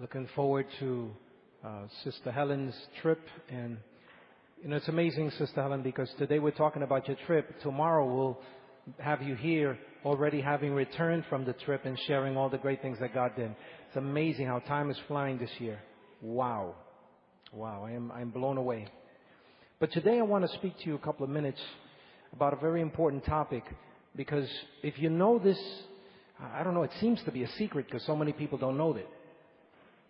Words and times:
Looking 0.00 0.28
forward 0.34 0.64
to 0.78 1.10
uh, 1.62 1.82
Sister 2.04 2.32
Helen's 2.32 2.74
trip. 3.02 3.20
And, 3.50 3.76
you 4.62 4.70
know, 4.70 4.76
it's 4.76 4.88
amazing, 4.88 5.30
Sister 5.32 5.60
Helen, 5.60 5.82
because 5.82 6.10
today 6.16 6.38
we're 6.38 6.52
talking 6.52 6.82
about 6.82 7.06
your 7.06 7.18
trip. 7.26 7.60
Tomorrow 7.60 8.10
we'll 8.10 8.38
have 8.98 9.20
you 9.20 9.34
here 9.34 9.78
already 10.06 10.40
having 10.40 10.72
returned 10.72 11.24
from 11.28 11.44
the 11.44 11.52
trip 11.52 11.84
and 11.84 11.98
sharing 12.06 12.38
all 12.38 12.48
the 12.48 12.56
great 12.56 12.80
things 12.80 12.96
that 13.00 13.12
God 13.12 13.32
did. 13.36 13.54
It's 13.88 13.96
amazing 13.96 14.46
how 14.46 14.60
time 14.60 14.90
is 14.90 14.96
flying 15.06 15.36
this 15.36 15.50
year. 15.58 15.78
Wow. 16.22 16.76
Wow. 17.52 17.84
I 17.86 17.90
am, 17.90 18.10
I'm 18.10 18.30
blown 18.30 18.56
away. 18.56 18.86
But 19.80 19.92
today 19.92 20.18
I 20.18 20.22
want 20.22 20.50
to 20.50 20.56
speak 20.56 20.78
to 20.78 20.86
you 20.86 20.94
a 20.94 20.98
couple 20.98 21.24
of 21.24 21.30
minutes 21.30 21.60
about 22.32 22.54
a 22.54 22.56
very 22.56 22.80
important 22.80 23.26
topic 23.26 23.64
because 24.16 24.48
if 24.82 24.98
you 24.98 25.10
know 25.10 25.38
this, 25.38 25.60
I 26.40 26.62
don't 26.62 26.72
know, 26.72 26.84
it 26.84 26.92
seems 27.02 27.22
to 27.24 27.30
be 27.30 27.42
a 27.42 27.50
secret 27.58 27.84
because 27.84 28.06
so 28.06 28.16
many 28.16 28.32
people 28.32 28.56
don't 28.56 28.78
know 28.78 28.94
it. 28.94 29.06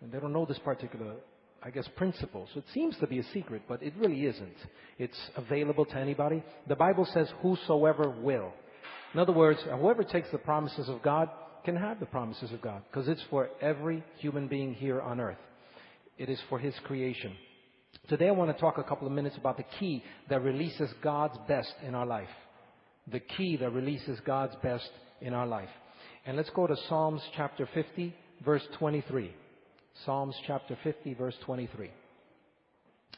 And 0.01 0.11
they 0.11 0.19
don't 0.19 0.33
know 0.33 0.45
this 0.45 0.59
particular, 0.59 1.13
I 1.61 1.69
guess, 1.69 1.87
principle. 1.95 2.47
So 2.53 2.59
it 2.59 2.65
seems 2.73 2.97
to 2.97 3.07
be 3.07 3.19
a 3.19 3.23
secret, 3.33 3.63
but 3.67 3.83
it 3.83 3.93
really 3.97 4.25
isn't. 4.25 4.55
It's 4.97 5.17
available 5.35 5.85
to 5.85 5.97
anybody. 5.97 6.43
The 6.67 6.75
Bible 6.75 7.07
says, 7.13 7.29
whosoever 7.41 8.09
will. 8.09 8.51
In 9.13 9.19
other 9.19 9.33
words, 9.33 9.59
whoever 9.79 10.03
takes 10.03 10.31
the 10.31 10.37
promises 10.37 10.89
of 10.89 11.01
God 11.01 11.29
can 11.63 11.75
have 11.75 11.99
the 11.99 12.05
promises 12.05 12.51
of 12.51 12.61
God 12.61 12.81
because 12.89 13.07
it's 13.07 13.23
for 13.29 13.49
every 13.61 14.03
human 14.17 14.47
being 14.47 14.73
here 14.73 15.01
on 15.01 15.19
earth. 15.19 15.37
It 16.17 16.29
is 16.29 16.41
for 16.49 16.57
His 16.57 16.73
creation. 16.85 17.33
Today 18.07 18.29
I 18.29 18.31
want 18.31 18.55
to 18.55 18.59
talk 18.59 18.77
a 18.77 18.83
couple 18.83 19.07
of 19.07 19.13
minutes 19.13 19.37
about 19.37 19.57
the 19.57 19.65
key 19.79 20.03
that 20.29 20.41
releases 20.43 20.89
God's 21.03 21.37
best 21.47 21.73
in 21.85 21.93
our 21.93 22.05
life. 22.05 22.29
The 23.11 23.19
key 23.19 23.57
that 23.57 23.71
releases 23.71 24.19
God's 24.21 24.55
best 24.63 24.89
in 25.21 25.33
our 25.33 25.45
life. 25.45 25.69
And 26.25 26.37
let's 26.37 26.49
go 26.51 26.67
to 26.67 26.75
Psalms 26.87 27.21
chapter 27.35 27.67
50, 27.73 28.15
verse 28.43 28.63
23. 28.79 29.33
Psalms 30.05 30.35
chapter 30.47 30.77
50, 30.83 31.13
verse 31.13 31.35
23. 31.45 31.91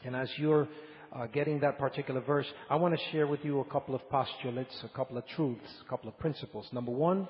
And 0.04 0.14
as 0.14 0.28
you're 0.36 0.68
uh, 1.14 1.26
getting 1.26 1.60
that 1.60 1.78
particular 1.78 2.20
verse, 2.20 2.46
I 2.68 2.76
want 2.76 2.98
to 2.98 3.04
share 3.12 3.26
with 3.26 3.44
you 3.44 3.60
a 3.60 3.64
couple 3.64 3.94
of 3.94 4.08
postulates, 4.10 4.74
a 4.84 4.88
couple 4.88 5.16
of 5.16 5.26
truths, 5.28 5.68
a 5.86 5.88
couple 5.88 6.08
of 6.08 6.18
principles. 6.18 6.66
Number 6.72 6.90
one, 6.90 7.28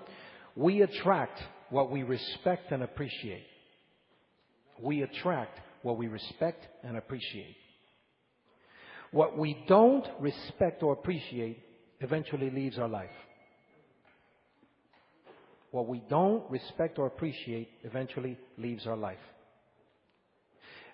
we 0.56 0.82
attract 0.82 1.40
what 1.70 1.90
we 1.90 2.02
respect 2.02 2.72
and 2.72 2.82
appreciate. 2.82 3.44
We 4.80 5.02
attract 5.02 5.60
what 5.82 5.98
we 5.98 6.08
respect 6.08 6.66
and 6.82 6.96
appreciate. 6.96 7.56
What 9.12 9.38
we 9.38 9.62
don't 9.68 10.06
respect 10.18 10.82
or 10.82 10.94
appreciate 10.94 11.60
eventually 12.00 12.50
leaves 12.50 12.78
our 12.78 12.88
life. 12.88 13.10
What 15.70 15.88
we 15.88 16.02
don't 16.08 16.48
respect 16.50 16.98
or 16.98 17.06
appreciate 17.06 17.68
eventually 17.82 18.38
leaves 18.58 18.86
our 18.86 18.96
life. 18.96 19.18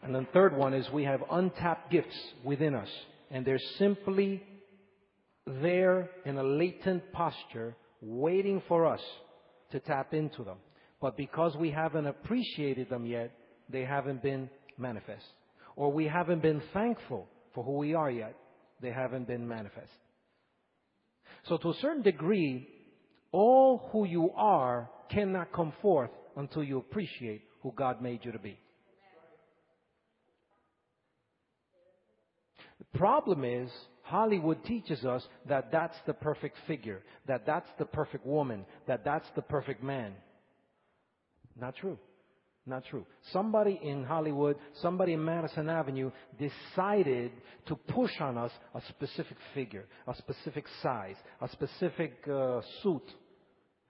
And 0.02 0.14
the 0.14 0.26
third 0.32 0.56
one 0.56 0.72
is 0.72 0.90
we 0.90 1.04
have 1.04 1.22
untapped 1.30 1.90
gifts 1.90 2.16
within 2.42 2.74
us, 2.74 2.88
and 3.30 3.44
they're 3.44 3.60
simply 3.78 4.42
there 5.46 6.08
in 6.24 6.38
a 6.38 6.42
latent 6.42 7.12
posture 7.12 7.76
waiting 8.00 8.62
for 8.66 8.86
us 8.86 9.00
to 9.72 9.80
tap 9.80 10.14
into 10.14 10.42
them. 10.42 10.56
But 11.00 11.16
because 11.16 11.56
we 11.56 11.70
haven't 11.70 12.06
appreciated 12.06 12.88
them 12.88 13.06
yet, 13.06 13.32
they 13.68 13.84
haven't 13.84 14.22
been 14.22 14.50
manifest. 14.78 15.24
Or 15.76 15.92
we 15.92 16.06
haven't 16.06 16.42
been 16.42 16.62
thankful 16.72 17.28
for 17.54 17.64
who 17.64 17.72
we 17.72 17.94
are 17.94 18.10
yet, 18.10 18.34
they 18.80 18.90
haven't 18.90 19.26
been 19.26 19.46
manifest. 19.46 19.90
So 21.44 21.56
to 21.58 21.70
a 21.70 21.74
certain 21.74 22.02
degree, 22.02 22.68
all 23.32 23.88
who 23.92 24.04
you 24.06 24.30
are 24.34 24.90
cannot 25.10 25.52
come 25.52 25.72
forth 25.80 26.10
until 26.36 26.62
you 26.62 26.78
appreciate 26.78 27.42
who 27.62 27.72
God 27.76 28.02
made 28.02 28.24
you 28.24 28.32
to 28.32 28.38
be. 28.38 28.58
The 32.78 32.79
problem 32.94 33.44
is, 33.44 33.70
Hollywood 34.02 34.64
teaches 34.64 35.04
us 35.04 35.26
that 35.48 35.70
that's 35.70 35.96
the 36.06 36.14
perfect 36.14 36.56
figure, 36.66 37.02
that 37.26 37.46
that's 37.46 37.68
the 37.78 37.84
perfect 37.84 38.26
woman, 38.26 38.64
that 38.86 39.04
that's 39.04 39.28
the 39.36 39.42
perfect 39.42 39.82
man. 39.82 40.12
Not 41.58 41.76
true. 41.76 41.98
Not 42.66 42.84
true. 42.90 43.06
Somebody 43.32 43.80
in 43.82 44.04
Hollywood, 44.04 44.56
somebody 44.82 45.14
in 45.14 45.24
Madison 45.24 45.68
Avenue 45.68 46.10
decided 46.38 47.32
to 47.66 47.74
push 47.74 48.12
on 48.20 48.36
us 48.36 48.52
a 48.74 48.82
specific 48.90 49.38
figure, 49.54 49.86
a 50.06 50.14
specific 50.14 50.66
size, 50.82 51.16
a 51.40 51.48
specific 51.48 52.12
uh, 52.30 52.60
suit, 52.82 53.02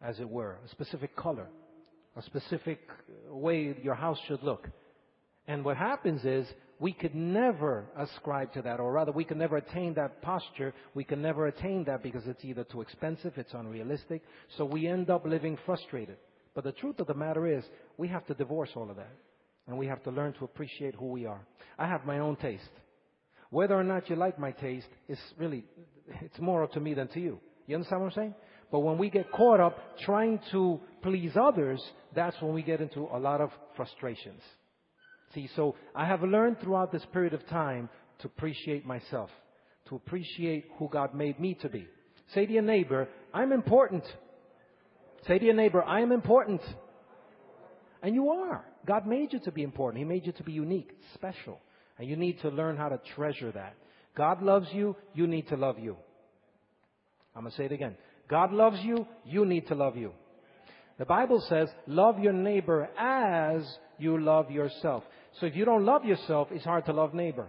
as 0.01 0.21
it 0.21 0.29
were, 0.29 0.59
a 0.65 0.69
specific 0.69 1.17
color, 1.17 1.49
a 2.17 2.23
specific 2.23 2.79
way 3.29 3.77
your 3.83 3.95
house 3.95 4.19
should 4.29 4.43
look. 4.43 4.69
And 5.47 5.65
what 5.65 5.77
happens 5.77 6.25
is 6.25 6.47
we 6.81 6.95
could 6.95 7.15
never 7.15 7.85
ascribe 7.97 8.55
to 8.55 8.63
that, 8.63 8.81
or 8.81 8.91
rather, 8.91 9.13
we 9.13 9.25
could 9.25 9.37
never 9.37 9.59
attain 9.59 9.93
that 9.95 10.23
posture. 10.23 10.73
We 10.95 11.05
can 11.05 11.21
never 11.21 11.47
attain 11.47 11.85
that 11.85 12.03
because 12.03 12.27
it's 12.27 12.43
either 12.43 12.65
too 12.65 12.81
expensive, 12.81 13.35
it's 13.37 13.53
unrealistic. 13.53 14.23
So 14.57 14.65
we 14.65 14.87
end 14.87 15.11
up 15.11 15.27
living 15.27 15.59
frustrated. 15.67 16.17
But 16.55 16.65
the 16.65 16.73
truth 16.73 16.99
of 16.99 17.07
the 17.07 17.15
matter 17.15 17.47
is, 17.47 17.63
we 17.99 18.09
have 18.09 18.27
to 18.27 18.35
divorce 18.35 18.71
all 18.75 18.91
of 18.91 18.97
that. 18.97 19.13
And 19.69 19.77
we 19.77 19.87
have 19.89 20.03
to 20.05 20.11
learn 20.11 20.33
to 20.35 20.45
appreciate 20.47 20.95
who 20.95 21.09
we 21.09 21.27
are. 21.27 21.47
I 21.79 21.87
have 21.87 22.07
my 22.07 22.19
own 22.19 22.37
taste. 22.37 22.71
Whether 23.51 23.79
or 23.79 23.85
not 23.85 24.09
you 24.09 24.17
like 24.17 24.39
my 24.39 24.53
taste 24.53 24.89
is 25.07 25.19
really, 25.39 25.65
it's 26.23 26.39
more 26.41 26.65
up 26.65 26.73
to 26.73 26.81
me 26.81 26.95
than 26.95 27.09
to 27.09 27.21
you. 27.21 27.41
You 27.67 27.75
understand 27.75 28.01
what 28.01 28.09
I'm 28.09 28.15
saying? 28.15 28.35
But 28.73 28.81
when 28.81 28.97
we 28.97 29.11
get 29.11 29.31
caught 29.33 29.61
up 29.61 29.77
trying 30.07 30.41
to 30.53 30.81
please 31.03 31.33
others, 31.41 31.83
that's 32.15 32.41
when 32.41 32.55
we 32.55 32.63
get 32.63 32.81
into 32.81 33.01
a 33.13 33.19
lot 33.19 33.43
of 33.43 33.51
frustrations. 33.77 34.41
See, 35.35 35.49
so 35.55 35.77
I 35.95 36.07
have 36.07 36.23
learned 36.23 36.61
throughout 36.61 36.91
this 36.91 37.05
period 37.13 37.35
of 37.35 37.47
time 37.49 37.89
to 38.21 38.27
appreciate 38.27 38.85
myself, 38.85 39.31
to 39.89 39.97
appreciate 39.97 40.67
who 40.79 40.89
God 40.89 41.15
made 41.15 41.39
me 41.39 41.55
to 41.63 41.69
be. 41.69 41.87
Say 42.35 42.47
to 42.47 42.53
your 42.53 42.63
neighbor, 42.63 43.09
I'm 43.33 43.53
important. 43.53 44.05
Say 45.27 45.39
to 45.39 45.45
your 45.45 45.55
neighbor, 45.55 45.83
I 45.83 46.01
am 46.01 46.13
important. 46.13 46.63
And 48.03 48.15
you 48.15 48.31
are. 48.31 48.65
God 48.87 49.07
made 49.07 49.33
you 49.33 49.41
to 49.41 49.53
be 49.53 49.63
important. 49.63 49.99
He 49.99 50.05
made 50.05 50.27
you 50.27 50.33
to 50.33 50.43
be 50.43 50.53
unique, 50.53 50.91
special. 51.15 51.61
And 51.99 52.09
you 52.09 52.17
need 52.17 52.41
to 52.41 52.49
learn 52.49 52.77
how 52.77 52.89
to 52.89 53.01
treasure 53.15 53.53
that. 53.53 53.75
God 54.17 54.43
loves 54.43 54.69
you, 54.73 54.97
you 55.15 55.27
need 55.27 55.49
to 55.49 55.57
love 55.57 55.79
you. 55.79 55.97
I'm 57.37 57.43
going 57.43 57.53
to 57.53 57.57
say 57.57 57.67
it 57.67 57.73
again. 57.73 57.97
God 58.29 58.53
loves 58.53 58.81
you, 58.81 59.07
you 59.25 59.45
need 59.45 59.69
to 59.69 59.75
love 59.75 59.97
you. 59.97 60.13
The 60.99 61.05
Bible 61.05 61.43
says, 61.49 61.69
love 61.87 62.19
your 62.19 62.33
neighbor 62.33 62.89
as 62.99 63.63
you 63.99 64.19
love 64.21 64.51
yourself. 64.51 65.03
So 65.39 65.47
if 65.47 65.55
you 65.55 65.65
don't 65.65 65.85
love 65.85 66.05
yourself, 66.05 66.49
it's 66.51 66.65
hard 66.65 66.87
to 66.87 66.93
love 66.93 67.15
neighbor. 67.15 67.47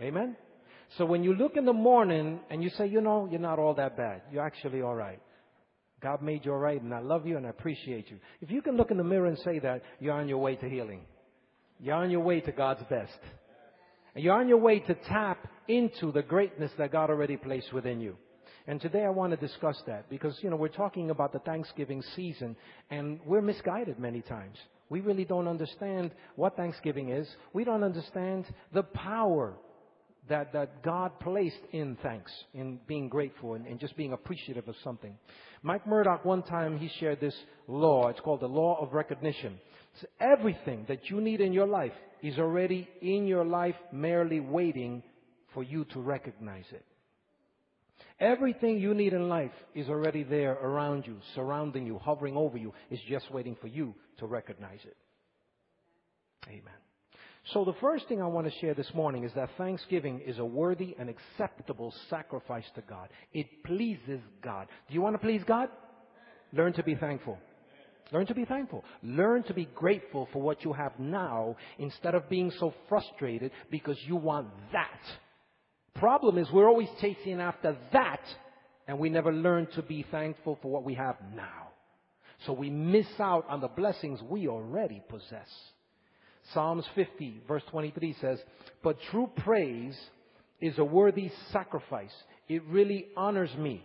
Amen? 0.00 0.36
So 0.98 1.04
when 1.04 1.24
you 1.24 1.34
look 1.34 1.56
in 1.56 1.64
the 1.64 1.72
morning 1.72 2.40
and 2.50 2.62
you 2.62 2.70
say, 2.70 2.86
you 2.86 3.00
know, 3.00 3.28
you're 3.30 3.40
not 3.40 3.58
all 3.58 3.74
that 3.74 3.96
bad. 3.96 4.22
You're 4.30 4.44
actually 4.44 4.82
all 4.82 4.94
right. 4.94 5.20
God 6.02 6.22
made 6.22 6.44
you 6.44 6.52
all 6.52 6.58
right 6.58 6.80
and 6.80 6.94
I 6.94 7.00
love 7.00 7.26
you 7.26 7.36
and 7.36 7.46
I 7.46 7.50
appreciate 7.50 8.10
you. 8.10 8.18
If 8.40 8.50
you 8.50 8.62
can 8.62 8.76
look 8.76 8.90
in 8.90 8.98
the 8.98 9.04
mirror 9.04 9.26
and 9.26 9.38
say 9.38 9.58
that, 9.60 9.82
you're 9.98 10.12
on 10.12 10.28
your 10.28 10.38
way 10.38 10.56
to 10.56 10.68
healing. 10.68 11.06
You're 11.80 11.96
on 11.96 12.10
your 12.10 12.20
way 12.20 12.40
to 12.40 12.52
God's 12.52 12.82
best. 12.88 13.18
And 14.14 14.22
you're 14.22 14.38
on 14.38 14.48
your 14.48 14.58
way 14.58 14.80
to 14.80 14.94
tap 14.94 15.48
into 15.68 16.12
the 16.12 16.22
greatness 16.22 16.70
that 16.78 16.92
God 16.92 17.10
already 17.10 17.36
placed 17.36 17.72
within 17.72 18.00
you. 18.00 18.16
And 18.68 18.80
today 18.80 19.04
I 19.04 19.10
want 19.10 19.30
to 19.30 19.36
discuss 19.36 19.80
that 19.86 20.10
because, 20.10 20.36
you 20.42 20.50
know, 20.50 20.56
we're 20.56 20.68
talking 20.68 21.10
about 21.10 21.32
the 21.32 21.38
Thanksgiving 21.40 22.02
season 22.16 22.56
and 22.90 23.20
we're 23.24 23.42
misguided 23.42 23.98
many 23.98 24.22
times. 24.22 24.56
We 24.88 25.00
really 25.00 25.24
don't 25.24 25.46
understand 25.46 26.10
what 26.34 26.56
Thanksgiving 26.56 27.10
is. 27.10 27.28
We 27.52 27.64
don't 27.64 27.84
understand 27.84 28.46
the 28.72 28.82
power 28.82 29.54
that, 30.28 30.52
that 30.52 30.82
God 30.82 31.18
placed 31.20 31.60
in 31.72 31.96
thanks, 32.02 32.32
in 32.54 32.80
being 32.88 33.08
grateful 33.08 33.54
and, 33.54 33.66
and 33.66 33.78
just 33.78 33.96
being 33.96 34.12
appreciative 34.12 34.66
of 34.66 34.74
something. 34.82 35.16
Mike 35.62 35.86
Murdock, 35.86 36.24
one 36.24 36.42
time, 36.42 36.78
he 36.78 36.90
shared 36.98 37.20
this 37.20 37.36
law. 37.68 38.08
It's 38.08 38.20
called 38.20 38.40
the 38.40 38.48
law 38.48 38.80
of 38.80 38.92
recognition. 38.92 39.58
So 40.00 40.08
everything 40.20 40.84
that 40.88 41.08
you 41.08 41.20
need 41.20 41.40
in 41.40 41.52
your 41.52 41.66
life 41.66 41.92
is 42.22 42.38
already 42.38 42.88
in 43.00 43.26
your 43.26 43.44
life, 43.44 43.76
merely 43.92 44.40
waiting 44.40 45.04
for 45.54 45.62
you 45.62 45.84
to 45.92 46.00
recognize 46.00 46.66
it. 46.72 46.84
Everything 48.18 48.78
you 48.78 48.94
need 48.94 49.12
in 49.12 49.28
life 49.28 49.52
is 49.74 49.88
already 49.88 50.22
there 50.22 50.52
around 50.52 51.06
you, 51.06 51.18
surrounding 51.34 51.86
you, 51.86 51.98
hovering 51.98 52.36
over 52.36 52.56
you. 52.56 52.72
It's 52.90 53.02
just 53.08 53.30
waiting 53.30 53.56
for 53.60 53.66
you 53.66 53.94
to 54.18 54.26
recognize 54.26 54.80
it. 54.84 54.96
Amen. 56.48 56.62
So 57.52 57.64
the 57.64 57.74
first 57.80 58.08
thing 58.08 58.22
I 58.22 58.26
want 58.26 58.50
to 58.50 58.58
share 58.60 58.74
this 58.74 58.92
morning 58.94 59.24
is 59.24 59.32
that 59.34 59.50
thanksgiving 59.58 60.20
is 60.26 60.38
a 60.38 60.44
worthy 60.44 60.96
and 60.98 61.08
acceptable 61.08 61.94
sacrifice 62.10 62.64
to 62.74 62.82
God. 62.88 63.08
It 63.32 63.46
pleases 63.64 64.20
God. 64.42 64.66
Do 64.88 64.94
you 64.94 65.02
want 65.02 65.14
to 65.14 65.18
please 65.18 65.42
God? 65.46 65.68
Learn 66.52 66.72
to 66.72 66.82
be 66.82 66.94
thankful. 66.94 67.38
Learn 68.12 68.26
to 68.26 68.34
be 68.34 68.44
thankful. 68.44 68.84
Learn 69.02 69.42
to 69.44 69.54
be 69.54 69.68
grateful 69.74 70.28
for 70.32 70.40
what 70.40 70.64
you 70.64 70.72
have 70.72 70.98
now 70.98 71.56
instead 71.78 72.14
of 72.14 72.28
being 72.28 72.50
so 72.58 72.72
frustrated 72.88 73.50
because 73.70 73.98
you 74.06 74.16
want 74.16 74.48
that. 74.72 75.00
Problem 75.98 76.36
is 76.38 76.50
we're 76.52 76.68
always 76.68 76.88
chasing 77.00 77.40
after 77.40 77.76
that 77.92 78.20
and 78.86 78.98
we 78.98 79.08
never 79.08 79.32
learn 79.32 79.66
to 79.74 79.82
be 79.82 80.04
thankful 80.10 80.58
for 80.60 80.70
what 80.70 80.84
we 80.84 80.94
have 80.94 81.16
now. 81.34 81.68
So 82.44 82.52
we 82.52 82.70
miss 82.70 83.06
out 83.18 83.46
on 83.48 83.60
the 83.60 83.68
blessings 83.68 84.20
we 84.22 84.46
already 84.46 85.02
possess. 85.08 85.48
Psalms 86.52 86.84
50 86.94 87.42
verse 87.48 87.62
23 87.70 88.16
says, 88.20 88.38
But 88.82 88.98
true 89.10 89.30
praise 89.38 89.96
is 90.60 90.78
a 90.78 90.84
worthy 90.84 91.30
sacrifice. 91.50 92.12
It 92.48 92.62
really 92.64 93.06
honors 93.16 93.54
me. 93.56 93.84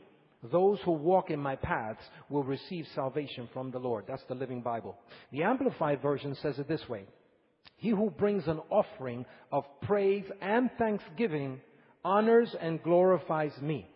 Those 0.52 0.80
who 0.84 0.92
walk 0.92 1.30
in 1.30 1.40
my 1.40 1.56
paths 1.56 2.02
will 2.30 2.44
receive 2.44 2.88
salvation 2.94 3.48
from 3.54 3.72
the 3.72 3.80
Lord. 3.80 4.06
That's 4.08 4.24
the 4.28 4.36
Living 4.36 4.62
Bible. 4.62 4.98
The 5.32 5.44
Amplified 5.44 6.02
Version 6.02 6.36
says 6.42 6.58
it 6.58 6.68
this 6.68 6.88
way. 6.90 7.06
He 7.78 7.90
who 7.90 8.10
brings 8.10 8.48
an 8.48 8.60
offering 8.70 9.26
of 9.52 9.66
praise 9.84 10.26
and 10.42 10.70
thanksgiving 10.78 11.62
honors 12.04 12.56
and 12.60 12.82
glorifies 12.84 13.52
me. 13.62 13.88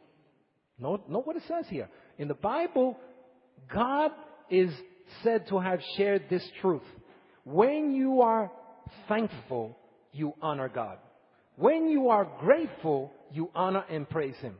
Note, 0.79 1.09
note 1.09 1.25
what 1.25 1.35
it 1.35 1.43
says 1.47 1.65
here. 1.69 1.89
In 2.17 2.27
the 2.27 2.33
Bible, 2.33 2.97
God 3.73 4.11
is 4.49 4.71
said 5.23 5.47
to 5.49 5.59
have 5.59 5.79
shared 5.97 6.23
this 6.29 6.47
truth. 6.61 6.83
When 7.43 7.91
you 7.91 8.21
are 8.21 8.51
thankful, 9.07 9.77
you 10.11 10.33
honor 10.41 10.69
God. 10.69 10.97
When 11.57 11.87
you 11.87 12.09
are 12.09 12.27
grateful, 12.39 13.13
you 13.31 13.49
honor 13.55 13.85
and 13.89 14.09
praise 14.09 14.35
Him. 14.37 14.55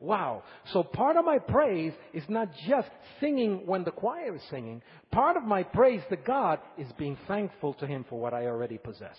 Wow. 0.00 0.42
So 0.72 0.82
part 0.82 1.16
of 1.16 1.24
my 1.24 1.38
praise 1.38 1.92
is 2.12 2.24
not 2.28 2.48
just 2.68 2.88
singing 3.20 3.62
when 3.66 3.84
the 3.84 3.90
choir 3.90 4.34
is 4.36 4.42
singing. 4.50 4.82
Part 5.10 5.36
of 5.36 5.44
my 5.44 5.62
praise 5.62 6.02
to 6.10 6.16
God 6.16 6.58
is 6.76 6.88
being 6.98 7.16
thankful 7.26 7.74
to 7.74 7.86
Him 7.86 8.04
for 8.10 8.20
what 8.20 8.34
I 8.34 8.46
already 8.46 8.76
possess. 8.76 9.16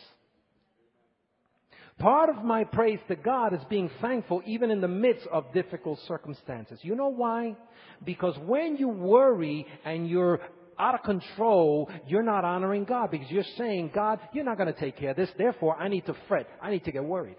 Part 2.00 2.30
of 2.30 2.44
my 2.44 2.66
praise 2.66 3.00
to 3.08 3.16
God 3.16 3.54
is 3.54 3.62
being 3.70 3.90
thankful 4.02 4.42
even 4.46 4.70
in 4.70 4.82
the 4.82 4.88
midst 4.88 5.28
of 5.32 5.54
difficult 5.54 6.00
circumstances. 6.08 6.80
You 6.82 6.96
know 6.96 7.08
why? 7.08 7.56
Because 8.04 8.38
when 8.40 8.76
you 8.76 8.90
worry 8.90 9.66
and 9.86 10.10
you're 10.10 10.42
out 10.78 10.96
of 10.96 11.04
control, 11.04 11.90
you're 12.06 12.22
not 12.22 12.44
honoring 12.44 12.84
God 12.84 13.12
because 13.12 13.32
you're 13.32 13.46
saying, 13.58 13.92
God, 13.96 14.20
you're 14.34 14.44
not 14.44 14.58
going 14.58 14.74
to 14.74 14.80
take 14.80 14.98
care 14.98 15.12
of 15.12 15.16
this. 15.16 15.30
Therefore, 15.38 15.78
I 15.78 15.88
need 15.88 16.06
to 16.08 16.16
fret. 16.28 16.48
I 16.62 16.70
need 16.70 16.84
to 16.84 16.92
get 16.92 17.04
worried. 17.04 17.38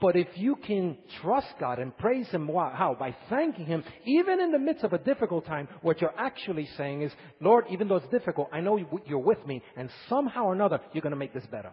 But 0.00 0.16
if 0.16 0.28
you 0.34 0.56
can 0.56 0.98
trust 1.22 1.48
God 1.58 1.78
and 1.78 1.96
praise 1.96 2.28
Him, 2.28 2.48
how? 2.48 2.96
By 2.98 3.16
thanking 3.30 3.64
Him, 3.64 3.84
even 4.04 4.40
in 4.40 4.52
the 4.52 4.58
midst 4.58 4.84
of 4.84 4.92
a 4.92 4.98
difficult 4.98 5.46
time, 5.46 5.66
what 5.82 6.00
you're 6.00 6.18
actually 6.18 6.68
saying 6.76 7.02
is, 7.02 7.12
Lord, 7.40 7.64
even 7.70 7.88
though 7.88 7.96
it's 7.96 8.08
difficult, 8.08 8.48
I 8.52 8.60
know 8.60 8.78
you're 9.06 9.18
with 9.18 9.44
me, 9.46 9.62
and 9.76 9.88
somehow 10.08 10.46
or 10.46 10.52
another, 10.52 10.80
you're 10.92 11.02
going 11.02 11.12
to 11.12 11.16
make 11.16 11.32
this 11.32 11.46
better. 11.46 11.72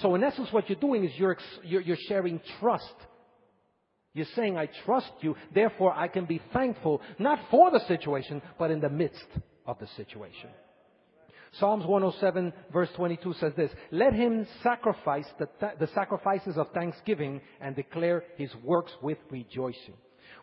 So 0.00 0.14
in 0.14 0.24
essence, 0.24 0.48
what 0.52 0.68
you're 0.68 0.78
doing 0.78 1.04
is 1.04 1.12
you're, 1.16 1.36
you're, 1.62 1.96
sharing 2.08 2.40
trust. 2.60 2.94
You're 4.12 4.26
saying, 4.34 4.56
I 4.56 4.68
trust 4.84 5.12
you, 5.20 5.36
therefore 5.54 5.92
I 5.92 6.08
can 6.08 6.24
be 6.24 6.40
thankful, 6.52 7.00
not 7.18 7.38
for 7.50 7.70
the 7.70 7.80
situation, 7.86 8.42
but 8.58 8.70
in 8.70 8.80
the 8.80 8.88
midst 8.88 9.26
of 9.66 9.78
the 9.78 9.86
situation. 9.96 10.50
Psalms 11.58 11.86
107 11.86 12.52
verse 12.72 12.88
22 12.96 13.34
says 13.34 13.52
this, 13.56 13.70
Let 13.92 14.12
him 14.12 14.46
sacrifice 14.62 15.26
the, 15.38 15.48
th- 15.60 15.78
the 15.78 15.86
sacrifices 15.94 16.56
of 16.56 16.70
thanksgiving 16.72 17.40
and 17.60 17.76
declare 17.76 18.24
his 18.36 18.50
works 18.64 18.92
with 19.02 19.18
rejoicing. 19.30 19.94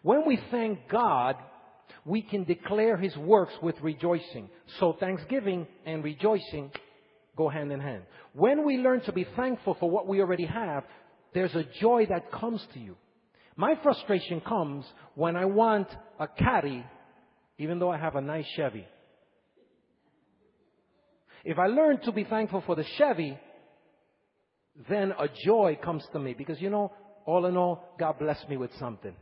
When 0.04 0.25
we 0.25 0.39
thank 0.50 0.80
God, 0.89 1.36
we 2.06 2.21
can 2.21 2.45
declare 2.45 2.97
his 2.97 3.15
works 3.18 3.54
with 3.62 3.75
rejoicing. 3.81 4.50
So 4.80 4.95
thanksgiving 5.00 5.68
and 5.86 6.04
rejoicing 6.04 6.71
go 7.36 7.50
hand 7.50 7.72
in 7.72 7.80
hand. 7.80 8.04
When 8.33 8.66
we 8.66 8.78
learn 8.78 9.01
to 9.01 9.12
be 9.12 9.25
thankful 9.36 9.75
for 9.80 9.89
what 9.89 10.07
we 10.07 10.19
already 10.19 10.45
have, 10.45 10.83
there's 11.33 11.56
a 11.56 11.66
joy 11.80 12.06
that 12.10 12.31
comes 12.31 12.66
to 12.74 12.80
you. 12.80 12.95
My 13.56 13.75
frustration 13.83 14.42
comes 14.42 14.86
when 15.16 15.36
I 15.36 15.45
want 15.45 15.88
a 16.19 16.28
caddy, 16.28 16.86
even 17.57 17.80
though 17.80 17.92
I 17.92 17.98
have 17.98 18.16
a 18.16 18.22
nice 18.22 18.45
Chevy. 18.56 18.86
If 21.44 21.57
I 21.57 21.68
learn 21.68 22.01
to 22.01 22.12
be 22.12 22.24
thankful 22.24 22.63
for 22.66 22.75
the 22.75 22.86
Chevy, 22.98 23.38
then 24.89 25.12
a 25.12 25.28
joy 25.45 25.78
comes 25.83 26.04
to 26.13 26.19
me 26.19 26.33
because 26.33 26.62
you 26.62 26.69
know, 26.69 26.92
all 27.25 27.45
in 27.45 27.57
all, 27.57 27.95
God 28.00 28.19
blessed 28.19 28.50
me 28.50 28.57
with 28.57 28.72
something. 28.80 29.13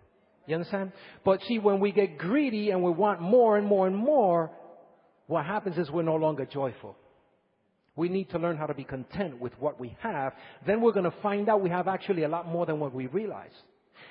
You 0.48 0.56
understand? 0.56 0.94
But 1.24 1.42
see, 1.44 1.60
when 1.60 1.80
we 1.80 1.92
get 1.92 2.18
greedy 2.18 2.72
and 2.72 2.84
we 2.84 2.92
want 2.92 3.22
more 3.22 3.58
and 3.58 3.68
more 3.68 3.88
and 3.88 3.96
more, 3.96 4.52
what 5.28 5.46
happens 5.46 5.78
is 5.78 5.92
we're 5.92 6.02
no 6.02 6.16
longer 6.16 6.46
joyful. 6.46 6.96
We 8.00 8.07
need 8.07 8.30
to 8.30 8.40
learn 8.40 8.56
how 8.56 8.66
to 8.66 8.74
be 8.74 8.86
content 8.86 9.42
with 9.42 9.51
what 9.60 9.78
we 9.78 9.94
have. 10.00 10.31
Then 10.66 10.80
we're 10.80 10.94
going 10.94 11.12
to 11.12 11.22
find 11.22 11.50
out 11.50 11.62
we 11.62 11.69
have 11.69 11.90
actually 11.90 12.24
a 12.24 12.30
lot 12.30 12.48
more 12.48 12.66
than 12.66 12.80
what 12.80 12.94
we 12.94 13.07
realize. 13.07 13.51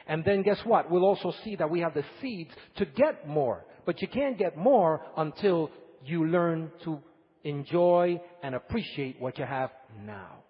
And 0.06 0.23
then 0.26 0.43
guess 0.43 0.58
what? 0.64 0.90
We'll 0.90 1.06
also 1.06 1.32
see 1.43 1.56
that 1.56 1.70
we 1.70 1.81
have 1.81 1.94
the 1.94 2.05
seeds 2.20 2.50
to 2.76 2.85
get 2.85 3.26
more. 3.26 3.64
But 3.87 4.02
you 4.02 4.08
can't 4.08 4.37
get 4.37 4.58
more 4.58 5.00
until 5.17 5.70
you 6.05 6.26
learn 6.26 6.70
to 6.85 7.00
enjoy 7.44 8.20
and 8.43 8.55
appreciate 8.55 9.19
what 9.23 9.38
you 9.38 9.46
have 9.46 9.70
now. 10.05 10.44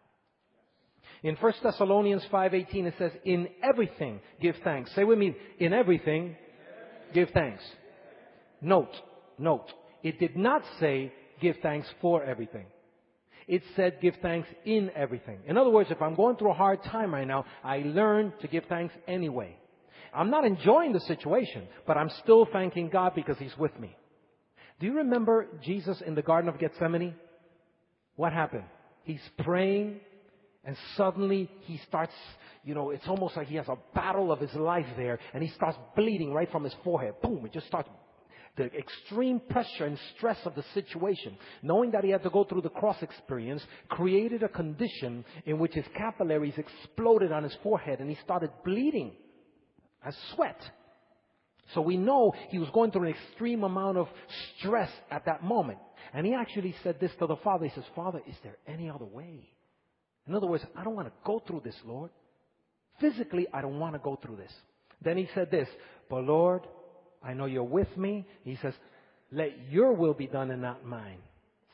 In 1.23 1.37
1 1.37 1.53
Thessalonians 1.63 2.25
5:18 2.33 2.87
it 2.87 2.95
says 2.99 3.13
in 3.25 3.49
everything 3.63 4.21
give 4.41 4.57
thanks. 4.65 4.93
Say 4.97 5.05
with 5.05 5.19
me 5.19 5.37
in 5.61 5.73
everything 5.73 6.35
give 7.15 7.31
thanks. 7.31 7.63
Note, 8.61 8.95
note, 9.39 9.73
it 10.03 10.19
did 10.19 10.37
not 10.37 10.63
say 10.81 11.13
give 11.41 11.57
thanks 11.63 11.89
for 12.01 12.25
everything. 12.25 12.67
It 13.49 13.63
said 13.75 14.01
give 14.03 14.15
thanks 14.21 14.49
in 14.67 14.91
everything. 14.95 15.41
In 15.47 15.57
other 15.57 15.71
words, 15.71 15.91
if 15.91 16.03
I'm 16.03 16.15
going 16.15 16.37
through 16.37 16.51
a 16.51 16.55
hard 16.55 16.85
time 16.85 17.15
right 17.15 17.27
now, 17.27 17.47
I 17.65 17.79
learn 17.79 18.35
to 18.43 18.49
give 18.49 18.65
thanks 18.69 18.95
anyway. 19.09 19.57
I'm 20.15 20.31
not 20.31 20.45
enjoying 20.45 20.93
the 20.93 21.01
situation, 21.01 21.67
but 21.87 21.97
I'm 21.97 22.11
still 22.23 22.47
thanking 22.53 22.91
God 22.91 23.15
because 23.15 23.39
He's 23.39 23.57
with 23.57 23.79
me. 23.81 23.97
Do 24.81 24.87
you 24.87 24.97
remember 24.97 25.47
Jesus 25.63 26.01
in 26.07 26.15
the 26.15 26.23
Garden 26.23 26.49
of 26.49 26.59
Gethsemane? 26.59 27.15
What 28.17 28.33
happened? 28.33 28.65
He's 29.05 29.21
praying 29.39 30.01
and 30.65 30.77
suddenly 30.97 31.51
he 31.63 31.81
starts, 31.89 32.13
you 32.65 32.75
know, 32.75 32.91
it's 32.91 33.07
almost 33.09 33.37
like 33.37 33.47
he 33.47 33.57
has 33.57 33.69
a 33.69 33.79
battle 33.95 34.31
of 34.31 34.41
his 34.41 34.53
life 34.55 34.87
there 34.97 35.19
and 35.33 35.43
he 35.43 35.49
starts 35.51 35.79
bleeding 35.97 36.33
right 36.33 36.51
from 36.51 36.65
his 36.65 36.75
forehead. 36.85 37.15
Boom, 37.23 37.47
it 37.47 37.53
just 37.53 37.67
starts 37.67 37.89
the 38.59 38.65
extreme 38.77 39.41
pressure 39.49 39.87
and 39.87 39.99
stress 40.17 40.39
of 40.45 40.55
the 40.55 40.65
situation, 40.75 41.39
knowing 41.63 41.93
that 41.93 42.05
he 42.05 42.11
had 42.11 42.23
to 42.25 42.31
go 42.31 42.45
through 42.45 42.63
the 42.63 42.69
cross 42.69 43.01
experience, 43.03 43.63
created 43.89 44.43
a 44.43 44.49
condition 44.49 45.25
in 45.47 45.59
which 45.59 45.73
his 45.73 45.87
capillaries 45.97 46.59
exploded 46.59 47.33
on 47.33 47.45
his 47.45 47.57
forehead 47.63 48.01
and 48.01 48.11
he 48.11 48.17
started 48.23 48.51
bleeding 48.65 49.13
as 50.05 50.15
sweat. 50.35 50.61
So 51.75 51.81
we 51.81 51.97
know 51.97 52.33
he 52.49 52.59
was 52.59 52.69
going 52.71 52.91
through 52.91 53.05
an 53.05 53.15
extreme 53.15 53.63
amount 53.63 53.99
of 53.99 54.09
stress 54.59 54.91
at 55.11 55.27
that 55.27 55.43
moment. 55.43 55.79
And 56.13 56.27
he 56.27 56.35
actually 56.35 56.75
said 56.83 56.99
this 56.99 57.13
to 57.19 57.27
the 57.27 57.37
Father. 57.37 57.67
He 57.67 57.75
says, 57.75 57.85
Father, 57.95 58.21
is 58.27 58.37
there 58.43 58.57
any 58.67 58.89
other 58.89 59.05
way? 59.05 59.51
In 60.27 60.35
other 60.35 60.47
words, 60.47 60.65
I 60.75 60.83
don't 60.83 60.97
want 60.97 61.09
to 61.09 61.15
go 61.25 61.43
through 61.47 61.63
this, 61.65 61.77
Lord. 61.85 62.11
Physically, 63.01 63.47
I 63.53 63.61
don't 63.61 63.79
want 63.79 63.95
to 63.95 63.99
go 63.99 64.19
through 64.21 64.37
this. 64.37 64.53
Then 65.03 65.17
he 65.17 65.29
said 65.35 65.51
this, 65.51 65.69
but 66.11 66.25
Lord, 66.25 66.63
I 67.23 67.35
know 67.35 67.47
you're 67.47 67.63
with 67.63 67.95
me. 67.97 68.27
He 68.45 68.57
says, 68.63 68.75
let 69.31 69.53
your 69.71 69.93
will 69.93 70.15
be 70.15 70.27
done 70.27 70.51
and 70.51 70.63
not 70.63 70.85
mine. 70.85 71.19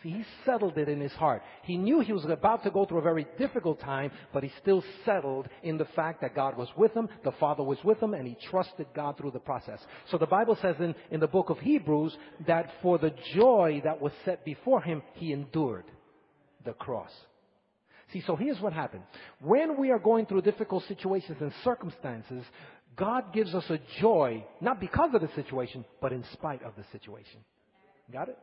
See, 0.02 0.10
he 0.10 0.24
settled 0.44 0.76
it 0.76 0.88
in 0.88 1.00
his 1.00 1.12
heart. 1.12 1.42
He 1.62 1.78
knew 1.78 2.00
he 2.00 2.12
was 2.12 2.26
about 2.26 2.62
to 2.64 2.70
go 2.70 2.84
through 2.84 2.98
a 2.98 3.02
very 3.02 3.26
difficult 3.38 3.80
time, 3.80 4.10
but 4.34 4.42
he 4.42 4.52
still 4.60 4.84
settled 5.06 5.48
in 5.62 5.78
the 5.78 5.86
fact 5.96 6.20
that 6.20 6.34
God 6.34 6.58
was 6.58 6.68
with 6.76 6.92
him, 6.92 7.08
the 7.24 7.32
Father 7.32 7.62
was 7.62 7.78
with 7.82 8.02
him, 8.02 8.12
and 8.12 8.28
he 8.28 8.36
trusted 8.50 8.86
God 8.94 9.16
through 9.16 9.30
the 9.30 9.38
process. 9.38 9.80
So 10.10 10.18
the 10.18 10.26
Bible 10.26 10.58
says 10.60 10.76
in, 10.78 10.94
in 11.10 11.20
the 11.20 11.26
book 11.26 11.48
of 11.48 11.58
Hebrews 11.58 12.14
that 12.46 12.70
for 12.82 12.98
the 12.98 13.14
joy 13.34 13.80
that 13.84 14.02
was 14.02 14.12
set 14.26 14.44
before 14.44 14.82
him, 14.82 15.02
he 15.14 15.32
endured 15.32 15.86
the 16.66 16.74
cross. 16.74 17.12
See, 18.12 18.22
so 18.26 18.36
here's 18.36 18.60
what 18.60 18.74
happened. 18.74 19.04
When 19.40 19.80
we 19.80 19.90
are 19.90 19.98
going 19.98 20.26
through 20.26 20.42
difficult 20.42 20.84
situations 20.86 21.38
and 21.40 21.52
circumstances, 21.64 22.44
God 22.96 23.32
gives 23.32 23.54
us 23.54 23.64
a 23.70 23.78
joy, 24.00 24.44
not 24.60 24.80
because 24.80 25.10
of 25.14 25.20
the 25.20 25.30
situation, 25.34 25.84
but 26.00 26.12
in 26.12 26.24
spite 26.32 26.62
of 26.62 26.72
the 26.76 26.84
situation. 26.92 27.40
Got 28.12 28.28
it? 28.28 28.38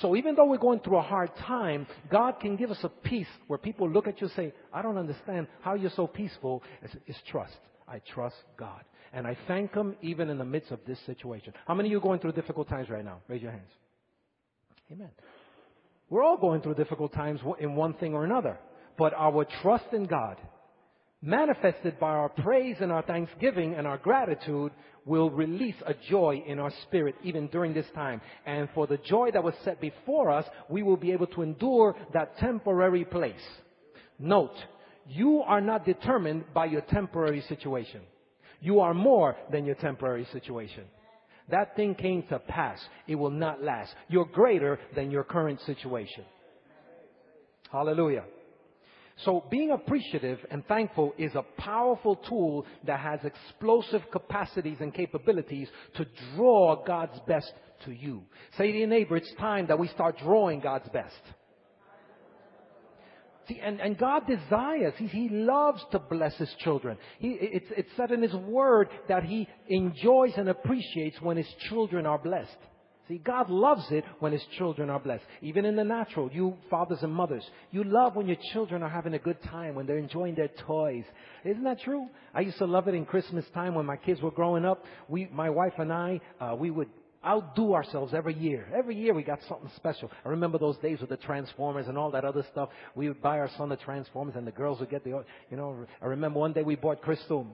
So 0.00 0.16
even 0.16 0.34
though 0.34 0.44
we're 0.44 0.58
going 0.58 0.80
through 0.80 0.98
a 0.98 1.02
hard 1.02 1.34
time, 1.36 1.86
God 2.10 2.40
can 2.40 2.56
give 2.56 2.70
us 2.70 2.78
a 2.82 2.88
peace 2.88 3.26
where 3.46 3.58
people 3.58 3.88
look 3.88 4.06
at 4.06 4.20
you 4.20 4.26
and 4.26 4.36
say, 4.36 4.52
I 4.72 4.82
don't 4.82 4.98
understand 4.98 5.46
how 5.62 5.74
you're 5.74 5.90
so 5.96 6.06
peaceful. 6.06 6.62
It's, 6.82 6.94
it's 7.06 7.18
trust. 7.30 7.56
I 7.88 8.00
trust 8.14 8.36
God. 8.58 8.82
And 9.12 9.26
I 9.26 9.36
thank 9.48 9.72
Him 9.74 9.96
even 10.02 10.28
in 10.28 10.36
the 10.36 10.44
midst 10.44 10.70
of 10.70 10.80
this 10.86 10.98
situation. 11.06 11.54
How 11.66 11.74
many 11.74 11.88
of 11.88 11.92
you 11.92 11.98
are 11.98 12.02
going 12.02 12.20
through 12.20 12.32
difficult 12.32 12.68
times 12.68 12.90
right 12.90 13.04
now? 13.04 13.22
Raise 13.28 13.40
your 13.40 13.52
hands. 13.52 13.70
Amen. 14.92 15.10
We're 16.10 16.22
all 16.22 16.36
going 16.36 16.60
through 16.60 16.74
difficult 16.74 17.12
times 17.12 17.40
in 17.58 17.74
one 17.74 17.94
thing 17.94 18.14
or 18.14 18.24
another. 18.24 18.58
But 18.98 19.14
our 19.14 19.46
trust 19.62 19.86
in 19.92 20.04
God, 20.04 20.36
manifested 21.22 21.98
by 21.98 22.10
our 22.10 22.28
praise 22.28 22.76
and 22.80 22.92
our 22.92 23.02
thanksgiving 23.02 23.74
and 23.74 23.86
our 23.86 23.98
gratitude, 23.98 24.72
will 25.04 25.30
release 25.30 25.74
a 25.86 25.94
joy 26.10 26.42
in 26.46 26.58
our 26.58 26.72
spirit 26.82 27.14
even 27.24 27.48
during 27.48 27.72
this 27.72 27.86
time. 27.94 28.20
And 28.46 28.68
for 28.74 28.86
the 28.86 28.98
joy 28.98 29.30
that 29.32 29.42
was 29.42 29.54
set 29.64 29.80
before 29.80 30.30
us, 30.30 30.44
we 30.68 30.82
will 30.82 30.98
be 30.98 31.12
able 31.12 31.26
to 31.28 31.42
endure 31.42 31.96
that 32.12 32.36
temporary 32.38 33.04
place. 33.04 33.34
Note, 34.18 34.54
you 35.08 35.42
are 35.46 35.62
not 35.62 35.86
determined 35.86 36.44
by 36.52 36.66
your 36.66 36.82
temporary 36.82 37.42
situation. 37.48 38.02
You 38.60 38.80
are 38.80 38.92
more 38.92 39.36
than 39.50 39.64
your 39.64 39.76
temporary 39.76 40.26
situation. 40.32 40.84
That 41.50 41.74
thing 41.76 41.94
came 41.94 42.24
to 42.24 42.38
pass. 42.38 42.78
It 43.06 43.14
will 43.14 43.30
not 43.30 43.62
last. 43.62 43.94
You're 44.08 44.26
greater 44.26 44.78
than 44.94 45.10
your 45.10 45.24
current 45.24 45.60
situation. 45.64 46.24
Hallelujah. 47.72 48.24
So 49.24 49.44
being 49.50 49.72
appreciative 49.72 50.38
and 50.50 50.64
thankful 50.66 51.12
is 51.18 51.34
a 51.34 51.42
powerful 51.60 52.16
tool 52.16 52.66
that 52.86 53.00
has 53.00 53.20
explosive 53.24 54.02
capacities 54.12 54.78
and 54.80 54.94
capabilities 54.94 55.68
to 55.96 56.06
draw 56.36 56.84
God's 56.84 57.18
best 57.26 57.52
to 57.84 57.92
you. 57.92 58.22
Say 58.56 58.70
to 58.70 58.78
your 58.78 58.86
neighbor, 58.86 59.16
it's 59.16 59.32
time 59.38 59.66
that 59.68 59.78
we 59.78 59.88
start 59.88 60.18
drawing 60.18 60.60
God's 60.60 60.88
best. 60.90 61.20
See, 63.48 63.58
and, 63.60 63.80
and 63.80 63.96
God 63.96 64.26
desires, 64.26 64.92
he, 64.98 65.06
he 65.06 65.28
loves 65.30 65.82
to 65.92 65.98
bless 65.98 66.36
His 66.36 66.54
children. 66.60 66.98
He, 67.18 67.30
it's, 67.40 67.66
it's 67.76 67.88
said 67.96 68.12
in 68.12 68.22
His 68.22 68.34
Word 68.34 68.88
that 69.08 69.24
He 69.24 69.48
enjoys 69.68 70.32
and 70.36 70.48
appreciates 70.48 71.20
when 71.20 71.38
His 71.38 71.48
children 71.68 72.04
are 72.04 72.18
blessed. 72.18 72.58
See, 73.08 73.18
God 73.18 73.48
loves 73.48 73.86
it 73.90 74.04
when 74.20 74.32
His 74.32 74.44
children 74.58 74.90
are 74.90 75.00
blessed. 75.00 75.24
Even 75.40 75.64
in 75.64 75.76
the 75.76 75.84
natural, 75.84 76.30
you 76.30 76.56
fathers 76.68 76.98
and 77.02 77.12
mothers, 77.12 77.44
you 77.70 77.82
love 77.84 78.16
when 78.16 78.26
your 78.26 78.36
children 78.52 78.82
are 78.82 78.88
having 78.88 79.14
a 79.14 79.18
good 79.18 79.42
time, 79.44 79.74
when 79.74 79.86
they're 79.86 79.98
enjoying 79.98 80.34
their 80.34 80.50
toys. 80.66 81.04
Isn't 81.44 81.64
that 81.64 81.80
true? 81.80 82.08
I 82.34 82.40
used 82.40 82.58
to 82.58 82.66
love 82.66 82.86
it 82.86 82.94
in 82.94 83.06
Christmas 83.06 83.46
time 83.54 83.74
when 83.74 83.86
my 83.86 83.96
kids 83.96 84.20
were 84.20 84.30
growing 84.30 84.66
up. 84.66 84.84
We, 85.08 85.26
my 85.32 85.48
wife 85.48 85.72
and 85.78 85.90
I, 85.90 86.20
uh, 86.38 86.54
we 86.54 86.70
would 86.70 86.88
outdo 87.24 87.72
ourselves 87.72 88.12
every 88.14 88.34
year. 88.34 88.68
Every 88.76 88.94
year 88.94 89.14
we 89.14 89.22
got 89.22 89.40
something 89.48 89.70
special. 89.76 90.10
I 90.24 90.28
remember 90.28 90.58
those 90.58 90.76
days 90.78 91.00
with 91.00 91.08
the 91.08 91.16
Transformers 91.16 91.88
and 91.88 91.96
all 91.96 92.10
that 92.10 92.26
other 92.26 92.44
stuff. 92.52 92.68
We 92.94 93.08
would 93.08 93.22
buy 93.22 93.38
our 93.38 93.50
son 93.56 93.70
the 93.70 93.76
Transformers 93.76 94.36
and 94.36 94.46
the 94.46 94.52
girls 94.52 94.80
would 94.80 94.90
get 94.90 95.02
the, 95.02 95.24
you 95.50 95.56
know, 95.56 95.86
I 96.02 96.06
remember 96.06 96.40
one 96.40 96.52
day 96.52 96.62
we 96.62 96.76
bought 96.76 97.00
Crystal 97.00 97.46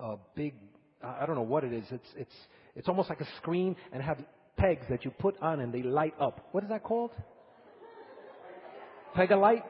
a 0.00 0.16
big, 0.34 0.54
I 1.02 1.26
don't 1.26 1.36
know 1.36 1.42
what 1.42 1.64
it 1.64 1.72
is. 1.74 1.84
It's, 1.90 2.08
it's, 2.16 2.34
it's 2.74 2.88
almost 2.88 3.10
like 3.10 3.20
a 3.20 3.28
screen 3.36 3.76
and 3.92 4.02
have 4.02 4.18
pegs 4.56 4.86
that 4.90 5.04
you 5.04 5.10
put 5.10 5.40
on 5.40 5.60
and 5.60 5.72
they 5.72 5.82
light 5.82 6.14
up. 6.20 6.48
What 6.52 6.64
is 6.64 6.70
that 6.70 6.82
called? 6.82 7.10
Peg 9.14 9.30
a 9.30 9.36
light? 9.36 9.64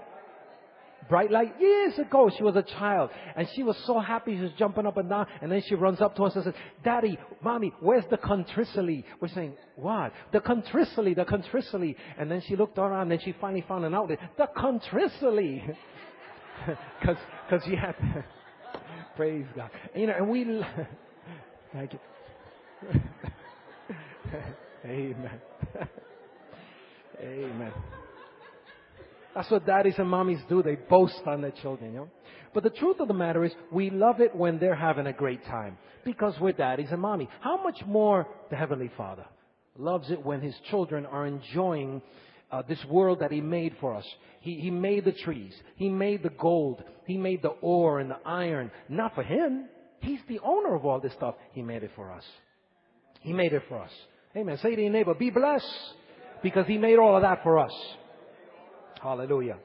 bright 1.08 1.30
light 1.30 1.60
years 1.60 1.98
ago. 1.98 2.30
She 2.34 2.42
was 2.42 2.56
a 2.56 2.62
child 2.62 3.10
and 3.36 3.46
she 3.54 3.62
was 3.62 3.76
so 3.86 3.98
happy. 3.98 4.36
She 4.36 4.42
was 4.42 4.52
jumping 4.58 4.86
up 4.86 4.96
and 4.96 5.10
down. 5.10 5.26
And 5.42 5.50
then 5.50 5.62
she 5.66 5.74
runs 5.74 6.00
up 6.00 6.16
to 6.16 6.24
us 6.24 6.34
and 6.36 6.44
says, 6.44 6.54
Daddy, 6.84 7.18
Mommy, 7.42 7.72
where's 7.80 8.04
the 8.10 8.16
contrasily? 8.16 9.04
We're 9.20 9.28
saying, 9.28 9.54
what? 9.76 10.12
The 10.32 10.40
contrasily, 10.40 11.14
the 11.14 11.24
contrasily. 11.24 11.96
And 12.18 12.30
then 12.30 12.42
she 12.46 12.56
looked 12.56 12.78
around 12.78 13.12
and 13.12 13.22
she 13.22 13.34
finally 13.40 13.64
found 13.66 13.84
an 13.84 13.94
outlet. 13.94 14.18
The 14.38 14.46
contrasily. 14.56 15.62
Cause, 17.02 17.16
cause 17.48 17.62
had, 17.64 17.94
praise 19.16 19.46
God. 19.56 19.70
You 19.96 20.08
know, 20.08 20.12
and 20.18 20.28
we, 20.28 20.44
thank 21.72 21.94
you. 21.94 21.98
Amen. 24.84 25.40
Amen. 27.22 27.72
That's 29.34 29.50
what 29.50 29.66
daddies 29.66 29.94
and 29.98 30.08
mommies 30.08 30.46
do. 30.48 30.62
They 30.62 30.74
boast 30.74 31.20
on 31.26 31.42
their 31.42 31.52
children, 31.52 31.92
you 31.92 31.98
know. 31.98 32.08
But 32.52 32.64
the 32.64 32.70
truth 32.70 32.98
of 32.98 33.08
the 33.08 33.14
matter 33.14 33.44
is, 33.44 33.52
we 33.70 33.90
love 33.90 34.20
it 34.20 34.34
when 34.34 34.58
they're 34.58 34.74
having 34.74 35.06
a 35.06 35.12
great 35.12 35.44
time 35.44 35.78
because 36.04 36.34
we're 36.40 36.52
daddies 36.52 36.88
and 36.90 37.00
mommy. 37.00 37.28
How 37.40 37.62
much 37.62 37.80
more 37.86 38.26
the 38.50 38.56
Heavenly 38.56 38.90
Father 38.96 39.24
loves 39.78 40.10
it 40.10 40.24
when 40.24 40.40
His 40.40 40.54
children 40.70 41.06
are 41.06 41.26
enjoying 41.26 42.02
uh, 42.50 42.62
this 42.68 42.84
world 42.88 43.20
that 43.20 43.30
He 43.30 43.40
made 43.40 43.76
for 43.80 43.94
us. 43.94 44.04
He, 44.40 44.56
he 44.56 44.70
made 44.70 45.04
the 45.04 45.12
trees. 45.12 45.52
He 45.76 45.88
made 45.88 46.22
the 46.22 46.30
gold. 46.30 46.82
He 47.06 47.16
made 47.16 47.42
the 47.42 47.54
ore 47.60 48.00
and 48.00 48.10
the 48.10 48.18
iron. 48.24 48.72
Not 48.88 49.14
for 49.14 49.22
Him. 49.22 49.68
He's 50.00 50.20
the 50.28 50.40
owner 50.40 50.74
of 50.74 50.84
all 50.84 50.98
this 50.98 51.12
stuff. 51.12 51.36
He 51.52 51.62
made 51.62 51.84
it 51.84 51.92
for 51.94 52.10
us. 52.10 52.24
He 53.20 53.32
made 53.32 53.52
it 53.52 53.62
for 53.68 53.78
us. 53.78 53.90
Amen. 54.36 54.58
Say 54.58 54.76
to 54.76 54.82
your 54.82 54.92
neighbor, 54.92 55.14
be 55.14 55.30
blessed 55.30 55.66
because 56.42 56.66
He 56.66 56.78
made 56.78 56.98
all 56.98 57.16
of 57.16 57.22
that 57.22 57.42
for 57.42 57.58
us. 57.58 57.72
Hallelujah. 59.02 59.58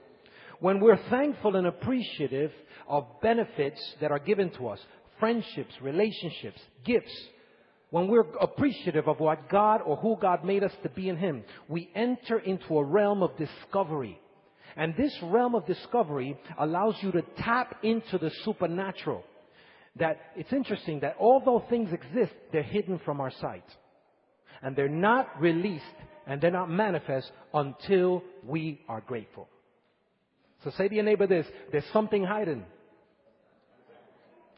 When 0.59 0.79
we're 0.79 0.99
thankful 1.09 1.55
and 1.55 1.67
appreciative 1.67 2.51
of 2.87 3.05
benefits 3.21 3.79
that 4.01 4.11
are 4.11 4.19
given 4.19 4.49
to 4.51 4.69
us, 4.69 4.79
friendships, 5.19 5.73
relationships, 5.81 6.59
gifts, 6.83 7.13
when 7.91 8.07
we're 8.07 8.25
appreciative 8.41 9.07
of 9.07 9.19
what 9.19 9.49
God 9.49 9.81
or 9.85 9.97
who 9.97 10.17
God 10.19 10.43
made 10.43 10.63
us 10.63 10.73
to 10.83 10.89
be 10.89 11.09
in 11.09 11.17
Him, 11.17 11.43
we 11.67 11.89
enter 11.93 12.39
into 12.39 12.77
a 12.77 12.83
realm 12.83 13.21
of 13.21 13.37
discovery. 13.37 14.19
And 14.75 14.95
this 14.97 15.15
realm 15.21 15.55
of 15.55 15.65
discovery 15.67 16.37
allows 16.57 16.95
you 17.01 17.11
to 17.11 17.21
tap 17.37 17.77
into 17.83 18.17
the 18.17 18.31
supernatural. 18.43 19.23
That 19.97 20.19
it's 20.35 20.51
interesting 20.51 21.01
that 21.01 21.15
although 21.19 21.63
things 21.69 21.93
exist, 21.93 22.33
they're 22.51 22.63
hidden 22.63 22.99
from 23.05 23.21
our 23.21 23.31
sight. 23.39 23.63
And 24.65 24.75
they're 24.75 24.89
not 24.89 25.39
released 25.39 25.85
and 26.25 26.41
they're 26.41 26.49
not 26.49 26.71
manifest 26.71 27.31
until 27.53 28.23
we 28.43 28.81
are 28.89 28.99
grateful. 28.99 29.47
So 30.63 30.71
say 30.71 30.87
to 30.87 30.95
your 30.95 31.03
neighbor 31.03 31.27
this, 31.27 31.45
there's 31.71 31.85
something 31.93 32.23
hiding. 32.23 32.65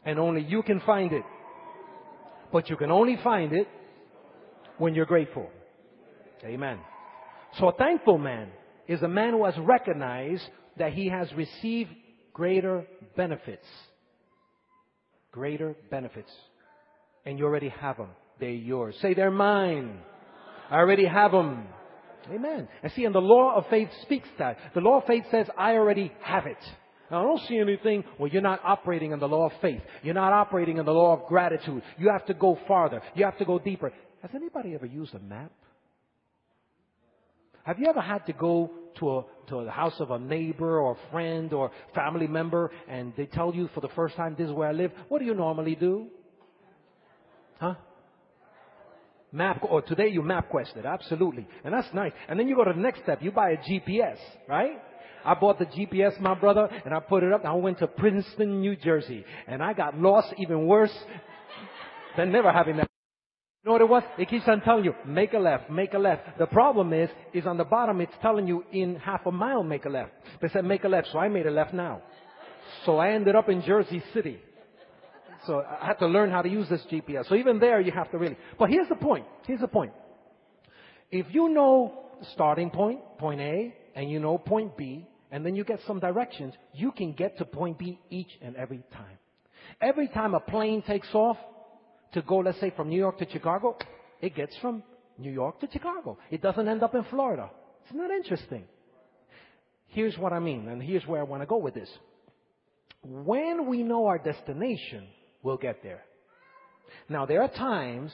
And 0.06 0.18
only 0.18 0.42
you 0.42 0.62
can 0.62 0.80
find 0.80 1.12
it. 1.12 1.24
But 2.50 2.70
you 2.70 2.76
can 2.76 2.90
only 2.90 3.18
find 3.22 3.52
it 3.52 3.68
when 4.78 4.94
you're 4.94 5.04
grateful. 5.04 5.50
Amen. 6.42 6.78
So 7.58 7.68
a 7.68 7.74
thankful 7.74 8.16
man 8.16 8.48
is 8.86 9.02
a 9.02 9.08
man 9.08 9.34
who 9.34 9.44
has 9.44 9.58
recognized 9.58 10.48
that 10.78 10.94
he 10.94 11.10
has 11.10 11.30
received 11.34 11.90
greater 12.32 12.86
benefits. 13.14 13.66
Greater 15.32 15.76
benefits. 15.90 16.30
And 17.26 17.38
you 17.38 17.44
already 17.44 17.68
have 17.68 17.98
them. 17.98 18.08
They're 18.40 18.50
yours. 18.50 18.94
Say 19.00 19.14
they're 19.14 19.30
mine. 19.30 19.98
I 20.70 20.76
already 20.76 21.06
have 21.06 21.32
them. 21.32 21.66
Amen. 22.30 22.68
And 22.82 22.92
see, 22.92 23.04
and 23.04 23.14
the 23.14 23.20
law 23.20 23.56
of 23.56 23.66
faith 23.68 23.88
speaks 24.02 24.28
that. 24.38 24.58
The 24.74 24.80
law 24.80 24.98
of 24.98 25.06
faith 25.06 25.24
says, 25.30 25.46
I 25.56 25.72
already 25.72 26.12
have 26.22 26.46
it. 26.46 26.58
Now, 27.10 27.20
I 27.20 27.22
don't 27.22 27.40
see 27.48 27.58
anything. 27.58 28.04
Well, 28.18 28.30
you're 28.30 28.42
not 28.42 28.60
operating 28.62 29.12
in 29.12 29.18
the 29.18 29.28
law 29.28 29.46
of 29.46 29.52
faith. 29.62 29.80
You're 30.02 30.14
not 30.14 30.32
operating 30.32 30.76
in 30.76 30.84
the 30.84 30.92
law 30.92 31.14
of 31.14 31.26
gratitude. 31.26 31.82
You 31.98 32.10
have 32.10 32.26
to 32.26 32.34
go 32.34 32.58
farther. 32.68 33.00
You 33.14 33.24
have 33.24 33.38
to 33.38 33.46
go 33.46 33.58
deeper. 33.58 33.92
Has 34.20 34.30
anybody 34.34 34.74
ever 34.74 34.84
used 34.84 35.14
a 35.14 35.18
map? 35.18 35.50
Have 37.64 37.78
you 37.78 37.86
ever 37.88 38.00
had 38.00 38.26
to 38.26 38.32
go 38.32 38.70
to 38.98 39.10
a 39.10 39.24
to 39.48 39.64
the 39.64 39.70
house 39.70 39.94
of 40.00 40.10
a 40.10 40.18
neighbor 40.18 40.78
or 40.80 40.92
a 40.92 41.10
friend 41.10 41.52
or 41.52 41.70
family 41.94 42.26
member 42.26 42.70
and 42.88 43.12
they 43.16 43.26
tell 43.26 43.54
you 43.54 43.68
for 43.74 43.80
the 43.80 43.88
first 43.88 44.16
time 44.16 44.34
this 44.38 44.48
is 44.48 44.52
where 44.52 44.68
I 44.68 44.72
live? 44.72 44.92
What 45.08 45.20
do 45.20 45.24
you 45.24 45.34
normally 45.34 45.74
do? 45.74 46.08
Huh? 47.60 47.74
Map, 49.30 49.62
or 49.68 49.82
today 49.82 50.08
you 50.08 50.22
MapQuest 50.22 50.76
it, 50.76 50.86
absolutely. 50.86 51.46
And 51.64 51.74
that's 51.74 51.92
nice. 51.92 52.12
And 52.28 52.38
then 52.38 52.48
you 52.48 52.56
go 52.56 52.64
to 52.64 52.72
the 52.72 52.80
next 52.80 53.02
step, 53.02 53.22
you 53.22 53.30
buy 53.30 53.50
a 53.50 53.56
GPS, 53.58 54.16
right? 54.48 54.80
I 55.24 55.34
bought 55.34 55.58
the 55.58 55.66
GPS, 55.66 56.18
my 56.20 56.34
brother, 56.34 56.68
and 56.84 56.94
I 56.94 57.00
put 57.00 57.22
it 57.22 57.32
up. 57.32 57.44
I 57.44 57.52
went 57.52 57.78
to 57.80 57.86
Princeton, 57.86 58.60
New 58.60 58.76
Jersey, 58.76 59.24
and 59.46 59.62
I 59.62 59.74
got 59.74 59.98
lost 59.98 60.32
even 60.38 60.66
worse 60.66 60.96
than 62.16 62.32
never 62.32 62.50
having 62.50 62.78
that. 62.78 62.88
You 63.64 63.68
know 63.68 63.72
what 63.72 63.80
it 63.82 63.88
was? 63.88 64.02
It 64.18 64.30
keeps 64.30 64.48
on 64.48 64.62
telling 64.62 64.84
you, 64.84 64.94
make 65.04 65.34
a 65.34 65.38
left, 65.38 65.68
make 65.68 65.92
a 65.92 65.98
left. 65.98 66.38
The 66.38 66.46
problem 66.46 66.92
is, 66.92 67.10
is 67.34 67.44
on 67.44 67.58
the 67.58 67.64
bottom, 67.64 68.00
it's 68.00 68.12
telling 68.22 68.46
you 68.46 68.64
in 68.72 68.96
half 68.96 69.26
a 69.26 69.32
mile, 69.32 69.62
make 69.62 69.84
a 69.84 69.90
left. 69.90 70.12
They 70.40 70.48
said 70.48 70.64
make 70.64 70.84
a 70.84 70.88
left, 70.88 71.08
so 71.12 71.18
I 71.18 71.28
made 71.28 71.46
a 71.46 71.50
left 71.50 71.74
now. 71.74 72.00
So 72.86 72.96
I 72.96 73.10
ended 73.10 73.34
up 73.34 73.48
in 73.48 73.62
Jersey 73.62 74.02
City. 74.14 74.38
So 75.48 75.64
I 75.64 75.86
had 75.86 75.98
to 76.00 76.06
learn 76.06 76.30
how 76.30 76.42
to 76.42 76.48
use 76.48 76.68
this 76.68 76.82
GPS. 76.92 77.26
So 77.26 77.34
even 77.34 77.58
there, 77.58 77.80
you 77.80 77.90
have 77.92 78.10
to 78.10 78.18
really. 78.18 78.36
But 78.58 78.68
here's 78.68 78.88
the 78.90 78.96
point. 78.96 79.24
Here's 79.46 79.62
the 79.62 79.66
point. 79.66 79.92
If 81.10 81.24
you 81.30 81.48
know 81.48 82.04
starting 82.34 82.68
point, 82.68 83.00
point 83.16 83.40
A, 83.40 83.74
and 83.94 84.10
you 84.10 84.20
know 84.20 84.36
point 84.36 84.76
B, 84.76 85.08
and 85.30 85.46
then 85.46 85.54
you 85.56 85.64
get 85.64 85.80
some 85.86 86.00
directions, 86.00 86.52
you 86.74 86.92
can 86.92 87.14
get 87.14 87.38
to 87.38 87.46
point 87.46 87.78
B 87.78 87.98
each 88.10 88.28
and 88.42 88.56
every 88.56 88.82
time. 88.92 89.16
Every 89.80 90.08
time 90.08 90.34
a 90.34 90.40
plane 90.40 90.82
takes 90.82 91.08
off 91.14 91.38
to 92.12 92.20
go, 92.20 92.40
let's 92.40 92.60
say, 92.60 92.70
from 92.76 92.90
New 92.90 92.98
York 92.98 93.18
to 93.20 93.30
Chicago, 93.30 93.78
it 94.20 94.34
gets 94.34 94.54
from 94.58 94.82
New 95.16 95.32
York 95.32 95.60
to 95.60 95.68
Chicago. 95.72 96.18
It 96.30 96.42
doesn't 96.42 96.68
end 96.68 96.82
up 96.82 96.94
in 96.94 97.04
Florida. 97.04 97.48
It's 97.86 97.96
not 97.96 98.10
interesting. 98.10 98.64
Here's 99.86 100.18
what 100.18 100.34
I 100.34 100.40
mean, 100.40 100.68
and 100.68 100.82
here's 100.82 101.06
where 101.06 101.20
I 101.20 101.24
want 101.24 101.40
to 101.42 101.46
go 101.46 101.56
with 101.56 101.72
this. 101.72 101.88
When 103.02 103.66
we 103.66 103.82
know 103.82 104.08
our 104.08 104.18
destination, 104.18 105.06
we'll 105.42 105.56
get 105.56 105.82
there. 105.82 106.02
Now, 107.08 107.26
there 107.26 107.42
are 107.42 107.48
times 107.48 108.12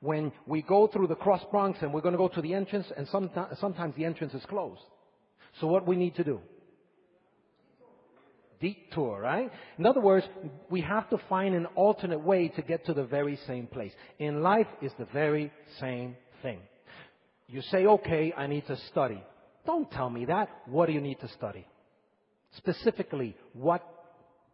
when 0.00 0.32
we 0.46 0.62
go 0.62 0.86
through 0.86 1.06
the 1.08 1.14
Cross 1.14 1.42
Bronx 1.50 1.78
and 1.82 1.92
we're 1.92 2.00
going 2.00 2.12
to 2.12 2.18
go 2.18 2.28
to 2.28 2.42
the 2.42 2.54
entrance, 2.54 2.86
and 2.96 3.06
sometimes, 3.08 3.58
sometimes 3.60 3.94
the 3.96 4.04
entrance 4.04 4.34
is 4.34 4.44
closed. 4.46 4.82
So, 5.60 5.66
what 5.66 5.86
we 5.86 5.96
need 5.96 6.14
to 6.16 6.24
do? 6.24 6.40
Detour, 8.60 9.20
right? 9.20 9.50
In 9.78 9.86
other 9.86 10.00
words, 10.00 10.26
we 10.70 10.80
have 10.80 11.10
to 11.10 11.18
find 11.28 11.54
an 11.54 11.66
alternate 11.74 12.20
way 12.20 12.48
to 12.48 12.62
get 12.62 12.86
to 12.86 12.94
the 12.94 13.04
very 13.04 13.38
same 13.46 13.66
place. 13.66 13.92
In 14.18 14.42
life, 14.42 14.66
it's 14.80 14.94
the 14.98 15.06
very 15.12 15.52
same 15.80 16.16
thing. 16.42 16.60
You 17.48 17.62
say, 17.62 17.86
okay, 17.86 18.32
I 18.36 18.46
need 18.46 18.66
to 18.66 18.76
study. 18.90 19.22
Don't 19.66 19.90
tell 19.90 20.08
me 20.08 20.24
that. 20.26 20.48
What 20.66 20.86
do 20.86 20.92
you 20.92 21.00
need 21.00 21.20
to 21.20 21.28
study? 21.28 21.66
Specifically, 22.56 23.36
what 23.52 23.82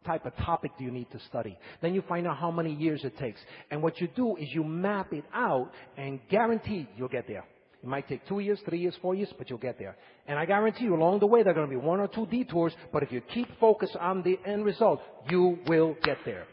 type 0.05 0.27
of 0.27 0.37
topic 0.37 0.73
do 0.79 0.85
you 0.85 0.91
need 0.91 1.11
to 1.11 1.21
study? 1.29 1.59
Then 1.81 1.95
you 1.95 2.03
find 2.09 2.27
out 2.27 2.37
how 2.37 2.51
many 2.51 2.75
years 2.75 3.05
it 3.05 3.17
takes. 3.19 3.41
And 3.71 3.83
what 3.83 4.01
you 4.01 4.09
do 4.15 4.37
is 4.37 4.49
you 4.53 4.65
map 4.65 5.13
it 5.13 5.25
out 5.35 5.71
and 5.97 6.21
guarantee 6.29 6.89
you'll 6.97 7.09
get 7.09 7.27
there. 7.27 7.45
It 7.83 7.89
might 7.89 8.09
take 8.09 8.27
two 8.29 8.39
years, 8.39 8.61
three 8.65 8.79
years, 8.79 8.95
four 9.03 9.15
years, 9.15 9.33
but 9.37 9.51
you'll 9.51 9.59
get 9.59 9.79
there. 9.79 9.97
And 10.29 10.39
I 10.39 10.47
guarantee 10.47 10.85
you 10.85 10.95
along 10.95 11.19
the 11.19 11.27
way 11.27 11.43
there 11.43 11.51
are 11.51 11.55
going 11.55 11.67
to 11.67 11.71
be 11.71 11.77
one 11.77 11.99
or 11.99 12.07
two 12.07 12.27
detours, 12.27 12.73
but 12.93 13.03
if 13.03 13.11
you 13.11 13.21
keep 13.21 13.49
focused 13.59 13.97
on 13.97 14.23
the 14.23 14.39
end 14.47 14.65
result, 14.65 15.01
you 15.29 15.59
will 15.67 15.97
get 16.05 16.19
there. 16.25 16.47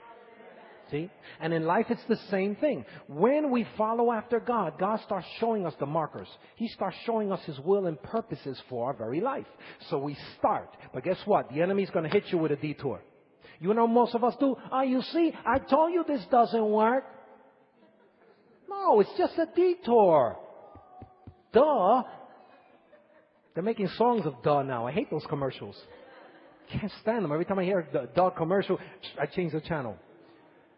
See? 0.91 1.09
And 1.39 1.53
in 1.53 1.65
life 1.65 1.85
it's 1.89 2.03
the 2.09 2.19
same 2.31 2.55
thing. 2.55 2.83
When 3.07 3.51
we 3.51 3.67
follow 3.77 4.11
after 4.11 4.39
God, 4.39 4.79
God 4.79 4.99
starts 5.05 5.27
showing 5.39 5.67
us 5.67 5.73
the 5.79 5.85
markers. 5.85 6.27
He 6.55 6.67
starts 6.69 6.97
showing 7.05 7.31
us 7.31 7.41
His 7.45 7.59
will 7.59 7.85
and 7.85 8.01
purposes 8.01 8.59
for 8.69 8.87
our 8.87 8.93
very 8.93 9.21
life. 9.21 9.45
So 9.89 9.99
we 9.99 10.17
start. 10.37 10.75
But 10.93 11.03
guess 11.03 11.19
what? 11.25 11.53
The 11.53 11.61
enemy's 11.61 11.91
gonna 11.91 12.09
hit 12.09 12.23
you 12.31 12.39
with 12.39 12.51
a 12.51 12.55
detour. 12.55 13.01
You 13.59 13.73
know 13.73 13.87
most 13.87 14.15
of 14.15 14.23
us 14.23 14.35
do? 14.39 14.55
Ah, 14.71 14.79
oh, 14.79 14.81
you 14.83 15.01
see, 15.01 15.33
I 15.45 15.59
told 15.59 15.93
you 15.93 16.03
this 16.07 16.25
doesn't 16.31 16.69
work. 16.69 17.03
No, 18.69 18.99
it's 19.01 19.09
just 19.17 19.33
a 19.37 19.47
detour. 19.53 20.37
Duh. 21.51 22.03
They're 23.53 23.63
making 23.63 23.89
songs 23.97 24.25
of 24.25 24.35
duh 24.43 24.63
now. 24.63 24.87
I 24.87 24.91
hate 24.91 25.09
those 25.11 25.25
commercials. 25.27 25.75
Can't 26.71 26.91
stand 27.01 27.23
them. 27.25 27.31
Every 27.31 27.45
time 27.45 27.59
I 27.59 27.63
hear 27.63 27.87
the 27.91 28.07
duh 28.15 28.29
commercial, 28.29 28.79
I 29.19 29.25
change 29.25 29.53
the 29.53 29.61
channel. 29.61 29.97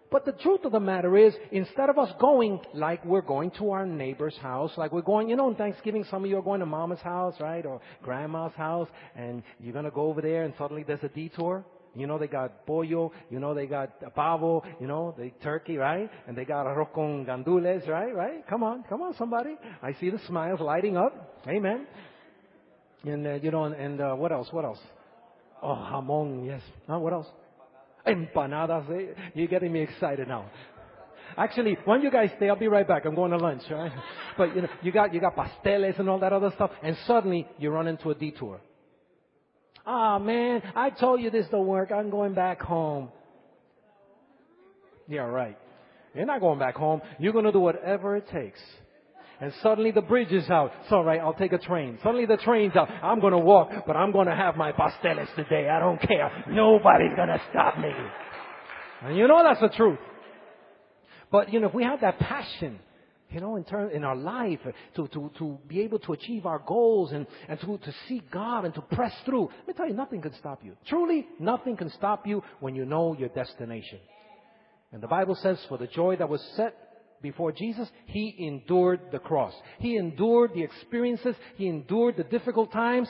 But 0.09 0.25
the 0.25 0.33
truth 0.33 0.65
of 0.65 0.73
the 0.73 0.79
matter 0.79 1.17
is, 1.17 1.33
instead 1.51 1.89
of 1.89 1.97
us 1.97 2.11
going 2.19 2.59
like 2.73 3.03
we're 3.05 3.21
going 3.21 3.51
to 3.51 3.71
our 3.71 3.85
neighbor's 3.85 4.35
house, 4.37 4.71
like 4.75 4.91
we're 4.91 5.01
going, 5.01 5.29
you 5.29 5.37
know, 5.37 5.47
on 5.47 5.55
Thanksgiving, 5.55 6.05
some 6.09 6.23
of 6.23 6.29
you 6.29 6.37
are 6.37 6.41
going 6.41 6.59
to 6.59 6.65
mama's 6.65 6.99
house, 6.99 7.35
right? 7.39 7.65
Or 7.65 7.79
grandma's 8.03 8.53
house, 8.53 8.89
and 9.15 9.41
you're 9.59 9.73
gonna 9.73 9.91
go 9.91 10.07
over 10.07 10.21
there 10.21 10.43
and 10.43 10.53
suddenly 10.57 10.83
there's 10.83 11.03
a 11.03 11.09
detour. 11.09 11.63
You 11.93 12.07
know, 12.07 12.17
they 12.17 12.27
got 12.27 12.65
pollo, 12.65 13.11
you 13.29 13.39
know, 13.39 13.53
they 13.53 13.65
got 13.65 13.99
pavo, 14.15 14.63
you 14.79 14.87
know, 14.87 15.13
the 15.17 15.31
turkey, 15.43 15.77
right? 15.77 16.09
And 16.27 16.37
they 16.37 16.45
got 16.45 16.65
arroz 16.65 16.93
con 16.93 17.25
gandules, 17.25 17.87
right? 17.87 18.15
Right? 18.15 18.47
Come 18.47 18.63
on, 18.63 18.83
come 18.87 19.01
on, 19.01 19.13
somebody. 19.17 19.57
I 19.81 19.93
see 19.99 20.09
the 20.09 20.19
smiles 20.27 20.61
lighting 20.61 20.95
up. 20.95 21.41
Amen. 21.47 21.85
And, 23.03 23.27
uh, 23.27 23.33
you 23.33 23.51
know, 23.51 23.65
and, 23.65 23.99
uh, 23.99 24.13
what 24.13 24.31
else? 24.31 24.47
What 24.51 24.63
else? 24.63 24.79
Oh, 25.61 25.75
jamon, 25.75 26.45
yes. 26.45 26.61
Huh? 26.87 26.99
What 26.99 27.13
else? 27.13 27.27
Empanadas. 28.07 28.89
Eh? 28.89 29.13
You're 29.33 29.47
getting 29.47 29.73
me 29.73 29.81
excited 29.81 30.27
now. 30.27 30.45
Actually, 31.37 31.77
why 31.85 31.95
don't 31.95 32.03
you 32.03 32.11
guys 32.11 32.29
stay? 32.37 32.49
I'll 32.49 32.55
be 32.55 32.67
right 32.67 32.87
back. 32.87 33.05
I'm 33.05 33.15
going 33.15 33.31
to 33.31 33.37
lunch, 33.37 33.63
right? 33.69 33.91
But 34.37 34.55
you 34.55 34.61
know, 34.61 34.67
you 34.81 34.91
got 34.91 35.13
you 35.13 35.19
got 35.19 35.35
pasteles 35.35 35.99
and 35.99 36.09
all 36.09 36.19
that 36.19 36.33
other 36.33 36.51
stuff, 36.55 36.71
and 36.81 36.95
suddenly 37.05 37.47
you 37.57 37.69
run 37.69 37.87
into 37.87 38.09
a 38.09 38.15
detour. 38.15 38.61
Ah, 39.85 40.15
oh, 40.15 40.19
man, 40.19 40.61
I 40.75 40.89
told 40.91 41.21
you 41.21 41.29
this 41.31 41.47
don't 41.49 41.65
work. 41.65 41.91
I'm 41.91 42.09
going 42.09 42.33
back 42.33 42.61
home. 42.61 43.09
Yeah, 45.07 45.21
right. 45.21 45.57
You're 46.13 46.25
not 46.25 46.39
going 46.39 46.59
back 46.59 46.75
home. 46.75 47.01
You're 47.19 47.33
going 47.33 47.45
to 47.45 47.51
do 47.51 47.59
whatever 47.59 48.15
it 48.15 48.27
takes. 48.29 48.59
And 49.41 49.51
suddenly 49.63 49.89
the 49.89 50.03
bridge 50.03 50.31
is 50.31 50.47
out. 50.51 50.71
It's 50.83 50.91
alright, 50.91 51.19
I'll 51.19 51.33
take 51.33 51.51
a 51.51 51.57
train. 51.57 51.97
Suddenly 52.03 52.27
the 52.27 52.37
train's 52.37 52.75
out. 52.75 52.87
I'm 53.01 53.19
gonna 53.19 53.39
walk, 53.39 53.71
but 53.87 53.95
I'm 53.95 54.11
gonna 54.11 54.35
have 54.35 54.55
my 54.55 54.71
pasteles 54.71 55.35
today. 55.35 55.67
I 55.67 55.79
don't 55.79 55.99
care. 55.99 56.45
Nobody's 56.47 57.15
gonna 57.17 57.41
stop 57.49 57.79
me. 57.79 57.89
And 59.01 59.17
you 59.17 59.27
know 59.27 59.41
that's 59.41 59.59
the 59.59 59.75
truth. 59.75 59.97
But 61.31 61.51
you 61.51 61.59
know, 61.59 61.69
if 61.69 61.73
we 61.73 61.83
have 61.83 62.01
that 62.01 62.19
passion, 62.19 62.77
you 63.31 63.39
know, 63.39 63.55
in 63.55 63.63
turn, 63.63 63.91
in 63.91 64.03
our 64.03 64.15
life, 64.15 64.59
to, 64.95 65.07
to, 65.07 65.31
to 65.37 65.57
be 65.67 65.81
able 65.81 65.99
to 65.99 66.13
achieve 66.13 66.45
our 66.45 66.59
goals 66.59 67.11
and, 67.11 67.25
and 67.47 67.59
to, 67.61 67.77
to 67.77 67.93
seek 68.07 68.29
God 68.29 68.65
and 68.65 68.73
to 68.75 68.81
press 68.81 69.13
through. 69.25 69.49
Let 69.59 69.67
me 69.67 69.73
tell 69.75 69.87
you, 69.87 69.93
nothing 69.93 70.21
can 70.21 70.33
stop 70.35 70.63
you. 70.63 70.75
Truly, 70.85 71.27
nothing 71.39 71.77
can 71.77 71.89
stop 71.91 72.27
you 72.27 72.43
when 72.59 72.75
you 72.75 72.85
know 72.85 73.15
your 73.17 73.29
destination. 73.29 73.99
And 74.91 75.01
the 75.01 75.07
Bible 75.07 75.35
says, 75.35 75.57
for 75.69 75.77
the 75.77 75.87
joy 75.87 76.17
that 76.17 76.27
was 76.27 76.41
set 76.55 76.75
before 77.21 77.51
Jesus, 77.51 77.87
He 78.05 78.35
endured 78.39 78.99
the 79.11 79.19
cross. 79.19 79.53
He 79.79 79.95
endured 79.95 80.51
the 80.53 80.63
experiences, 80.63 81.35
He 81.55 81.67
endured 81.67 82.17
the 82.17 82.23
difficult 82.23 82.73
times, 82.73 83.07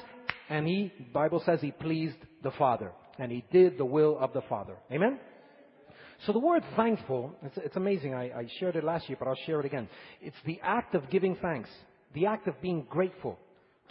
and 0.49 0.67
He, 0.67 0.93
Bible 1.13 1.41
says, 1.45 1.61
He 1.61 1.71
pleased 1.71 2.17
the 2.43 2.51
Father. 2.51 2.91
And 3.17 3.31
He 3.31 3.43
did 3.51 3.77
the 3.77 3.85
will 3.85 4.17
of 4.19 4.33
the 4.33 4.41
Father. 4.41 4.75
Amen? 4.91 5.19
So 6.25 6.33
the 6.33 6.39
word 6.39 6.63
thankful, 6.75 7.33
it's, 7.43 7.57
it's 7.57 7.75
amazing. 7.75 8.13
I, 8.13 8.25
I 8.25 8.47
shared 8.59 8.75
it 8.75 8.83
last 8.83 9.09
year, 9.09 9.17
but 9.19 9.27
I'll 9.27 9.45
share 9.45 9.59
it 9.59 9.65
again. 9.65 9.89
It's 10.21 10.37
the 10.45 10.59
act 10.61 10.93
of 10.93 11.09
giving 11.09 11.35
thanks, 11.41 11.69
the 12.13 12.27
act 12.27 12.47
of 12.47 12.61
being 12.61 12.85
grateful 12.89 13.39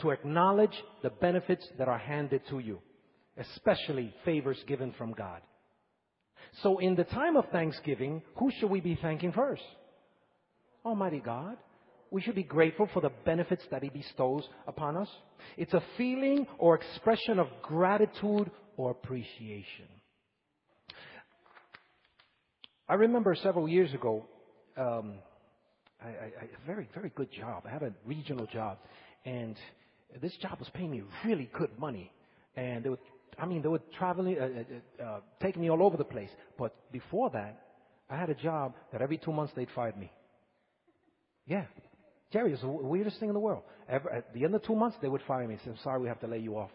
to 0.01 0.11
acknowledge 0.11 0.75
the 1.03 1.11
benefits 1.11 1.67
that 1.79 1.89
are 1.89 1.99
handed 1.99 2.43
to 2.51 2.61
you, 2.61 2.79
especially 3.37 4.15
favors 4.25 4.63
given 4.67 4.95
from 4.97 5.13
God. 5.13 5.41
So 6.63 6.79
in 6.79 6.95
the 6.95 7.05
time 7.05 7.37
of 7.37 7.47
Thanksgiving, 7.51 8.23
who 8.37 8.51
should 8.59 8.71
we 8.71 8.81
be 8.81 8.99
thanking 9.01 9.33
first? 9.33 9.63
Almighty 10.85 11.21
God. 11.21 11.57
We 12.13 12.23
should 12.23 12.35
be 12.35 12.43
grateful 12.43 12.89
for 12.93 13.01
the 13.01 13.13
benefits 13.25 13.63
that 13.71 13.83
He 13.83 13.89
bestows 13.89 14.49
upon 14.67 14.97
us. 14.97 15.09
It's 15.57 15.75
a 15.75 15.83
feeling 15.97 16.47
or 16.59 16.75
expression 16.75 17.39
of 17.39 17.47
gratitude 17.63 18.51
or 18.77 18.91
appreciation. 18.91 19.87
I 22.91 22.95
remember 22.95 23.37
several 23.37 23.69
years 23.69 23.95
ago, 23.95 24.27
um, 24.77 25.15
I, 26.03 26.09
I, 26.09 26.11
a 26.11 26.67
very, 26.67 26.89
very 26.93 27.13
good 27.15 27.31
job. 27.31 27.63
I 27.65 27.71
had 27.71 27.85
a 27.85 27.93
regional 28.05 28.47
job, 28.47 28.79
and 29.25 29.57
this 30.21 30.37
job 30.43 30.59
was 30.59 30.69
paying 30.75 30.91
me 30.91 31.05
really 31.25 31.49
good 31.57 31.71
money. 31.79 32.11
And 32.57 32.83
they 32.83 32.89
were, 32.89 32.99
I 33.39 33.47
mean, 33.47 33.63
they 33.63 33.69
were 33.69 33.81
traveling, 33.97 34.37
uh, 34.41 35.05
uh, 35.05 35.05
uh, 35.05 35.21
taking 35.41 35.63
me 35.63 35.71
all 35.71 35.85
over 35.85 35.97
the 35.97 36.05
place. 36.05 36.31
But 36.59 36.75
before 36.91 37.31
that, 37.31 37.63
I 38.11 38.17
had 38.17 38.29
a 38.29 38.35
job 38.35 38.75
that 38.91 39.01
every 39.01 39.19
two 39.19 39.31
months 39.31 39.53
they'd 39.55 39.71
fire 39.73 39.95
me. 39.97 40.11
Yeah. 41.47 41.67
Jerry, 42.33 42.53
it's 42.53 42.63
the 42.63 42.69
weirdest 42.69 43.21
thing 43.21 43.29
in 43.29 43.35
the 43.35 43.41
world. 43.41 43.63
Ever, 43.89 44.11
at 44.13 44.35
the 44.35 44.43
end 44.43 44.53
of 44.57 44.65
two 44.65 44.75
months, 44.75 44.97
they 45.01 45.09
would 45.09 45.23
fire 45.29 45.47
me 45.47 45.55
and 45.55 45.63
say, 45.63 45.71
I'm 45.71 45.79
sorry, 45.85 46.01
we 46.01 46.09
have 46.09 46.21
to 46.21 46.27
lay 46.27 46.39
you 46.39 46.59
off. 46.59 46.71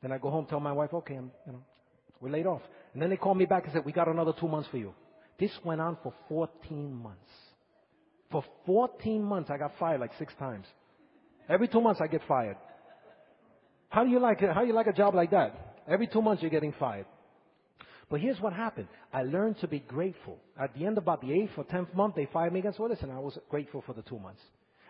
Then 0.00 0.10
I 0.10 0.16
go 0.16 0.30
home, 0.30 0.46
tell 0.48 0.60
my 0.60 0.72
wife, 0.72 0.94
okay, 0.94 1.16
I'm, 1.16 1.30
you 1.46 1.52
know, 1.52 1.62
we're 2.18 2.30
laid 2.30 2.46
off. 2.46 2.62
And 2.94 3.02
then 3.02 3.10
they 3.10 3.18
call 3.18 3.34
me 3.34 3.44
back 3.44 3.64
and 3.64 3.74
said, 3.74 3.84
we 3.84 3.92
got 3.92 4.08
another 4.08 4.32
two 4.40 4.48
months 4.48 4.70
for 4.70 4.78
you. 4.78 4.94
This 5.40 5.50
went 5.64 5.80
on 5.80 5.96
for 6.02 6.12
14 6.28 6.94
months. 6.94 7.18
For 8.30 8.44
14 8.66 9.22
months, 9.24 9.50
I 9.50 9.56
got 9.56 9.72
fired 9.78 10.00
like 10.00 10.12
six 10.18 10.32
times. 10.38 10.66
Every 11.48 11.66
two 11.66 11.80
months, 11.80 12.00
I 12.00 12.06
get 12.06 12.20
fired. 12.28 12.56
How 13.88 14.04
do 14.04 14.10
you 14.10 14.20
like 14.20 14.42
it? 14.42 14.52
How 14.52 14.60
do 14.60 14.66
you 14.66 14.74
like 14.74 14.86
a 14.86 14.92
job 14.92 15.14
like 15.14 15.30
that? 15.32 15.78
Every 15.88 16.06
two 16.06 16.22
months, 16.22 16.42
you're 16.42 16.50
getting 16.50 16.74
fired. 16.78 17.06
But 18.08 18.20
here's 18.20 18.40
what 18.40 18.52
happened. 18.52 18.88
I 19.12 19.22
learned 19.22 19.58
to 19.60 19.68
be 19.68 19.80
grateful. 19.80 20.38
At 20.60 20.74
the 20.74 20.84
end 20.84 20.98
of 20.98 21.04
about 21.04 21.22
the 21.22 21.32
eighth 21.32 21.52
or 21.56 21.64
tenth 21.64 21.92
month, 21.94 22.16
they 22.16 22.28
fired 22.32 22.52
me 22.52 22.60
again. 22.60 22.74
So 22.76 22.84
listen, 22.84 23.10
I 23.10 23.18
was 23.18 23.38
grateful 23.48 23.82
for 23.86 23.94
the 23.94 24.02
two 24.02 24.18
months. 24.18 24.42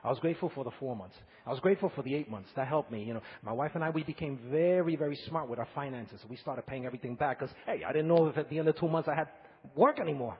I 0.02 0.08
was 0.08 0.18
grateful 0.18 0.50
for 0.54 0.64
the 0.64 0.70
four 0.80 0.96
months. 0.96 1.14
I 1.46 1.50
was 1.50 1.60
grateful 1.60 1.92
for 1.94 2.02
the 2.02 2.14
eight 2.14 2.30
months. 2.30 2.48
That 2.56 2.66
helped 2.66 2.90
me. 2.90 3.04
You 3.04 3.14
know, 3.14 3.22
my 3.42 3.52
wife 3.52 3.72
and 3.74 3.84
I, 3.84 3.90
we 3.90 4.02
became 4.02 4.38
very, 4.50 4.96
very 4.96 5.16
smart 5.28 5.48
with 5.48 5.58
our 5.58 5.68
finances. 5.74 6.20
We 6.28 6.36
started 6.36 6.66
paying 6.66 6.86
everything 6.86 7.14
back 7.14 7.38
because, 7.38 7.54
hey, 7.66 7.82
I 7.86 7.92
didn't 7.92 8.08
know 8.08 8.26
if 8.26 8.38
at 8.38 8.48
the 8.48 8.58
end 8.58 8.68
of 8.68 8.76
two 8.76 8.88
months 8.88 9.10
I 9.10 9.14
had 9.14 9.28
work 9.74 10.00
anymore. 10.00 10.38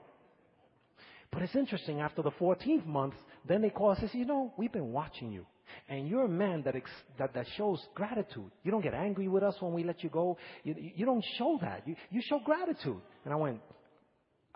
But 1.33 1.43
it's 1.43 1.55
interesting, 1.55 2.01
after 2.01 2.23
the 2.23 2.33
14th 2.33 2.87
month, 2.87 3.15
then 3.47 3.63
they 3.63 3.71
call 3.71 3.91
us 3.91 3.99
and 4.01 4.11
say, 4.11 4.19
you 4.19 4.25
know, 4.25 4.53
we've 4.57 4.73
been 4.73 4.93
watching 4.93 5.31
you. 5.31 5.47
And 5.89 6.09
you're 6.09 6.25
a 6.25 6.29
man 6.29 6.63
that, 6.65 6.75
ex- 6.75 6.91
that, 7.19 7.33
that 7.35 7.47
shows 7.57 7.81
gratitude. 7.95 8.51
You 8.65 8.73
don't 8.73 8.83
get 8.83 8.95
angry 8.95 9.29
with 9.29 9.45
us 9.45 9.55
when 9.61 9.73
we 9.73 9.85
let 9.85 10.03
you 10.03 10.11
go. 10.11 10.37
You, 10.65 10.75
you 10.77 11.07
don't 11.07 11.25
show 11.39 11.59
that. 11.63 11.87
You, 11.87 11.95
you 12.11 12.21
show 12.29 12.41
gratitude. 12.45 13.01
And 13.25 13.33
I 13.33 13.37
went, 13.37 13.61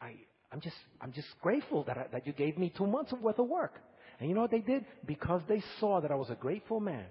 I, 0.00 0.14
I'm 0.52 0.60
just, 0.60 0.76
I'm 1.00 1.12
just 1.12 1.28
grateful 1.40 1.84
that, 1.84 1.96
I, 1.96 2.06
that 2.12 2.26
you 2.26 2.32
gave 2.32 2.58
me 2.58 2.72
two 2.76 2.86
months 2.88 3.12
worth 3.12 3.38
of 3.38 3.46
work. 3.46 3.80
And 4.18 4.28
you 4.28 4.34
know 4.34 4.42
what 4.42 4.50
they 4.50 4.60
did? 4.60 4.84
Because 5.06 5.42
they 5.48 5.62
saw 5.78 6.00
that 6.00 6.10
I 6.10 6.16
was 6.16 6.30
a 6.30 6.34
grateful 6.34 6.80
man. 6.80 7.06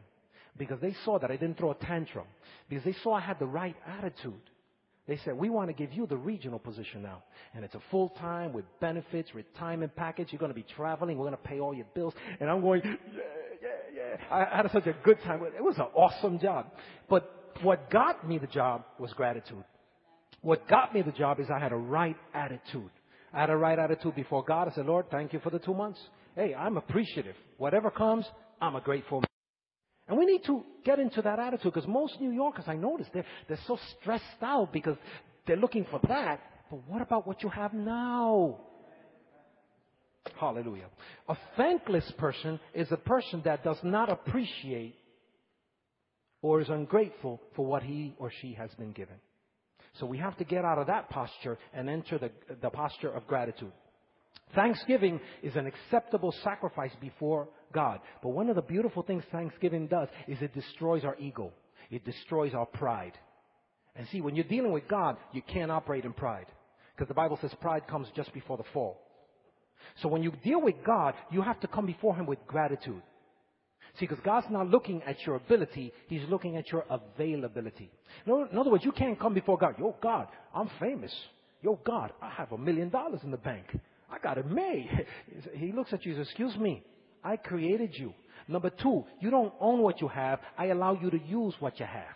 Because 0.57 0.79
they 0.81 0.95
saw 1.03 1.17
that 1.19 1.31
I 1.31 1.37
didn't 1.37 1.57
throw 1.57 1.71
a 1.71 1.75
tantrum. 1.75 2.27
Because 2.69 2.83
they 2.83 2.95
saw 3.03 3.13
I 3.13 3.21
had 3.21 3.39
the 3.39 3.45
right 3.45 3.75
attitude. 3.87 4.41
They 5.07 5.17
said, 5.25 5.37
we 5.37 5.49
want 5.49 5.67
to 5.69 5.73
give 5.73 5.91
you 5.91 6.07
the 6.07 6.15
regional 6.15 6.59
position 6.59 7.01
now. 7.01 7.23
And 7.53 7.65
it's 7.65 7.75
a 7.75 7.81
full 7.91 8.09
time 8.09 8.53
with 8.53 8.63
benefits, 8.79 9.35
retirement 9.35 9.95
package. 9.95 10.29
You're 10.31 10.39
going 10.39 10.51
to 10.51 10.55
be 10.55 10.65
traveling. 10.75 11.17
We're 11.17 11.25
going 11.25 11.37
to 11.37 11.43
pay 11.43 11.59
all 11.59 11.73
your 11.73 11.87
bills. 11.93 12.13
And 12.39 12.49
I'm 12.49 12.61
going, 12.61 12.81
yeah, 12.85 13.21
yeah, 13.61 13.69
yeah. 13.93 14.15
I 14.31 14.57
had 14.57 14.71
such 14.71 14.87
a 14.87 14.95
good 15.03 15.19
time. 15.23 15.41
It 15.43 15.63
was 15.63 15.77
an 15.77 15.87
awesome 15.93 16.39
job. 16.39 16.67
But 17.09 17.29
what 17.61 17.89
got 17.89 18.27
me 18.27 18.37
the 18.37 18.47
job 18.47 18.85
was 18.97 19.11
gratitude. 19.13 19.63
What 20.41 20.67
got 20.69 20.93
me 20.93 21.01
the 21.01 21.11
job 21.11 21.39
is 21.39 21.47
I 21.53 21.59
had 21.59 21.73
a 21.73 21.77
right 21.77 22.17
attitude. 22.33 22.91
I 23.33 23.41
had 23.41 23.49
a 23.49 23.57
right 23.57 23.77
attitude 23.77 24.15
before 24.15 24.43
God. 24.43 24.69
I 24.69 24.75
said, 24.75 24.85
Lord, 24.85 25.07
thank 25.11 25.33
you 25.33 25.39
for 25.39 25.49
the 25.49 25.59
two 25.59 25.73
months. 25.73 25.99
Hey, 26.35 26.55
I'm 26.55 26.77
appreciative. 26.77 27.35
Whatever 27.57 27.91
comes, 27.91 28.25
I'm 28.61 28.75
a 28.75 28.81
grateful 28.81 29.21
man. 29.21 29.32
And 30.07 30.17
we 30.17 30.25
need 30.25 30.43
to 30.45 30.63
get 30.83 30.99
into 30.99 31.21
that 31.21 31.39
attitude 31.39 31.73
because 31.73 31.87
most 31.87 32.19
New 32.19 32.31
Yorkers, 32.31 32.65
I 32.67 32.75
notice, 32.75 33.07
they're, 33.13 33.25
they're 33.47 33.59
so 33.67 33.77
stressed 33.99 34.23
out 34.41 34.73
because 34.73 34.97
they're 35.47 35.57
looking 35.57 35.85
for 35.89 35.99
that. 36.07 36.41
But 36.69 36.81
what 36.87 37.01
about 37.01 37.25
what 37.25 37.41
you 37.41 37.49
have 37.49 37.73
now? 37.73 38.59
Hallelujah. 40.39 40.87
A 41.27 41.37
thankless 41.57 42.09
person 42.17 42.59
is 42.73 42.91
a 42.91 42.97
person 42.97 43.41
that 43.45 43.63
does 43.63 43.77
not 43.83 44.09
appreciate 44.09 44.95
or 46.41 46.61
is 46.61 46.69
ungrateful 46.69 47.41
for 47.55 47.65
what 47.65 47.83
he 47.83 48.13
or 48.17 48.31
she 48.41 48.53
has 48.53 48.69
been 48.75 48.91
given. 48.91 49.15
So 49.99 50.05
we 50.05 50.17
have 50.17 50.37
to 50.37 50.43
get 50.43 50.65
out 50.65 50.79
of 50.79 50.87
that 50.87 51.09
posture 51.09 51.57
and 51.73 51.89
enter 51.89 52.17
the, 52.17 52.31
the 52.61 52.69
posture 52.69 53.11
of 53.11 53.27
gratitude. 53.27 53.71
Thanksgiving 54.55 55.19
is 55.41 55.55
an 55.55 55.65
acceptable 55.65 56.33
sacrifice 56.43 56.91
before 57.01 57.47
God. 57.73 57.99
But 58.21 58.29
one 58.29 58.49
of 58.49 58.55
the 58.55 58.61
beautiful 58.61 59.03
things 59.03 59.23
Thanksgiving 59.31 59.87
does 59.87 60.07
is 60.27 60.41
it 60.41 60.53
destroys 60.53 61.03
our 61.03 61.17
ego. 61.17 61.51
It 61.89 62.05
destroys 62.05 62.53
our 62.53 62.65
pride. 62.65 63.17
And 63.95 64.07
see, 64.09 64.21
when 64.21 64.35
you're 64.35 64.45
dealing 64.45 64.71
with 64.71 64.87
God, 64.87 65.17
you 65.31 65.41
can't 65.41 65.71
operate 65.71 66.05
in 66.05 66.13
pride. 66.13 66.47
Because 66.95 67.07
the 67.07 67.13
Bible 67.13 67.37
says 67.41 67.51
pride 67.61 67.87
comes 67.87 68.07
just 68.15 68.33
before 68.33 68.57
the 68.57 68.63
fall. 68.73 68.99
So 70.01 70.07
when 70.07 70.23
you 70.23 70.31
deal 70.43 70.61
with 70.61 70.75
God, 70.85 71.13
you 71.31 71.41
have 71.41 71.59
to 71.61 71.67
come 71.67 71.85
before 71.85 72.15
Him 72.15 72.25
with 72.25 72.45
gratitude. 72.47 73.01
See, 73.99 74.07
because 74.07 74.23
God's 74.23 74.47
not 74.49 74.69
looking 74.69 75.03
at 75.03 75.23
your 75.25 75.35
ability, 75.35 75.93
He's 76.07 76.27
looking 76.29 76.57
at 76.57 76.71
your 76.71 76.85
availability. 76.89 77.91
In 78.25 78.57
other 78.57 78.71
words, 78.71 78.85
you 78.85 78.91
can't 78.91 79.19
come 79.19 79.33
before 79.33 79.57
God. 79.57 79.75
Yo, 79.77 79.95
God, 80.01 80.27
I'm 80.53 80.69
famous. 80.79 81.13
Yo, 81.61 81.79
God, 81.85 82.11
I 82.21 82.29
have 82.31 82.51
a 82.51 82.57
million 82.57 82.89
dollars 82.89 83.21
in 83.23 83.31
the 83.31 83.37
bank. 83.37 83.65
I 84.13 84.19
got 84.19 84.37
it 84.37 84.49
made. 84.49 85.05
He 85.55 85.71
looks 85.71 85.91
at 85.91 86.05
you 86.05 86.13
and 86.13 86.21
says, 86.21 86.27
excuse 86.31 86.55
me, 86.57 86.83
I 87.23 87.37
created 87.37 87.91
you. 87.97 88.13
Number 88.47 88.69
two, 88.69 89.05
you 89.19 89.29
don't 89.29 89.53
own 89.59 89.81
what 89.81 90.01
you 90.01 90.07
have. 90.07 90.39
I 90.57 90.67
allow 90.67 90.93
you 91.01 91.09
to 91.09 91.19
use 91.19 91.55
what 91.59 91.79
you 91.79 91.85
have. 91.85 92.15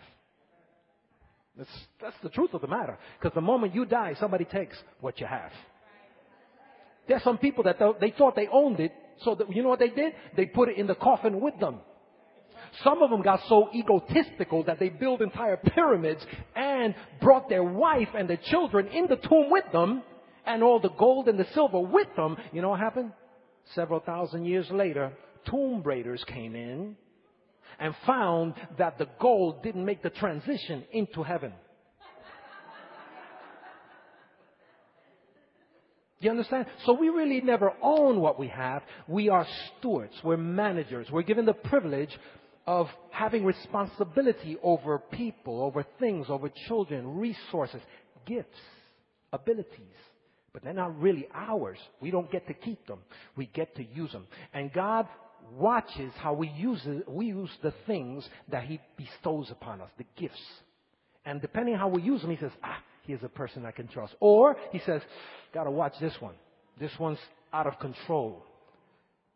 That's, 1.56 1.70
that's 2.00 2.16
the 2.22 2.28
truth 2.28 2.54
of 2.54 2.60
the 2.60 2.68
matter. 2.68 2.98
Because 3.18 3.34
the 3.34 3.40
moment 3.40 3.74
you 3.74 3.84
die, 3.84 4.14
somebody 4.20 4.44
takes 4.44 4.76
what 5.00 5.20
you 5.20 5.26
have. 5.26 5.50
There's 7.08 7.22
some 7.24 7.38
people 7.38 7.64
that 7.64 7.78
th- 7.78 7.96
they 8.00 8.10
thought 8.10 8.36
they 8.36 8.48
owned 8.52 8.78
it, 8.78 8.92
so 9.24 9.34
that, 9.34 9.52
you 9.54 9.62
know 9.62 9.70
what 9.70 9.78
they 9.78 9.88
did? 9.88 10.12
They 10.36 10.46
put 10.46 10.68
it 10.68 10.76
in 10.76 10.86
the 10.86 10.94
coffin 10.94 11.40
with 11.40 11.58
them. 11.58 11.78
Some 12.84 13.02
of 13.02 13.10
them 13.10 13.22
got 13.22 13.40
so 13.48 13.70
egotistical 13.74 14.62
that 14.64 14.78
they 14.78 14.90
built 14.90 15.22
entire 15.22 15.56
pyramids 15.56 16.20
and 16.54 16.94
brought 17.20 17.48
their 17.48 17.64
wife 17.64 18.08
and 18.16 18.28
their 18.28 18.38
children 18.50 18.88
in 18.88 19.06
the 19.08 19.16
tomb 19.16 19.50
with 19.50 19.64
them 19.72 20.02
and 20.48 20.62
all 20.62 20.80
the 20.80 20.90
gold 20.90 21.28
and 21.28 21.38
the 21.38 21.46
silver 21.54 21.78
with 21.78 22.08
them. 22.16 22.36
You 22.52 22.62
know 22.62 22.70
what 22.70 22.80
happened? 22.80 23.12
Several 23.74 24.00
thousand 24.00 24.46
years 24.46 24.68
later, 24.70 25.12
tomb 25.44 25.82
raiders 25.82 26.24
came 26.26 26.56
in 26.56 26.96
and 27.78 27.94
found 28.06 28.54
that 28.78 28.98
the 28.98 29.08
gold 29.20 29.62
didn't 29.62 29.84
make 29.84 30.02
the 30.02 30.10
transition 30.10 30.84
into 30.90 31.22
heaven. 31.22 31.52
You 36.20 36.30
understand? 36.30 36.66
So 36.84 36.94
we 36.94 37.10
really 37.10 37.40
never 37.40 37.72
own 37.80 38.18
what 38.20 38.40
we 38.40 38.48
have. 38.48 38.82
We 39.06 39.28
are 39.28 39.46
stewards. 39.78 40.14
We're 40.24 40.36
managers. 40.36 41.08
We're 41.12 41.22
given 41.22 41.44
the 41.44 41.52
privilege 41.52 42.10
of 42.66 42.88
having 43.10 43.44
responsibility 43.44 44.56
over 44.62 44.98
people, 44.98 45.62
over 45.62 45.86
things, 46.00 46.26
over 46.28 46.50
children, 46.66 47.18
resources, 47.18 47.80
gifts, 48.26 48.58
abilities. 49.32 49.94
But 50.52 50.64
they're 50.64 50.72
not 50.72 50.98
really 51.00 51.28
ours. 51.34 51.78
We 52.00 52.10
don't 52.10 52.30
get 52.30 52.46
to 52.48 52.54
keep 52.54 52.86
them. 52.86 53.00
We 53.36 53.46
get 53.46 53.76
to 53.76 53.84
use 53.84 54.12
them. 54.12 54.26
And 54.52 54.72
God 54.72 55.06
watches 55.56 56.12
how 56.16 56.32
we 56.32 56.48
use 56.48 56.80
it, 56.84 57.08
we 57.08 57.26
use 57.26 57.50
the 57.62 57.72
things 57.86 58.28
that 58.50 58.64
He 58.64 58.80
bestows 58.96 59.50
upon 59.50 59.80
us, 59.80 59.90
the 59.98 60.04
gifts. 60.16 60.40
And 61.24 61.40
depending 61.40 61.74
how 61.74 61.88
we 61.88 62.02
use 62.02 62.22
them, 62.22 62.30
He 62.30 62.36
says, 62.36 62.52
ah, 62.62 62.78
here's 63.06 63.22
a 63.22 63.28
person 63.28 63.66
I 63.66 63.70
can 63.70 63.88
trust. 63.88 64.14
Or 64.20 64.56
He 64.72 64.80
says, 64.84 65.02
gotta 65.52 65.70
watch 65.70 65.94
this 66.00 66.14
one. 66.20 66.34
This 66.80 66.92
one's 66.98 67.18
out 67.52 67.66
of 67.66 67.78
control. 67.78 68.44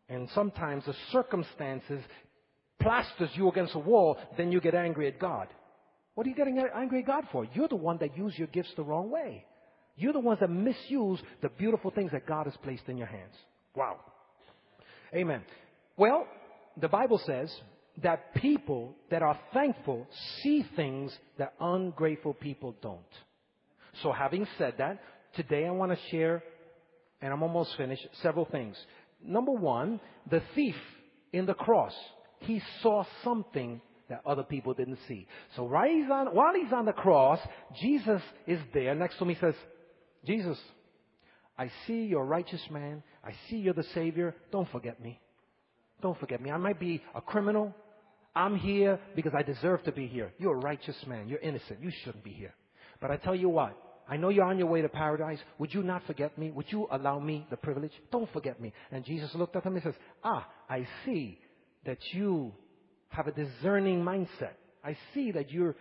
And 0.09 0.29
sometimes 0.33 0.85
the 0.85 0.95
circumstances 1.11 2.01
plasters 2.79 3.29
you 3.33 3.49
against 3.49 3.75
a 3.75 3.79
wall, 3.79 4.17
then 4.37 4.51
you 4.51 4.59
get 4.59 4.75
angry 4.75 5.07
at 5.07 5.19
God. 5.19 5.47
What 6.15 6.27
are 6.27 6.29
you 6.29 6.35
getting 6.35 6.63
angry 6.75 6.99
at 6.99 7.07
God 7.07 7.23
for? 7.31 7.47
You're 7.53 7.67
the 7.67 7.75
one 7.75 7.97
that 7.99 8.17
used 8.17 8.37
your 8.37 8.47
gifts 8.47 8.73
the 8.75 8.83
wrong 8.83 9.09
way. 9.09 9.45
You're 9.95 10.13
the 10.13 10.19
ones 10.19 10.39
that 10.39 10.49
misuse 10.49 11.21
the 11.41 11.49
beautiful 11.49 11.91
things 11.91 12.11
that 12.11 12.25
God 12.25 12.45
has 12.47 12.55
placed 12.63 12.83
in 12.87 12.97
your 12.97 13.07
hands. 13.07 13.35
Wow. 13.75 13.97
Amen. 15.13 15.41
Well, 15.97 16.27
the 16.79 16.87
Bible 16.87 17.21
says 17.25 17.53
that 18.01 18.33
people 18.35 18.95
that 19.11 19.21
are 19.21 19.39
thankful 19.53 20.07
see 20.41 20.65
things 20.75 21.15
that 21.37 21.53
ungrateful 21.59 22.33
people 22.33 22.75
don't. 22.81 22.99
So 24.01 24.11
having 24.11 24.47
said 24.57 24.75
that, 24.79 24.99
today 25.35 25.67
I 25.67 25.71
want 25.71 25.91
to 25.91 25.97
share, 26.09 26.43
and 27.21 27.31
I'm 27.31 27.43
almost 27.43 27.77
finished, 27.77 28.07
several 28.23 28.45
things. 28.45 28.75
Number 29.23 29.51
one, 29.51 29.99
the 30.29 30.41
thief 30.55 30.75
in 31.31 31.45
the 31.45 31.53
cross, 31.53 31.93
he 32.39 32.61
saw 32.81 33.03
something 33.23 33.79
that 34.09 34.21
other 34.25 34.43
people 34.43 34.73
didn't 34.73 34.99
see. 35.07 35.27
So 35.55 35.63
while 35.63 35.87
he's 35.87 36.09
on, 36.09 36.27
while 36.35 36.53
he's 36.53 36.73
on 36.73 36.85
the 36.85 36.93
cross, 36.93 37.39
Jesus 37.79 38.21
is 38.47 38.59
there 38.73 38.95
next 38.95 39.17
to 39.19 39.25
me 39.25 39.37
says, 39.39 39.55
Jesus, 40.25 40.57
I 41.57 41.71
see 41.85 42.05
you're 42.05 42.21
a 42.21 42.25
righteous 42.25 42.61
man. 42.71 43.03
I 43.23 43.31
see 43.49 43.57
you're 43.57 43.73
the 43.73 43.85
Savior. 43.93 44.35
Don't 44.51 44.69
forget 44.71 45.01
me. 45.01 45.19
Don't 46.01 46.19
forget 46.19 46.41
me. 46.41 46.51
I 46.51 46.57
might 46.57 46.79
be 46.79 47.01
a 47.15 47.21
criminal. 47.21 47.73
I'm 48.35 48.57
here 48.57 48.99
because 49.15 49.33
I 49.37 49.43
deserve 49.43 49.83
to 49.83 49.91
be 49.91 50.07
here. 50.07 50.33
You're 50.39 50.55
a 50.55 50.59
righteous 50.59 50.95
man. 51.07 51.27
You're 51.27 51.39
innocent. 51.39 51.81
You 51.81 51.91
shouldn't 52.03 52.23
be 52.23 52.31
here. 52.31 52.53
But 52.99 53.11
I 53.11 53.17
tell 53.17 53.35
you 53.35 53.49
what, 53.49 53.77
I 54.07 54.17
know 54.17 54.29
you're 54.29 54.45
on 54.45 54.57
your 54.57 54.67
way 54.67 54.81
to 54.81 54.89
paradise. 54.89 55.39
Would 55.59 55.73
you 55.73 55.83
not 55.83 56.05
forget 56.07 56.37
me? 56.37 56.51
Would 56.51 56.65
you 56.69 56.87
allow 56.91 57.19
me 57.19 57.47
the 57.49 57.57
privilege? 57.57 57.91
Don't 58.11 58.31
forget 58.33 58.59
me. 58.59 58.73
And 58.91 59.05
Jesus 59.05 59.33
looked 59.35 59.55
at 59.55 59.65
him 59.65 59.75
and 59.75 59.83
says, 59.83 59.93
Ah, 60.23 60.47
I 60.69 60.87
see 61.05 61.39
that 61.85 61.99
you 62.11 62.53
have 63.09 63.27
a 63.27 63.31
discerning 63.31 64.03
mindset. 64.03 64.53
I 64.83 64.97
see 65.13 65.31
that 65.31 65.51
you're 65.51 65.75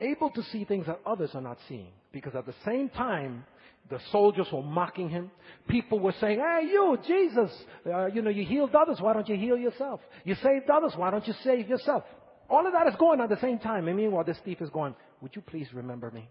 able 0.00 0.30
to 0.30 0.42
see 0.44 0.64
things 0.64 0.86
that 0.86 1.00
others 1.06 1.30
are 1.34 1.40
not 1.40 1.58
seeing. 1.68 1.92
Because 2.12 2.34
at 2.34 2.46
the 2.46 2.54
same 2.64 2.88
time, 2.90 3.44
the 3.90 3.98
soldiers 4.12 4.46
were 4.52 4.62
mocking 4.62 5.08
him. 5.08 5.30
People 5.68 5.98
were 5.98 6.14
saying, 6.20 6.38
hey, 6.38 6.66
you, 6.66 6.98
Jesus, 7.06 7.50
uh, 7.86 8.06
you 8.06 8.22
know, 8.22 8.30
you 8.30 8.44
healed 8.44 8.74
others. 8.74 8.98
Why 9.00 9.14
don't 9.14 9.28
you 9.28 9.36
heal 9.36 9.56
yourself? 9.56 10.00
You 10.24 10.34
saved 10.36 10.68
others. 10.70 10.92
Why 10.96 11.10
don't 11.10 11.26
you 11.26 11.34
save 11.42 11.68
yourself? 11.68 12.04
All 12.50 12.66
of 12.66 12.72
that 12.72 12.86
is 12.86 12.94
going 12.98 13.20
on 13.20 13.30
at 13.30 13.34
the 13.34 13.40
same 13.40 13.58
time. 13.58 13.88
And 13.88 13.96
meanwhile, 13.96 14.24
this 14.24 14.38
thief 14.44 14.60
is 14.60 14.70
going, 14.70 14.94
would 15.20 15.34
you 15.34 15.42
please 15.42 15.68
remember 15.72 16.10
me? 16.10 16.28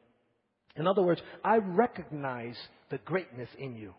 In 0.75 0.87
other 0.87 1.01
words, 1.01 1.21
I 1.43 1.57
recognize 1.57 2.57
the 2.89 2.99
greatness 2.99 3.49
in 3.57 3.75
you. 3.75 3.93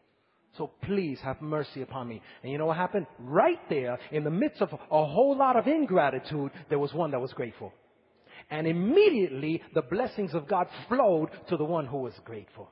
So 0.56 0.70
please 0.82 1.18
have 1.22 1.42
mercy 1.42 1.82
upon 1.82 2.08
me. 2.08 2.22
And 2.42 2.50
you 2.50 2.58
know 2.58 2.66
what 2.66 2.76
happened? 2.76 3.06
Right 3.18 3.60
there, 3.68 3.98
in 4.10 4.24
the 4.24 4.30
midst 4.30 4.62
of 4.62 4.72
a 4.72 5.04
whole 5.04 5.36
lot 5.36 5.56
of 5.56 5.66
ingratitude, 5.66 6.50
there 6.68 6.78
was 6.78 6.94
one 6.94 7.10
that 7.10 7.20
was 7.20 7.32
grateful. 7.32 7.72
And 8.50 8.66
immediately 8.66 9.62
the 9.74 9.82
blessings 9.82 10.34
of 10.34 10.48
God 10.48 10.68
flowed 10.88 11.28
to 11.48 11.56
the 11.56 11.64
one 11.64 11.86
who 11.86 11.98
was 11.98 12.14
grateful. 12.24 12.70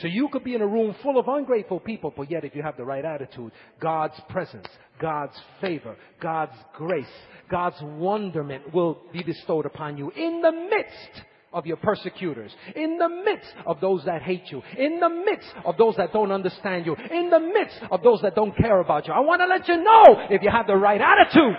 So 0.00 0.08
you 0.08 0.28
could 0.28 0.44
be 0.44 0.54
in 0.54 0.62
a 0.62 0.66
room 0.66 0.94
full 1.02 1.18
of 1.18 1.28
ungrateful 1.28 1.80
people, 1.80 2.12
but 2.16 2.30
yet 2.30 2.44
if 2.44 2.54
you 2.54 2.62
have 2.62 2.76
the 2.76 2.84
right 2.84 3.04
attitude, 3.04 3.52
God's 3.80 4.20
presence, 4.28 4.66
God's 5.00 5.38
favor, 5.60 5.96
God's 6.20 6.56
grace, 6.74 7.04
God's 7.50 7.76
wonderment 7.82 8.74
will 8.74 8.98
be 9.12 9.22
bestowed 9.22 9.66
upon 9.66 9.96
you 9.96 10.10
in 10.10 10.42
the 10.42 10.52
midst 10.52 11.26
of 11.52 11.64
your 11.64 11.76
persecutors, 11.78 12.52
in 12.74 12.98
the 12.98 13.08
midst 13.08 13.50
of 13.66 13.80
those 13.80 14.04
that 14.04 14.20
hate 14.20 14.50
you, 14.50 14.62
in 14.76 15.00
the 15.00 15.08
midst 15.08 15.48
of 15.64 15.76
those 15.78 15.96
that 15.96 16.12
don't 16.12 16.30
understand 16.30 16.84
you, 16.84 16.94
in 16.94 17.30
the 17.30 17.40
midst 17.40 17.78
of 17.90 18.02
those 18.02 18.20
that 18.22 18.34
don't 18.34 18.54
care 18.56 18.80
about 18.80 19.06
you. 19.06 19.14
I 19.14 19.20
want 19.20 19.40
to 19.40 19.46
let 19.46 19.66
you 19.66 19.82
know 19.82 20.26
if 20.28 20.42
you 20.42 20.50
have 20.50 20.66
the 20.66 20.76
right 20.76 21.00
attitude, 21.00 21.56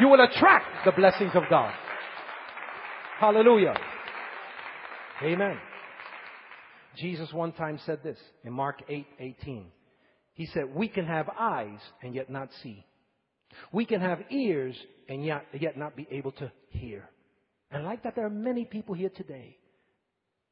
you 0.00 0.08
will 0.08 0.20
attract 0.20 0.84
the 0.84 0.92
blessings 0.92 1.30
of 1.34 1.44
God. 1.48 1.72
Hallelujah. 3.18 3.74
Amen. 5.22 5.56
Jesus 6.96 7.32
one 7.32 7.52
time 7.52 7.78
said 7.86 8.00
this 8.02 8.18
in 8.44 8.52
Mark 8.52 8.82
8 8.88 9.06
18. 9.18 9.66
He 10.34 10.46
said, 10.46 10.74
We 10.74 10.88
can 10.88 11.06
have 11.06 11.28
eyes 11.38 11.78
and 12.02 12.14
yet 12.14 12.30
not 12.30 12.50
see. 12.62 12.84
We 13.72 13.84
can 13.84 14.00
have 14.00 14.20
ears 14.30 14.76
and 15.08 15.24
yet, 15.24 15.46
yet 15.58 15.78
not 15.78 15.96
be 15.96 16.06
able 16.10 16.32
to 16.32 16.50
hear. 16.70 17.08
And 17.70 17.84
like 17.84 18.02
that, 18.02 18.14
there 18.14 18.26
are 18.26 18.30
many 18.30 18.64
people 18.64 18.94
here 18.94 19.08
today. 19.08 19.56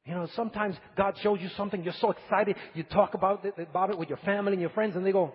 You 0.07 0.15
know, 0.15 0.29
sometimes 0.35 0.77
God 0.97 1.17
shows 1.23 1.39
you 1.41 1.49
something, 1.57 1.83
you're 1.83 1.95
so 2.01 2.11
excited, 2.11 2.57
you 2.75 2.83
talk 2.83 3.15
about 3.15 3.45
it, 3.45 3.55
about 3.59 3.91
it 3.91 3.99
with 3.99 4.09
your 4.09 4.19
family 4.19 4.53
and 4.53 4.61
your 4.61 4.71
friends, 4.71 4.97
and 4.97 5.07
they 5.07 5.13
go, 5.13 5.35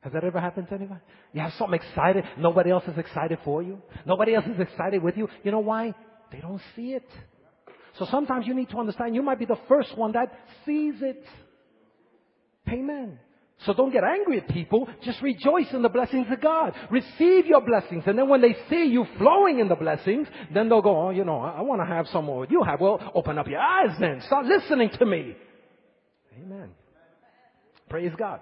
has 0.00 0.12
that 0.12 0.22
ever 0.22 0.38
happened 0.38 0.68
to 0.68 0.74
anyone? 0.74 1.00
You 1.32 1.40
have 1.40 1.54
something 1.54 1.80
excited, 1.80 2.24
nobody 2.36 2.70
else 2.70 2.84
is 2.86 2.98
excited 2.98 3.38
for 3.42 3.62
you. 3.62 3.80
Nobody 4.04 4.34
else 4.34 4.44
is 4.44 4.60
excited 4.60 5.02
with 5.02 5.16
you. 5.16 5.28
You 5.42 5.50
know 5.50 5.60
why? 5.60 5.94
They 6.30 6.40
don't 6.40 6.60
see 6.76 6.92
it. 6.92 7.08
So 7.98 8.06
sometimes 8.10 8.46
you 8.46 8.54
need 8.54 8.70
to 8.70 8.78
understand 8.78 9.14
you 9.14 9.22
might 9.22 9.38
be 9.38 9.44
the 9.44 9.58
first 9.68 9.96
one 9.96 10.12
that 10.12 10.32
sees 10.66 10.94
it. 11.00 11.24
Amen. 12.68 13.18
So 13.66 13.72
don't 13.72 13.92
get 13.92 14.02
angry 14.04 14.38
at 14.38 14.48
people. 14.48 14.88
Just 15.02 15.22
rejoice 15.22 15.72
in 15.72 15.82
the 15.82 15.88
blessings 15.88 16.26
of 16.30 16.40
God. 16.40 16.74
Receive 16.90 17.46
your 17.46 17.60
blessings. 17.60 18.02
And 18.06 18.18
then 18.18 18.28
when 18.28 18.40
they 18.40 18.56
see 18.68 18.84
you 18.84 19.06
flowing 19.16 19.58
in 19.58 19.68
the 19.68 19.76
blessings, 19.76 20.26
then 20.52 20.68
they'll 20.68 20.82
go, 20.82 21.06
oh, 21.06 21.10
you 21.10 21.24
know, 21.24 21.38
I, 21.38 21.58
I 21.58 21.60
want 21.62 21.80
to 21.80 21.86
have 21.86 22.06
some 22.08 22.26
more 22.26 22.46
you 22.50 22.62
have. 22.62 22.80
Well, 22.80 23.00
open 23.14 23.38
up 23.38 23.46
your 23.46 23.60
eyes 23.60 23.96
then. 24.00 24.20
Start 24.26 24.46
listening 24.46 24.90
to 24.98 25.06
me. 25.06 25.36
Amen. 26.36 26.70
Praise 27.88 28.12
God. 28.18 28.40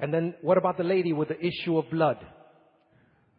And 0.00 0.12
then 0.12 0.34
what 0.42 0.58
about 0.58 0.76
the 0.76 0.84
lady 0.84 1.12
with 1.12 1.28
the 1.28 1.38
issue 1.40 1.78
of 1.78 1.88
blood? 1.90 2.18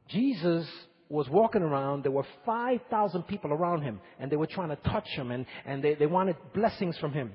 Jesus 0.08 0.66
was 1.10 1.30
walking 1.30 1.62
around. 1.62 2.04
There 2.04 2.12
were 2.12 2.26
5,000 2.46 3.24
people 3.24 3.54
around 3.54 3.82
him, 3.82 4.00
and 4.20 4.32
they 4.32 4.36
were 4.36 4.48
trying 4.48 4.70
to 4.70 4.76
touch 4.78 5.08
him, 5.10 5.32
and, 5.32 5.46
and 5.66 5.84
they, 5.84 5.96
they 5.96 6.08
wanted 6.08 6.36
blessings 6.54 6.98
from 6.98 7.14
him. 7.14 7.32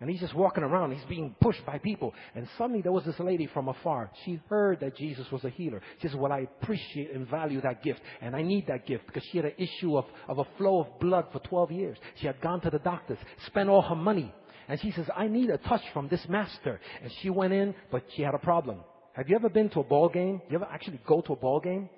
And 0.00 0.10
he's 0.10 0.20
just 0.20 0.34
walking 0.34 0.64
around. 0.64 0.92
He's 0.92 1.08
being 1.08 1.34
pushed 1.40 1.64
by 1.64 1.78
people. 1.78 2.12
And 2.34 2.48
suddenly 2.58 2.82
there 2.82 2.92
was 2.92 3.04
this 3.04 3.18
lady 3.20 3.46
from 3.46 3.68
afar. 3.68 4.10
She 4.24 4.40
heard 4.50 4.80
that 4.80 4.96
Jesus 4.96 5.24
was 5.30 5.44
a 5.44 5.48
healer. 5.48 5.80
She 6.02 6.08
says, 6.08 6.16
well, 6.16 6.32
I 6.32 6.40
appreciate 6.40 7.12
and 7.14 7.28
value 7.28 7.60
that 7.60 7.82
gift. 7.82 8.00
And 8.20 8.34
I 8.34 8.42
need 8.42 8.66
that 8.66 8.86
gift 8.86 9.06
because 9.06 9.22
she 9.30 9.38
had 9.38 9.46
an 9.46 9.54
issue 9.56 9.96
of, 9.96 10.04
of 10.28 10.40
a 10.40 10.44
flow 10.58 10.80
of 10.80 11.00
blood 11.00 11.26
for 11.32 11.38
12 11.38 11.70
years. 11.70 11.96
She 12.20 12.26
had 12.26 12.40
gone 12.40 12.60
to 12.62 12.70
the 12.70 12.80
doctors, 12.80 13.18
spent 13.46 13.68
all 13.68 13.82
her 13.82 13.94
money. 13.94 14.34
And 14.68 14.80
she 14.80 14.90
says, 14.90 15.06
I 15.16 15.28
need 15.28 15.48
a 15.50 15.58
touch 15.58 15.82
from 15.92 16.08
this 16.08 16.26
master. 16.28 16.80
And 17.02 17.12
she 17.22 17.30
went 17.30 17.52
in, 17.52 17.74
but 17.92 18.02
she 18.16 18.22
had 18.22 18.34
a 18.34 18.38
problem. 18.38 18.80
Have 19.14 19.28
you 19.28 19.36
ever 19.36 19.48
been 19.48 19.70
to 19.70 19.80
a 19.80 19.84
ball 19.84 20.08
game? 20.08 20.42
You 20.50 20.56
ever 20.56 20.68
actually 20.70 21.00
go 21.06 21.20
to 21.20 21.34
a 21.34 21.36
ball 21.36 21.60
game? 21.60 21.88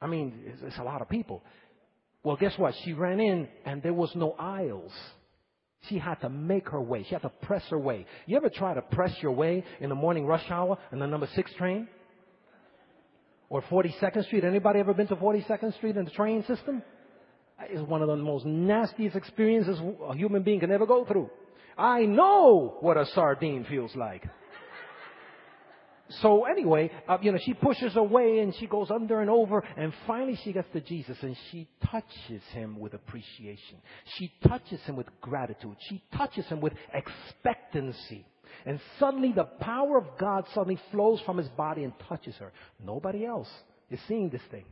I 0.00 0.06
mean, 0.06 0.40
it's, 0.44 0.60
it's 0.62 0.78
a 0.78 0.82
lot 0.82 1.02
of 1.02 1.08
people. 1.08 1.42
Well, 2.22 2.36
guess 2.36 2.52
what? 2.56 2.74
She 2.84 2.92
ran 2.92 3.20
in 3.20 3.48
and 3.64 3.82
there 3.82 3.94
was 3.94 4.10
no 4.14 4.32
aisles. 4.32 4.92
She 5.88 5.98
had 5.98 6.16
to 6.22 6.28
make 6.28 6.68
her 6.70 6.80
way. 6.80 7.04
She 7.04 7.10
had 7.10 7.22
to 7.22 7.28
press 7.28 7.62
her 7.70 7.78
way. 7.78 8.06
You 8.26 8.36
ever 8.36 8.50
try 8.50 8.74
to 8.74 8.82
press 8.82 9.12
your 9.22 9.32
way 9.32 9.64
in 9.80 9.88
the 9.88 9.94
morning 9.94 10.26
rush 10.26 10.50
hour 10.50 10.78
in 10.92 10.98
the 10.98 11.06
number 11.06 11.28
six 11.34 11.52
train? 11.54 11.88
Or 13.48 13.62
42nd 13.62 14.24
Street? 14.24 14.44
Anybody 14.44 14.80
ever 14.80 14.92
been 14.92 15.06
to 15.08 15.16
42nd 15.16 15.76
Street 15.76 15.96
in 15.96 16.04
the 16.04 16.10
train 16.10 16.44
system? 16.46 16.82
It's 17.60 17.88
one 17.88 18.02
of 18.02 18.08
the 18.08 18.16
most 18.16 18.44
nastiest 18.44 19.16
experiences 19.16 19.78
a 20.08 20.14
human 20.16 20.42
being 20.42 20.60
can 20.60 20.72
ever 20.72 20.86
go 20.86 21.04
through. 21.04 21.30
I 21.78 22.02
know 22.06 22.76
what 22.80 22.96
a 22.96 23.06
sardine 23.06 23.64
feels 23.64 23.94
like. 23.94 24.26
So 26.08 26.44
anyway, 26.44 26.90
uh, 27.08 27.18
you 27.20 27.32
know, 27.32 27.38
she 27.44 27.54
pushes 27.54 27.96
away 27.96 28.38
and 28.38 28.54
she 28.54 28.66
goes 28.66 28.90
under 28.90 29.20
and 29.20 29.30
over 29.30 29.64
and 29.76 29.92
finally 30.06 30.38
she 30.44 30.52
gets 30.52 30.68
to 30.72 30.80
Jesus 30.80 31.16
and 31.22 31.36
she 31.50 31.68
touches 31.84 32.42
him 32.52 32.78
with 32.78 32.94
appreciation. 32.94 33.78
She 34.16 34.32
touches 34.46 34.80
him 34.82 34.96
with 34.96 35.08
gratitude. 35.20 35.76
She 35.88 36.02
touches 36.16 36.46
him 36.46 36.60
with 36.60 36.74
expectancy. 36.92 38.24
And 38.64 38.80
suddenly 38.98 39.32
the 39.32 39.44
power 39.44 39.98
of 39.98 40.06
God 40.18 40.44
suddenly 40.54 40.80
flows 40.92 41.20
from 41.26 41.38
his 41.38 41.48
body 41.48 41.84
and 41.84 41.92
touches 42.08 42.36
her. 42.36 42.52
Nobody 42.84 43.24
else 43.24 43.50
is 43.90 44.00
seeing 44.06 44.30
this 44.30 44.42
thing. 44.50 44.64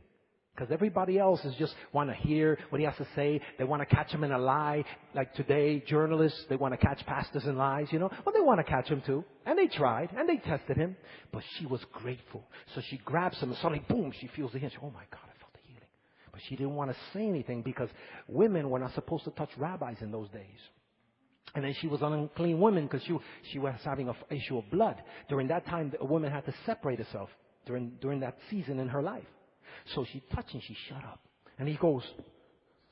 Because 0.55 0.71
everybody 0.71 1.19
else 1.19 1.43
is 1.43 1.53
just 1.55 1.75
want 1.91 2.09
to 2.09 2.15
hear 2.15 2.57
what 2.69 2.79
he 2.79 2.85
has 2.85 2.95
to 2.95 3.07
say. 3.13 3.41
They 3.57 3.65
want 3.65 3.81
to 3.81 3.85
catch 3.93 4.09
him 4.09 4.23
in 4.23 4.31
a 4.31 4.37
lie. 4.37 4.85
Like 5.13 5.33
today, 5.33 5.83
journalists, 5.85 6.45
they 6.49 6.55
want 6.55 6.73
to 6.73 6.77
catch 6.77 7.05
pastors 7.05 7.43
in 7.43 7.57
lies, 7.57 7.87
you 7.91 7.99
know. 7.99 8.09
Well, 8.25 8.33
they 8.33 8.41
want 8.41 8.59
to 8.59 8.63
catch 8.63 8.87
him 8.87 9.01
too. 9.05 9.25
And 9.45 9.59
they 9.59 9.67
tried, 9.67 10.11
and 10.17 10.29
they 10.29 10.37
tested 10.37 10.77
him. 10.77 10.95
But 11.33 11.43
she 11.57 11.65
was 11.65 11.81
grateful. 11.91 12.45
So 12.73 12.81
she 12.89 12.97
grabs 13.03 13.37
him, 13.39 13.49
and 13.49 13.57
suddenly, 13.57 13.83
boom, 13.89 14.13
she 14.17 14.27
feels 14.27 14.53
the 14.53 14.59
hinge. 14.59 14.73
Oh 14.81 14.89
my 14.91 15.03
God, 15.11 15.23
I 15.23 15.37
felt 15.39 15.51
the 15.51 15.59
healing. 15.67 15.89
But 16.31 16.41
she 16.47 16.55
didn't 16.55 16.75
want 16.75 16.91
to 16.91 16.97
say 17.11 17.27
anything 17.27 17.61
because 17.61 17.89
women 18.29 18.69
were 18.69 18.79
not 18.79 18.93
supposed 18.93 19.25
to 19.25 19.31
touch 19.31 19.51
rabbis 19.57 19.97
in 19.99 20.09
those 20.09 20.29
days. 20.29 20.59
And 21.53 21.65
then 21.65 21.75
she 21.81 21.87
was 21.87 22.01
an 22.01 22.13
unclean 22.13 22.61
woman 22.61 22.85
because 22.85 23.03
she, 23.03 23.17
she 23.51 23.59
was 23.59 23.75
having 23.83 24.07
an 24.07 24.15
issue 24.29 24.57
of 24.57 24.71
blood. 24.71 24.95
During 25.27 25.49
that 25.49 25.65
time, 25.65 25.91
a 25.99 26.05
woman 26.05 26.31
had 26.31 26.45
to 26.45 26.53
separate 26.65 26.99
herself 26.99 27.29
during, 27.65 27.91
during 27.99 28.21
that 28.21 28.37
season 28.49 28.79
in 28.79 28.87
her 28.87 29.01
life. 29.01 29.25
So 29.93 30.05
she 30.11 30.23
touched 30.33 30.51
him. 30.51 30.61
She 30.65 30.75
shut 30.87 31.03
up. 31.03 31.19
And 31.57 31.67
he 31.67 31.75
goes, 31.75 32.03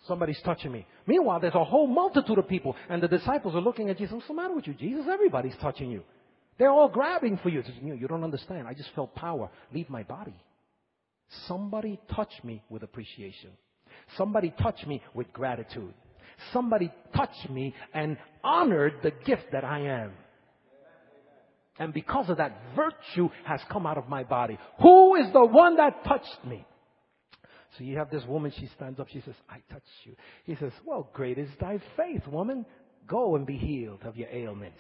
somebody's 0.08 0.42
touching 0.44 0.72
me. 0.72 0.86
Meanwhile, 1.06 1.40
there's 1.40 1.56
a 1.56 1.64
whole 1.64 1.88
multitude 1.88 2.38
of 2.38 2.48
people. 2.48 2.76
And 2.90 3.02
the 3.02 3.08
disciples 3.08 3.56
are 3.56 3.62
looking 3.62 3.90
at 3.90 3.98
Jesus. 3.98 4.14
What's 4.14 4.28
the 4.28 4.34
matter 4.34 4.56
with 4.56 4.68
you, 4.68 4.74
Jesus? 4.74 5.06
Everybody's 5.12 5.56
touching 5.62 5.92
you. 5.92 6.04
They're 6.60 6.70
all 6.70 6.88
grabbing 6.88 7.40
for 7.42 7.50
you, 7.50 7.64
you 7.82 8.08
don't 8.08 8.24
understand. 8.24 8.68
I 8.68 8.74
just 8.74 8.90
felt 8.94 9.16
power 9.16 9.50
leave 9.74 9.90
my 9.90 10.04
body. 10.04 10.36
Somebody 11.48 12.00
touched 12.16 12.44
me 12.44 12.62
with 12.70 12.84
appreciation. 12.84 13.50
Somebody 14.18 14.54
touched 14.62 14.86
me 14.86 15.02
with 15.16 15.34
gratitude. 15.34 15.94
Somebody 16.52 16.92
touched 17.16 17.50
me 17.50 17.74
and 17.94 18.18
honored 18.44 18.94
the 19.02 19.12
gift 19.26 19.46
that 19.52 19.64
I 19.64 19.80
am. 19.80 20.12
And 21.80 21.94
because 21.94 22.30
of 22.30 22.38
that, 22.38 22.56
virtue 22.76 23.30
has 23.46 23.60
come 23.72 23.88
out 23.88 23.98
of 23.98 24.08
my 24.08 24.24
body. 24.24 24.58
Who 24.82 25.16
is 25.16 25.32
the 25.34 25.46
one 25.46 25.78
that 25.78 26.04
touched 26.04 26.46
me? 26.46 26.66
So 27.78 27.84
you 27.84 27.98
have 27.98 28.12
this 28.12 28.24
woman, 28.26 28.52
she 28.56 28.70
stands 28.76 29.00
up, 29.00 29.08
she 29.10 29.22
says, 29.22 29.34
I 29.50 29.58
touched 29.72 29.88
you. 30.04 30.16
He 30.46 30.56
says, 30.56 30.72
Well, 30.86 31.10
great 31.14 31.40
is 31.40 31.50
thy 31.60 31.80
faith, 31.98 32.28
woman. 32.28 32.66
Go 33.08 33.36
and 33.36 33.46
be 33.46 33.58
healed 33.58 34.04
of 34.04 34.16
your 34.16 34.30
ailment. 34.30 34.76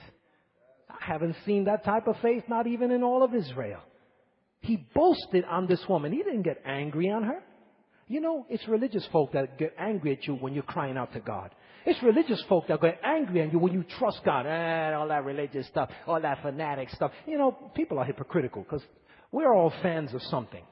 I 0.90 0.98
haven't 1.00 1.36
seen 1.46 1.66
that 1.66 1.84
type 1.84 2.08
of 2.08 2.16
faith, 2.22 2.44
not 2.48 2.68
even 2.68 2.92
in 2.92 3.02
all 3.04 3.24
of 3.24 3.34
Israel. 3.34 3.82
He 4.60 4.88
boasted 4.94 5.44
on 5.46 5.68
this 5.68 5.84
woman. 5.90 6.14
He 6.14 6.20
didn't 6.20 6.44
get 6.44 6.62
angry 6.66 7.10
on 7.10 7.24
her. 7.24 7.44
You 8.08 8.22
know, 8.22 8.46
it's 8.50 8.68
religious 8.68 9.06
folk 9.12 9.34
that 9.34 9.58
get 9.58 9.74
angry 9.78 10.14
at 10.14 10.28
you 10.28 10.36
when 10.36 10.54
you're 10.54 10.64
crying 10.64 10.98
out 10.98 11.14
to 11.14 11.20
God. 11.20 11.54
It's 11.86 12.02
religious 12.02 12.44
folk 12.48 12.68
that 12.68 12.82
get 12.82 13.00
angry 13.04 13.42
at 13.42 13.52
you 13.52 13.60
when 13.60 13.74
you 13.74 13.84
trust 14.00 14.22
God. 14.24 14.46
Eh, 14.46 14.94
all 14.94 15.08
that 15.08 15.26
religious 15.26 15.68
stuff, 15.68 15.90
all 16.08 16.22
that 16.22 16.42
fanatic 16.42 16.90
stuff. 16.92 17.12
You 17.28 17.38
know, 17.38 17.52
people 17.76 18.00
are 18.00 18.06
hypocritical 18.06 18.64
because 18.64 18.84
we're 19.32 19.54
all 19.54 19.74
fans 19.82 20.14
of 20.14 20.22
something. 20.24 20.64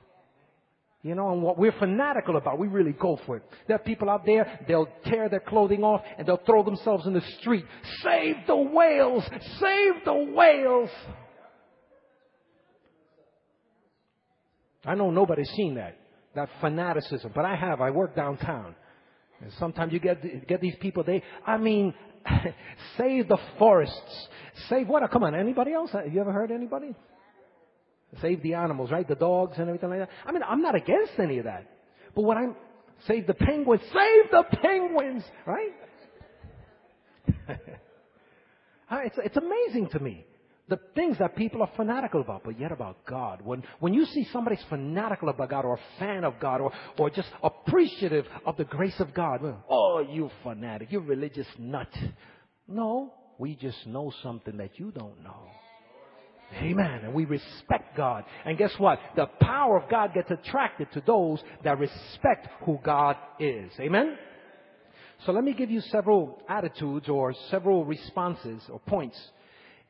You 1.03 1.15
know, 1.15 1.31
and 1.31 1.41
what 1.41 1.57
we're 1.57 1.71
fanatical 1.71 2.37
about, 2.37 2.59
we 2.59 2.67
really 2.67 2.91
go 2.91 3.19
for 3.25 3.37
it. 3.37 3.43
There 3.67 3.75
are 3.75 3.79
people 3.79 4.07
out 4.07 4.23
there, 4.23 4.59
they'll 4.67 4.87
tear 5.05 5.29
their 5.29 5.39
clothing 5.39 5.83
off 5.83 6.01
and 6.17 6.27
they'll 6.27 6.41
throw 6.45 6.63
themselves 6.63 7.07
in 7.07 7.13
the 7.13 7.23
street. 7.39 7.65
Save 8.03 8.35
the 8.45 8.55
whales! 8.55 9.23
Save 9.59 10.05
the 10.05 10.31
whales! 10.35 10.89
I 14.85 14.93
know 14.93 15.09
nobody's 15.09 15.49
seen 15.55 15.75
that, 15.75 15.97
that 16.35 16.49
fanaticism, 16.59 17.31
but 17.33 17.45
I 17.45 17.55
have. 17.55 17.81
I 17.81 17.89
work 17.89 18.15
downtown. 18.15 18.75
And 19.41 19.51
sometimes 19.59 19.91
you 19.93 19.99
get, 19.99 20.47
get 20.47 20.61
these 20.61 20.75
people, 20.79 21.03
they, 21.03 21.23
I 21.45 21.57
mean, 21.57 21.93
save 22.97 23.27
the 23.27 23.37
forests. 23.57 24.27
Save 24.69 24.87
what? 24.87 25.09
Come 25.11 25.23
on, 25.23 25.35
anybody 25.35 25.73
else? 25.73 25.91
Have 25.91 26.13
you 26.13 26.21
ever 26.21 26.31
heard 26.31 26.51
anybody? 26.51 26.93
Save 28.21 28.43
the 28.43 28.53
animals, 28.55 28.91
right? 28.91 29.07
The 29.07 29.15
dogs 29.15 29.57
and 29.57 29.67
everything 29.67 29.89
like 29.89 29.99
that. 29.99 30.09
I 30.25 30.31
mean, 30.31 30.43
I'm 30.43 30.61
not 30.61 30.75
against 30.75 31.13
any 31.17 31.39
of 31.39 31.45
that. 31.45 31.65
But 32.13 32.23
when 32.23 32.37
I'm, 32.37 32.55
save 33.07 33.25
the 33.25 33.33
penguins, 33.33 33.81
save 33.81 34.31
the 34.31 34.43
penguins, 34.61 35.23
right? 35.45 35.73
it's, 38.91 39.17
it's 39.17 39.37
amazing 39.37 39.89
to 39.93 39.99
me. 39.99 40.25
The 40.71 40.79
things 40.95 41.17
that 41.17 41.35
people 41.35 41.61
are 41.61 41.69
fanatical 41.75 42.21
about, 42.21 42.45
but 42.45 42.57
yet 42.57 42.71
about 42.71 43.05
God. 43.05 43.41
When, 43.43 43.61
when 43.81 43.93
you 43.93 44.05
see 44.05 44.25
somebody's 44.31 44.63
fanatical 44.69 45.27
about 45.27 45.49
God 45.49 45.65
or 45.65 45.73
a 45.73 45.99
fan 45.99 46.23
of 46.23 46.39
God 46.39 46.61
or, 46.61 46.71
or 46.97 47.09
just 47.09 47.27
appreciative 47.43 48.25
of 48.45 48.55
the 48.55 48.63
grace 48.63 48.97
of 49.01 49.13
God, 49.13 49.41
oh, 49.69 49.99
you 49.99 50.31
fanatic, 50.43 50.89
you 50.89 51.01
religious 51.01 51.47
nut. 51.59 51.89
No, 52.69 53.11
we 53.37 53.55
just 53.55 53.85
know 53.85 54.13
something 54.23 54.55
that 54.55 54.79
you 54.79 54.91
don't 54.91 55.21
know. 55.21 55.49
Amen. 56.55 57.01
And 57.03 57.13
we 57.13 57.25
respect 57.25 57.97
God. 57.97 58.23
And 58.45 58.57
guess 58.57 58.71
what? 58.77 58.97
The 59.17 59.25
power 59.41 59.77
of 59.77 59.89
God 59.89 60.13
gets 60.13 60.31
attracted 60.31 60.89
to 60.93 61.03
those 61.05 61.43
that 61.65 61.79
respect 61.79 62.47
who 62.63 62.79
God 62.81 63.17
is. 63.41 63.73
Amen? 63.77 64.17
So 65.25 65.33
let 65.33 65.43
me 65.43 65.53
give 65.53 65.69
you 65.69 65.81
several 65.81 66.41
attitudes 66.47 67.09
or 67.09 67.33
several 67.49 67.83
responses 67.83 68.61
or 68.69 68.79
points. 68.79 69.19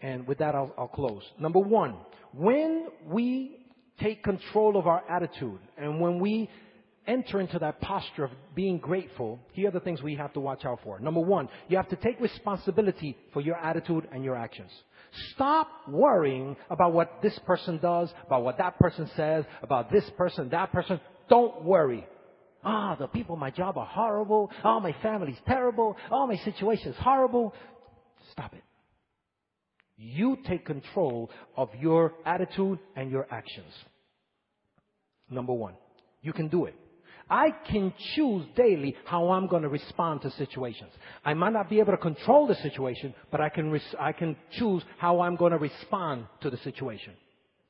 And 0.02 0.28
with 0.28 0.40
that, 0.40 0.56
I'll, 0.56 0.74
I'll 0.78 0.88
close. 0.88 1.24
Number 1.40 1.60
one, 1.60 1.96
when 2.34 2.88
we 3.06 3.58
take 4.00 4.24
control 4.24 4.78
of 4.78 4.88
our 4.88 5.04
attitude 5.10 5.60
and 5.78 6.00
when 6.00 6.20
we 6.20 6.50
enter 7.08 7.40
into 7.40 7.60
that 7.60 7.82
posture 7.82 8.26
of 8.26 8.32
being 8.56 8.78
grateful, 8.78 9.40
here 9.54 9.70
are 9.70 9.72
the 9.72 9.80
things 9.80 10.02
we 10.02 10.16
have 10.16 10.34
to 10.34 10.40
watch 10.40 10.66
out 10.66 10.80
for. 10.84 11.00
Number 11.00 11.20
one, 11.20 11.50
you 11.68 11.78
have 11.78 11.90
to 11.90 11.96
take 11.96 12.20
responsibility 12.20 13.18
for 13.34 13.42
your 13.42 13.58
attitude 13.58 14.08
and 14.12 14.24
your 14.24 14.36
actions. 14.36 14.72
Stop 15.34 15.68
worrying 15.88 16.56
about 16.70 16.94
what 16.94 17.22
this 17.22 17.38
person 17.46 17.80
does, 17.80 18.12
about 18.26 18.44
what 18.44 18.58
that 18.60 18.80
person 18.80 19.10
says, 19.16 19.46
about 19.62 19.92
this 19.92 20.10
person, 20.18 20.50
that 20.50 20.72
person. 20.72 21.00
Don't 21.28 21.64
worry. 21.64 22.08
Ah, 22.64 22.96
the 23.00 23.08
people 23.08 23.36
my 23.36 23.50
job 23.50 23.78
are 23.78 23.86
horrible. 23.86 24.52
Oh, 24.64 24.80
my 24.80 24.96
family's 25.02 25.40
terrible. 25.48 25.98
Oh, 26.12 26.28
my 26.28 26.38
situation's 26.38 26.96
horrible. 26.98 27.54
Stop 28.32 28.54
it. 28.54 28.64
You 30.04 30.38
take 30.48 30.66
control 30.66 31.30
of 31.56 31.70
your 31.80 32.14
attitude 32.26 32.80
and 32.96 33.12
your 33.12 33.28
actions. 33.30 33.72
Number 35.30 35.54
one. 35.54 35.76
You 36.24 36.34
can 36.34 36.48
do 36.48 36.66
it. 36.66 36.76
I 37.30 37.52
can 37.52 37.94
choose 38.16 38.46
daily 38.56 38.96
how 39.06 39.30
I'm 39.30 39.48
going 39.48 39.62
to 39.62 39.70
respond 39.70 40.24
to 40.24 40.32
situations. 40.32 40.92
I 41.24 41.34
might 41.36 41.54
not 41.54 41.70
be 41.70 41.80
able 41.80 41.92
to 41.92 41.98
control 41.98 42.48
the 42.48 42.56
situation, 42.56 43.14
but 43.32 43.40
I 43.40 43.50
can, 43.50 43.70
res- 43.70 43.96
I 44.00 44.12
can 44.12 44.36
choose 44.54 44.84
how 44.98 45.22
I'm 45.22 45.36
going 45.36 45.52
to 45.52 45.58
respond 45.58 46.26
to 46.42 46.50
the 46.50 46.58
situation. 46.58 47.14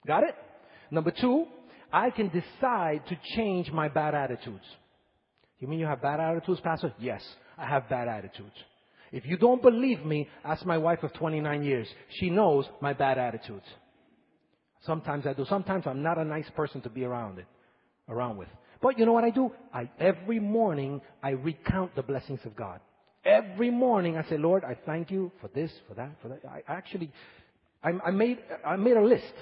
Got 0.08 0.24
it? 0.24 0.36
Number 0.89 1.12
two, 1.12 1.46
I 1.91 2.10
can 2.10 2.30
decide 2.30 3.06
to 3.08 3.20
change 3.36 3.72
my 3.72 3.88
bad 3.88 4.15
attitudes. 4.15 4.65
You 5.60 5.67
mean 5.67 5.80
you 5.80 5.86
have 5.86 6.02
bad 6.02 6.20
attitudes, 6.20 6.62
Pastor? 6.62 6.94
Yes, 6.98 7.22
I 7.58 7.67
have 7.67 7.88
bad 7.89 8.08
attitudes. 8.08 8.56
If 9.12 9.26
you 9.26 9.38
don't 9.38 9.62
believe 9.62 10.06
me, 10.06 10.30
ask 10.43 10.65
my 10.65 10.78
wife 10.78 11.04
of 11.04 11.13
29 11.13 11.63
years. 11.63 11.88
She 12.19 12.30
knows 12.30 12.65
my 12.80 12.93
bad 12.93 13.17
attitudes. 13.17 13.65
Sometimes 14.86 15.28
I 15.28 15.34
do. 15.34 15.45
Sometimes 15.45 15.86
I'm 15.86 16.02
not 16.02 16.17
a 16.17 16.24
nice 16.24 16.50
person 16.56 16.82
to 16.82 16.89
be 16.89 17.04
around 17.04 17.38
it, 17.38 17.45
around 18.08 18.38
with. 18.38 18.47
But 18.82 18.97
you 18.97 19.06
know 19.06 19.12
what 19.12 19.24
I 19.24 19.30
do? 19.30 19.52
I, 19.74 19.89
every 20.00 20.39
morning, 20.39 21.02
I 21.21 21.32
recount 21.32 21.95
the 21.95 22.02
blessings 22.02 22.39
of 22.45 22.56
God. 22.56 22.80
Every 23.24 23.69
morning, 23.69 24.17
I 24.17 24.28
say, 24.28 24.38
Lord, 24.38 24.63
I 24.63 24.76
thank 24.86 25.12
you 25.12 25.32
for 25.39 25.50
this, 25.50 25.71
for 25.88 25.93
that, 25.93 26.10
for 26.21 26.30
that. 26.30 26.41
I 26.50 26.63
actually, 26.67 27.12
I, 27.84 27.91
I 28.06 28.12
made, 28.12 28.39
I 28.65 28.78
made 28.78 28.97
a 28.97 29.06
list, 29.06 29.34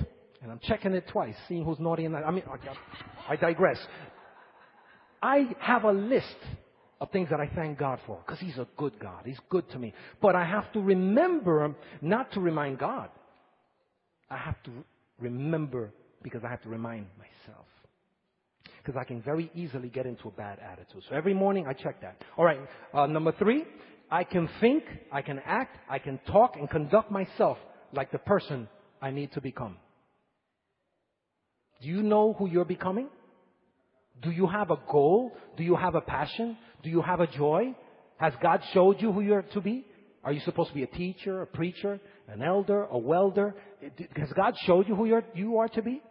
and 0.42 0.52
I'm 0.52 0.60
checking 0.64 0.94
it 0.94 1.08
twice, 1.08 1.36
seeing 1.48 1.64
who's 1.64 1.80
naughty 1.80 2.04
and 2.04 2.14
that 2.16 2.28
I 2.28 2.32
mean, 2.32 2.44
I, 2.52 3.34
I 3.34 3.36
digress. 3.38 3.78
I 5.22 5.56
have 5.60 5.86
a 5.86 5.92
list 5.92 6.36
of 7.02 7.12
things 7.12 7.30
that 7.30 7.40
I 7.40 7.48
thank 7.56 7.78
God 7.78 8.00
for, 8.06 8.22
because 8.26 8.40
He's 8.40 8.58
a 8.58 8.68
good 8.78 9.00
God. 9.00 9.24
He's 9.26 9.40
good 9.50 9.70
to 9.72 9.80
me. 9.80 9.94
But 10.22 10.36
I 10.36 10.46
have 10.46 10.72
to 10.74 10.82
remember 10.82 11.76
not 12.02 12.32
to 12.34 12.40
remind 12.40 12.80
God. 12.80 13.10
I 14.30 14.38
have 14.38 14.62
to 14.64 14.72
remember 15.20 15.92
because 16.22 16.44
I 16.44 16.50
have 16.50 16.62
to 16.64 16.70
remind 16.70 17.08
myself 17.18 17.66
because 18.78 19.00
I 19.00 19.04
can 19.04 19.22
very 19.22 19.52
easily 19.54 19.90
get 19.90 20.06
into 20.06 20.28
a 20.28 20.32
bad 20.32 20.60
attitude. 20.60 21.04
So 21.10 21.16
every 21.16 21.34
morning 21.34 21.68
I 21.68 21.74
check 21.74 22.02
that. 22.02 22.24
All 22.38 22.46
right. 22.46 22.60
Uh, 22.94 23.06
number 23.08 23.34
three, 23.34 23.66
I 24.10 24.24
can 24.24 24.50
think, 24.60 24.84
I 25.12 25.22
can 25.22 25.40
act, 25.46 25.78
I 25.90 26.00
can 26.00 26.20
talk 26.28 26.56
and 26.56 26.70
conduct 26.70 27.12
myself 27.12 27.58
like 27.94 28.12
the 28.12 28.18
person 28.18 28.68
I 29.02 29.12
need 29.12 29.32
to 29.34 29.42
become. 29.42 29.78
Do 31.82 31.88
you 31.88 32.02
know 32.02 32.34
who 32.34 32.50
you're 32.50 32.66
becoming? 32.66 33.10
Do 34.22 34.32
you 34.32 34.48
have 34.48 34.72
a 34.72 34.78
goal? 34.92 35.34
Do 35.56 35.64
you 35.64 35.76
have 35.76 35.96
a 35.96 36.02
passion? 36.02 36.58
Do 36.84 36.90
you 36.90 37.02
have 37.02 37.20
a 37.20 37.28
joy? 37.28 37.76
Has 38.18 38.34
God 38.42 38.62
showed 38.74 39.02
you 39.02 39.12
who 39.12 39.22
you're 39.22 39.44
to 39.54 39.62
be? 39.62 39.86
Are 40.24 40.32
you 40.32 40.42
supposed 40.42 40.70
to 40.70 40.76
be 40.76 40.84
a 40.84 40.88
teacher, 40.88 41.42
a 41.42 41.48
preacher, 41.48 42.00
an 42.28 42.42
elder, 42.42 42.84
a 42.84 42.98
welder? 42.98 43.56
Has 44.16 44.32
God 44.34 44.56
showed 44.66 44.88
you 44.88 44.96
who 44.96 45.06
you're, 45.06 45.24
you 45.34 45.58
are 45.58 45.70
to 45.70 45.82
be? 45.82 46.02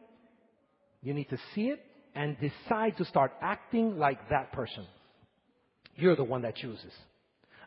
You 1.02 1.14
need 1.14 1.28
to 1.30 1.38
see 1.54 1.68
it 1.68 1.84
and 2.14 2.36
decide 2.40 2.96
to 2.96 3.04
start 3.04 3.32
acting 3.40 3.98
like 3.98 4.30
that 4.30 4.52
person. 4.52 4.86
You're 5.96 6.16
the 6.16 6.24
one 6.24 6.42
that 6.42 6.56
chooses. 6.56 6.92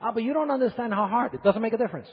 Ah, 0.01 0.11
but 0.11 0.23
you 0.23 0.33
don't 0.33 0.49
understand 0.49 0.93
how 0.93 1.07
hard. 1.07 1.33
It 1.33 1.43
doesn't 1.43 1.61
make 1.61 1.73
a 1.73 1.77
difference. 1.77 2.07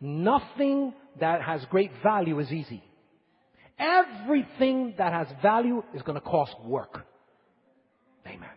Nothing 0.00 0.94
that 1.20 1.42
has 1.42 1.64
great 1.70 1.90
value 2.02 2.38
is 2.38 2.50
easy. 2.52 2.82
Everything 3.78 4.94
that 4.98 5.12
has 5.12 5.26
value 5.42 5.82
is 5.94 6.02
going 6.02 6.14
to 6.14 6.24
cost 6.24 6.54
work. 6.64 7.04
Amen. 8.26 8.48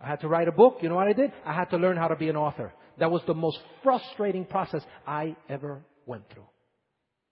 I 0.00 0.08
had 0.08 0.20
to 0.20 0.28
write 0.28 0.48
a 0.48 0.52
book. 0.52 0.78
You 0.80 0.88
know 0.88 0.94
what 0.94 1.08
I 1.08 1.12
did? 1.12 1.32
I 1.44 1.52
had 1.52 1.70
to 1.70 1.76
learn 1.76 1.96
how 1.96 2.08
to 2.08 2.16
be 2.16 2.28
an 2.28 2.36
author. 2.36 2.72
That 2.98 3.10
was 3.10 3.22
the 3.26 3.34
most 3.34 3.58
frustrating 3.82 4.44
process 4.44 4.82
I 5.06 5.36
ever 5.48 5.82
went 6.06 6.24
through. 6.32 6.46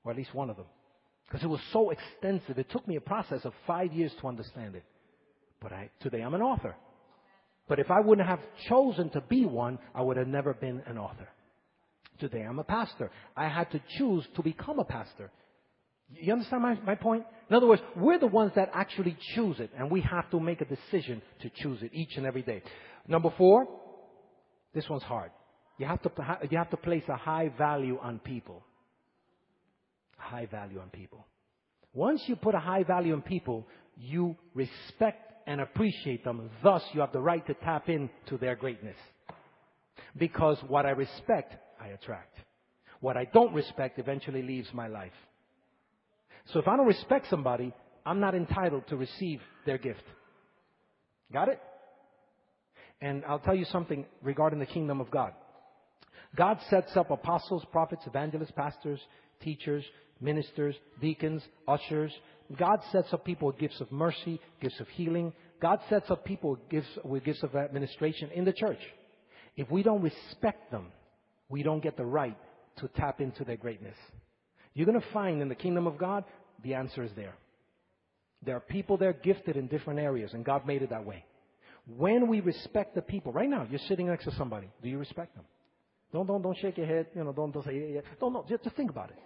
Or 0.04 0.12
at 0.12 0.18
least 0.18 0.34
one 0.34 0.50
of 0.50 0.56
them. 0.56 0.66
Because 1.26 1.42
it 1.42 1.48
was 1.48 1.60
so 1.72 1.90
extensive. 1.90 2.58
It 2.58 2.70
took 2.70 2.86
me 2.86 2.96
a 2.96 3.00
process 3.00 3.44
of 3.44 3.52
five 3.66 3.92
years 3.92 4.12
to 4.20 4.28
understand 4.28 4.74
it. 4.74 4.84
But 5.60 5.72
I, 5.72 5.90
today 6.00 6.20
I'm 6.20 6.34
an 6.34 6.42
author. 6.42 6.74
But 7.68 7.78
if 7.78 7.90
I 7.90 8.00
wouldn't 8.00 8.26
have 8.26 8.40
chosen 8.68 9.10
to 9.10 9.20
be 9.20 9.44
one, 9.44 9.78
I 9.94 10.02
would 10.02 10.16
have 10.16 10.28
never 10.28 10.54
been 10.54 10.82
an 10.86 10.96
author. 10.96 11.28
Today 12.18 12.42
I'm 12.42 12.58
a 12.58 12.64
pastor. 12.64 13.10
I 13.36 13.48
had 13.48 13.70
to 13.72 13.80
choose 13.98 14.26
to 14.36 14.42
become 14.42 14.78
a 14.78 14.84
pastor. 14.84 15.30
You 16.10 16.32
understand 16.32 16.62
my, 16.62 16.74
my 16.80 16.94
point? 16.94 17.24
In 17.50 17.56
other 17.56 17.66
words, 17.66 17.82
we're 17.96 18.18
the 18.18 18.26
ones 18.26 18.52
that 18.56 18.70
actually 18.74 19.16
choose 19.34 19.58
it, 19.58 19.70
and 19.76 19.90
we 19.90 20.02
have 20.02 20.30
to 20.30 20.40
make 20.40 20.60
a 20.60 20.66
decision 20.66 21.22
to 21.40 21.50
choose 21.50 21.82
it 21.82 21.90
each 21.94 22.16
and 22.16 22.26
every 22.26 22.42
day. 22.42 22.62
Number 23.06 23.32
four, 23.38 23.66
this 24.74 24.88
one's 24.88 25.02
hard. 25.02 25.30
You 25.78 25.86
have 25.86 26.02
to, 26.02 26.10
you 26.50 26.58
have 26.58 26.70
to 26.70 26.76
place 26.76 27.04
a 27.08 27.16
high 27.16 27.50
value 27.56 27.98
on 28.02 28.18
people 28.18 28.64
high 30.18 30.46
value 30.46 30.80
on 30.80 30.90
people. 30.90 31.26
Once 31.94 32.22
you 32.26 32.36
put 32.36 32.54
a 32.54 32.58
high 32.58 32.82
value 32.82 33.14
on 33.14 33.22
people, 33.22 33.66
you 33.96 34.36
respect 34.54 35.32
and 35.46 35.60
appreciate 35.60 36.24
them. 36.24 36.50
Thus, 36.62 36.82
you 36.92 37.00
have 37.00 37.12
the 37.12 37.20
right 37.20 37.44
to 37.46 37.54
tap 37.54 37.88
into 37.88 38.36
their 38.38 38.54
greatness. 38.54 38.96
Because 40.16 40.58
what 40.66 40.84
I 40.84 40.90
respect, 40.90 41.54
I 41.80 41.88
attract. 41.88 42.36
What 43.00 43.16
I 43.16 43.24
don't 43.24 43.54
respect 43.54 43.98
eventually 43.98 44.42
leaves 44.42 44.68
my 44.74 44.88
life. 44.88 45.12
So 46.52 46.60
if 46.60 46.68
I 46.68 46.76
don't 46.76 46.86
respect 46.86 47.28
somebody, 47.28 47.72
I'm 48.06 48.20
not 48.20 48.34
entitled 48.34 48.86
to 48.88 48.96
receive 48.96 49.40
their 49.66 49.78
gift. 49.78 50.02
Got 51.32 51.48
it? 51.48 51.60
And 53.00 53.24
I'll 53.26 53.38
tell 53.38 53.54
you 53.54 53.66
something 53.66 54.06
regarding 54.22 54.58
the 54.58 54.66
kingdom 54.66 55.00
of 55.00 55.10
God. 55.10 55.32
God 56.36 56.58
sets 56.68 56.96
up 56.96 57.10
apostles, 57.10 57.64
prophets, 57.70 58.02
evangelists, 58.06 58.52
pastors, 58.56 59.00
teachers, 59.42 59.84
ministers, 60.20 60.74
deacons, 61.00 61.42
ushers. 61.66 62.12
God 62.56 62.80
sets 62.92 63.12
up 63.12 63.24
people 63.24 63.48
with 63.48 63.58
gifts 63.58 63.80
of 63.80 63.92
mercy, 63.92 64.40
gifts 64.60 64.80
of 64.80 64.88
healing. 64.88 65.32
God 65.60 65.80
sets 65.88 66.10
up 66.10 66.24
people 66.24 66.50
with 66.50 66.68
gifts, 66.68 66.98
with 67.04 67.24
gifts 67.24 67.42
of 67.42 67.54
administration 67.56 68.30
in 68.34 68.44
the 68.44 68.52
church. 68.52 68.80
If 69.56 69.70
we 69.70 69.82
don't 69.82 70.02
respect 70.02 70.70
them, 70.70 70.86
we 71.48 71.62
don't 71.62 71.82
get 71.82 71.96
the 71.96 72.06
right 72.06 72.36
to 72.78 72.88
tap 72.88 73.20
into 73.20 73.44
their 73.44 73.56
greatness. 73.56 73.96
You're 74.74 74.86
going 74.86 75.00
to 75.00 75.12
find 75.12 75.42
in 75.42 75.48
the 75.48 75.54
kingdom 75.54 75.86
of 75.86 75.98
God, 75.98 76.24
the 76.62 76.74
answer 76.74 77.02
is 77.02 77.10
there. 77.16 77.34
There 78.44 78.56
are 78.56 78.60
people 78.60 78.96
there 78.96 79.12
gifted 79.12 79.56
in 79.56 79.66
different 79.66 79.98
areas, 79.98 80.32
and 80.32 80.44
God 80.44 80.66
made 80.66 80.82
it 80.82 80.90
that 80.90 81.04
way. 81.04 81.24
When 81.96 82.28
we 82.28 82.40
respect 82.40 82.94
the 82.94 83.02
people, 83.02 83.32
right 83.32 83.48
now, 83.48 83.66
you're 83.68 83.80
sitting 83.88 84.06
next 84.06 84.24
to 84.24 84.34
somebody. 84.36 84.68
Do 84.82 84.88
you 84.88 84.98
respect 84.98 85.34
them? 85.34 85.44
Don't, 86.12 86.26
don't, 86.26 86.42
don't 86.42 86.56
shake 86.58 86.76
your 86.76 86.86
head. 86.86 87.06
You 87.14 87.24
know, 87.24 87.32
don't, 87.32 87.52
don't 87.52 87.64
say, 87.64 87.74
yeah, 87.74 87.94
yeah. 87.96 88.00
Don't, 88.20 88.32
no, 88.32 88.44
just, 88.48 88.64
just 88.64 88.76
think 88.76 88.90
about 88.90 89.10
it. 89.10 89.16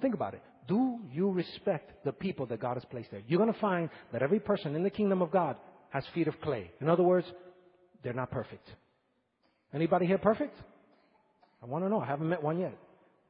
Think 0.00 0.14
about 0.14 0.34
it. 0.34 0.42
Do 0.66 0.98
you 1.12 1.30
respect 1.30 2.04
the 2.04 2.12
people 2.12 2.46
that 2.46 2.60
God 2.60 2.74
has 2.74 2.84
placed 2.86 3.10
there? 3.10 3.22
You're 3.26 3.38
going 3.38 3.52
to 3.52 3.60
find 3.60 3.90
that 4.12 4.22
every 4.22 4.40
person 4.40 4.74
in 4.74 4.82
the 4.82 4.90
kingdom 4.90 5.22
of 5.22 5.30
God 5.30 5.56
has 5.90 6.04
feet 6.14 6.28
of 6.28 6.40
clay. 6.40 6.70
In 6.80 6.88
other 6.88 7.02
words, 7.02 7.26
they're 8.02 8.12
not 8.12 8.30
perfect. 8.30 8.68
Anybody 9.72 10.06
here 10.06 10.18
perfect? 10.18 10.56
I 11.62 11.66
want 11.66 11.84
to 11.84 11.88
know. 11.88 12.00
I 12.00 12.06
haven't 12.06 12.28
met 12.28 12.42
one 12.42 12.58
yet. 12.58 12.76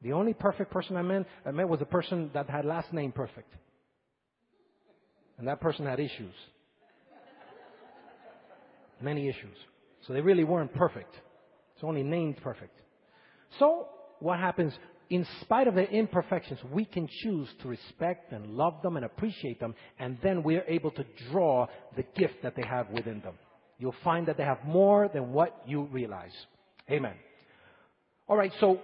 The 0.05 0.13
only 0.13 0.35
perfect 0.35 0.69
person 0.69 0.97
I 0.97 1.01
met, 1.01 1.25
I 1.47 1.49
met 1.49 1.67
was 1.67 1.81
a 1.81 1.85
person 1.85 2.29
that 2.35 2.47
had 2.47 2.63
last 2.63 2.93
name 2.93 3.11
perfect. 3.11 3.51
And 5.39 5.47
that 5.47 5.59
person 5.59 5.87
had 5.87 5.99
issues. 5.99 6.35
Many 9.01 9.27
issues. 9.27 9.57
So 10.05 10.13
they 10.13 10.21
really 10.21 10.43
weren't 10.43 10.71
perfect. 10.75 11.11
It's 11.73 11.83
only 11.83 12.03
named 12.03 12.37
perfect. 12.43 12.77
So, 13.57 13.87
what 14.19 14.39
happens? 14.39 14.73
in 15.11 15.25
spite 15.41 15.67
of 15.67 15.75
their 15.75 15.85
imperfections, 15.85 16.59
we 16.71 16.83
can 16.83 17.07
choose 17.21 17.47
to 17.61 17.67
respect 17.67 18.31
and 18.31 18.47
love 18.55 18.81
them 18.81 18.95
and 18.95 19.05
appreciate 19.05 19.59
them, 19.59 19.75
and 19.99 20.17
then 20.23 20.41
we're 20.41 20.63
able 20.67 20.89
to 20.89 21.05
draw 21.29 21.67
the 21.95 22.03
gift 22.17 22.41
that 22.41 22.55
they 22.55 22.63
have 22.67 22.89
within 22.89 23.21
them. 23.21 23.35
You'll 23.77 23.93
find 24.03 24.27
that 24.27 24.35
they 24.35 24.43
have 24.43 24.65
more 24.65 25.07
than 25.13 25.31
what 25.31 25.61
you 25.67 25.83
realize. 25.83 26.33
Amen. 26.89 27.13
Alright, 28.27 28.51
so 28.59 28.79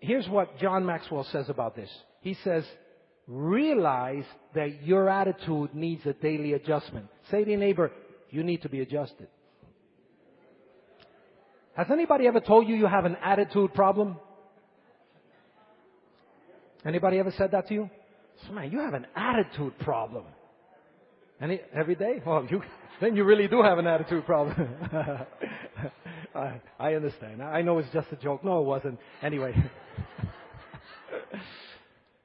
here's 0.00 0.28
what 0.28 0.58
John 0.58 0.84
Maxwell 0.84 1.24
says 1.24 1.48
about 1.48 1.76
this. 1.76 1.90
He 2.20 2.34
says, 2.44 2.64
realize 3.26 4.24
that 4.54 4.82
your 4.82 5.08
attitude 5.08 5.74
needs 5.74 6.04
a 6.06 6.12
daily 6.12 6.54
adjustment. 6.54 7.06
Say 7.30 7.44
to 7.44 7.50
your 7.50 7.60
neighbor, 7.60 7.92
you 8.30 8.42
need 8.42 8.62
to 8.62 8.68
be 8.68 8.80
adjusted. 8.80 9.28
Has 11.76 11.86
anybody 11.90 12.26
ever 12.26 12.40
told 12.40 12.68
you 12.68 12.74
you 12.74 12.86
have 12.86 13.04
an 13.04 13.16
attitude 13.22 13.72
problem? 13.74 14.16
Anybody 16.84 17.18
ever 17.18 17.32
said 17.36 17.52
that 17.52 17.68
to 17.68 17.74
you? 17.74 17.90
So, 18.46 18.52
man, 18.52 18.70
you 18.72 18.78
have 18.80 18.94
an 18.94 19.06
attitude 19.14 19.78
problem. 19.80 20.24
Any, 21.40 21.60
every 21.74 21.94
day? 21.94 22.20
Well, 22.24 22.46
you, 22.50 22.62
then 23.00 23.16
you 23.16 23.24
really 23.24 23.48
do 23.48 23.62
have 23.62 23.78
an 23.78 23.86
attitude 23.86 24.26
problem. 24.26 24.68
I, 26.34 26.60
I 26.78 26.94
understand. 26.94 27.42
I 27.42 27.62
know 27.62 27.78
it's 27.78 27.88
just 27.92 28.08
a 28.12 28.16
joke. 28.16 28.44
No, 28.44 28.60
it 28.60 28.64
wasn't. 28.64 28.98
Anyway. 29.22 29.54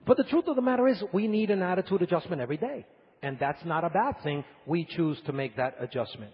but 0.05 0.17
the 0.17 0.23
truth 0.23 0.47
of 0.47 0.55
the 0.55 0.61
matter 0.61 0.87
is, 0.87 1.01
we 1.13 1.27
need 1.27 1.49
an 1.49 1.61
attitude 1.61 2.01
adjustment 2.01 2.41
every 2.41 2.57
day. 2.57 2.85
And 3.21 3.37
that's 3.39 3.63
not 3.65 3.83
a 3.83 3.89
bad 3.89 4.21
thing. 4.23 4.43
We 4.65 4.85
choose 4.85 5.19
to 5.25 5.33
make 5.33 5.55
that 5.57 5.75
adjustment. 5.79 6.31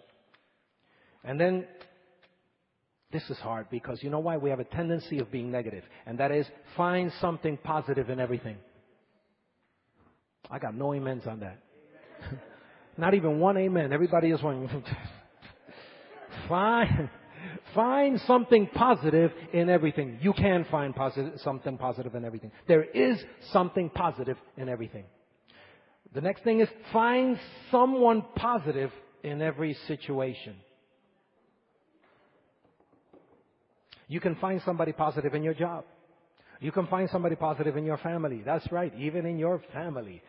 And 1.23 1.39
then 1.39 1.65
this 3.11 3.29
is 3.29 3.37
hard 3.37 3.69
because 3.69 4.01
you 4.01 4.09
know 4.09 4.19
why? 4.19 4.37
We 4.37 4.49
have 4.49 4.59
a 4.59 4.65
tendency 4.65 5.19
of 5.19 5.31
being 5.31 5.51
negative, 5.51 5.83
and 6.05 6.17
that 6.19 6.31
is 6.31 6.45
find 6.75 7.11
something 7.21 7.57
positive 7.57 8.09
in 8.09 8.19
everything. 8.19 8.57
I 10.49 10.59
got 10.59 10.75
no 10.75 10.93
amens 10.93 11.27
on 11.27 11.41
that. 11.41 11.59
Not 12.97 13.13
even 13.13 13.39
one 13.39 13.57
amen. 13.57 13.93
Everybody 13.93 14.31
is 14.31 14.41
one. 14.41 14.83
find, 16.49 17.09
find 17.73 18.19
something 18.21 18.67
positive 18.67 19.31
in 19.53 19.69
everything. 19.69 20.19
You 20.21 20.33
can 20.33 20.65
find 20.71 20.95
positive, 20.95 21.39
something 21.41 21.77
positive 21.77 22.15
in 22.15 22.25
everything. 22.25 22.51
There 22.67 22.83
is 22.83 23.23
something 23.51 23.89
positive 23.89 24.37
in 24.57 24.69
everything. 24.69 25.05
The 26.13 26.21
next 26.21 26.43
thing 26.43 26.59
is 26.59 26.67
find 26.91 27.39
someone 27.71 28.23
positive 28.35 28.91
in 29.23 29.41
every 29.41 29.75
situation. 29.87 30.55
You 34.07 34.19
can 34.19 34.35
find 34.35 34.61
somebody 34.65 34.91
positive 34.91 35.33
in 35.35 35.43
your 35.43 35.53
job. 35.53 35.85
You 36.59 36.71
can 36.71 36.85
find 36.87 37.09
somebody 37.09 37.35
positive 37.35 37.77
in 37.77 37.85
your 37.85 37.97
family. 37.97 38.41
That's 38.45 38.69
right, 38.71 38.93
even 38.99 39.25
in 39.25 39.39
your 39.39 39.63
family. 39.73 40.21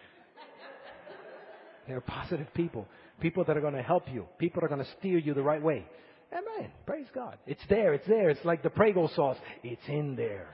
They're 1.89 2.01
positive 2.01 2.47
people. 2.55 2.87
People 3.21 3.45
that 3.45 3.57
are 3.57 3.61
going 3.61 3.75
to 3.75 3.83
help 3.83 4.05
you. 4.13 4.27
People 4.39 4.61
that 4.61 4.67
are 4.67 4.75
going 4.75 4.85
to 4.85 4.91
steer 4.99 5.19
you 5.19 5.35
the 5.35 5.43
right 5.43 5.63
way. 5.63 5.85
Amen. 6.33 6.71
Praise 6.87 7.07
God. 7.15 7.37
It's 7.47 7.61
there. 7.69 7.95
It's 7.95 8.07
there. 8.07 8.31
It's 8.31 8.45
like 8.45 8.63
the 8.63 8.71
Prego 8.71 9.09
sauce. 9.15 9.37
It's 9.63 9.83
in 9.89 10.17
there. 10.17 10.49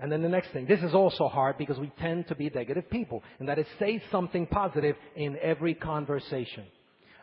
And 0.00 0.12
then 0.12 0.22
the 0.22 0.28
next 0.28 0.52
thing, 0.52 0.66
this 0.66 0.80
is 0.80 0.94
also 0.94 1.26
hard 1.28 1.58
because 1.58 1.78
we 1.78 1.90
tend 1.98 2.28
to 2.28 2.36
be 2.36 2.48
negative 2.50 2.88
people, 2.88 3.22
and 3.40 3.48
that 3.48 3.58
is 3.58 3.66
say 3.80 4.00
something 4.12 4.46
positive 4.46 4.94
in 5.16 5.36
every 5.42 5.74
conversation. 5.74 6.64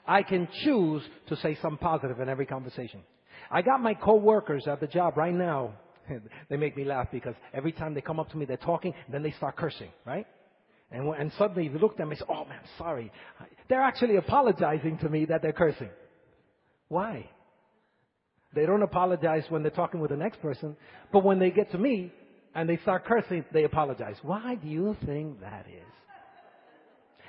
I 0.06 0.24
can 0.24 0.48
choose 0.64 1.02
to 1.28 1.38
say 1.38 1.58
something 1.62 1.80
positive 1.80 2.20
in 2.20 2.28
every 2.28 2.46
conversation. 2.46 3.02
I 3.50 3.62
got 3.62 3.82
my 3.82 3.94
coworkers 3.94 4.68
at 4.68 4.82
the 4.82 4.88
job 4.88 5.16
right 5.18 5.34
now. 5.34 5.74
they 6.50 6.58
make 6.58 6.76
me 6.76 6.84
laugh 6.84 7.08
because 7.12 7.34
every 7.54 7.72
time 7.72 7.94
they 7.94 8.02
come 8.02 8.20
up 8.20 8.30
to 8.32 8.38
me, 8.38 8.46
they're 8.46 8.58
talking, 8.58 8.94
then 9.10 9.24
they 9.24 9.32
start 9.32 9.56
cursing, 9.56 9.90
right? 10.06 10.28
And, 10.92 11.08
and 11.16 11.32
suddenly 11.38 11.70
they 11.70 11.80
look 11.80 11.94
at 11.94 11.98
them 11.98 12.10
and 12.10 12.20
say, 12.20 12.26
"Oh 12.30 12.46
man, 12.46 12.60
sorry." 12.78 13.12
They're 13.70 13.82
actually 13.82 14.18
apologizing 14.18 15.00
to 15.00 15.10
me 15.10 15.26
that 15.26 15.42
they're 15.42 15.54
cursing. 15.54 15.90
Why? 16.88 17.30
They 18.54 18.66
don't 18.66 18.84
apologize 18.84 19.44
when 19.50 19.64
they're 19.64 19.72
talking 19.72 20.00
with 20.00 20.12
the 20.12 20.18
next 20.18 20.42
person, 20.42 20.78
but 21.12 21.24
when 21.24 21.40
they 21.40 21.52
get 21.52 21.72
to 21.72 21.78
me, 21.78 22.14
and 22.56 22.70
they 22.70 22.78
start 22.78 23.06
cursing, 23.06 23.44
they 23.52 23.66
apologize. 23.66 24.16
Why 24.24 24.56
do 24.56 24.68
you 24.68 24.96
think 25.06 25.42
that 25.42 25.66
is? 25.68 25.84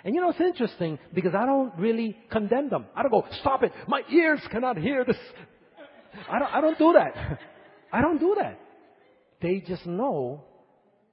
And 0.04 0.14
you 0.14 0.20
know, 0.20 0.30
it's 0.30 0.40
interesting 0.40 1.00
because 1.12 1.34
I 1.34 1.44
don't 1.44 1.76
really 1.76 2.16
condemn 2.30 2.70
them. 2.70 2.86
I 2.94 3.02
don't 3.02 3.10
go, 3.10 3.26
stop 3.40 3.64
it. 3.64 3.72
My 3.88 4.02
ears 4.08 4.40
cannot 4.52 4.78
hear 4.78 5.04
this. 5.04 5.16
I 6.30 6.38
don't, 6.38 6.54
I 6.54 6.60
don't 6.60 6.78
do 6.78 6.92
that. 6.92 7.40
I 7.92 8.00
don't 8.00 8.18
do 8.18 8.36
that. 8.40 8.60
They 9.42 9.60
just 9.66 9.84
know 9.84 10.44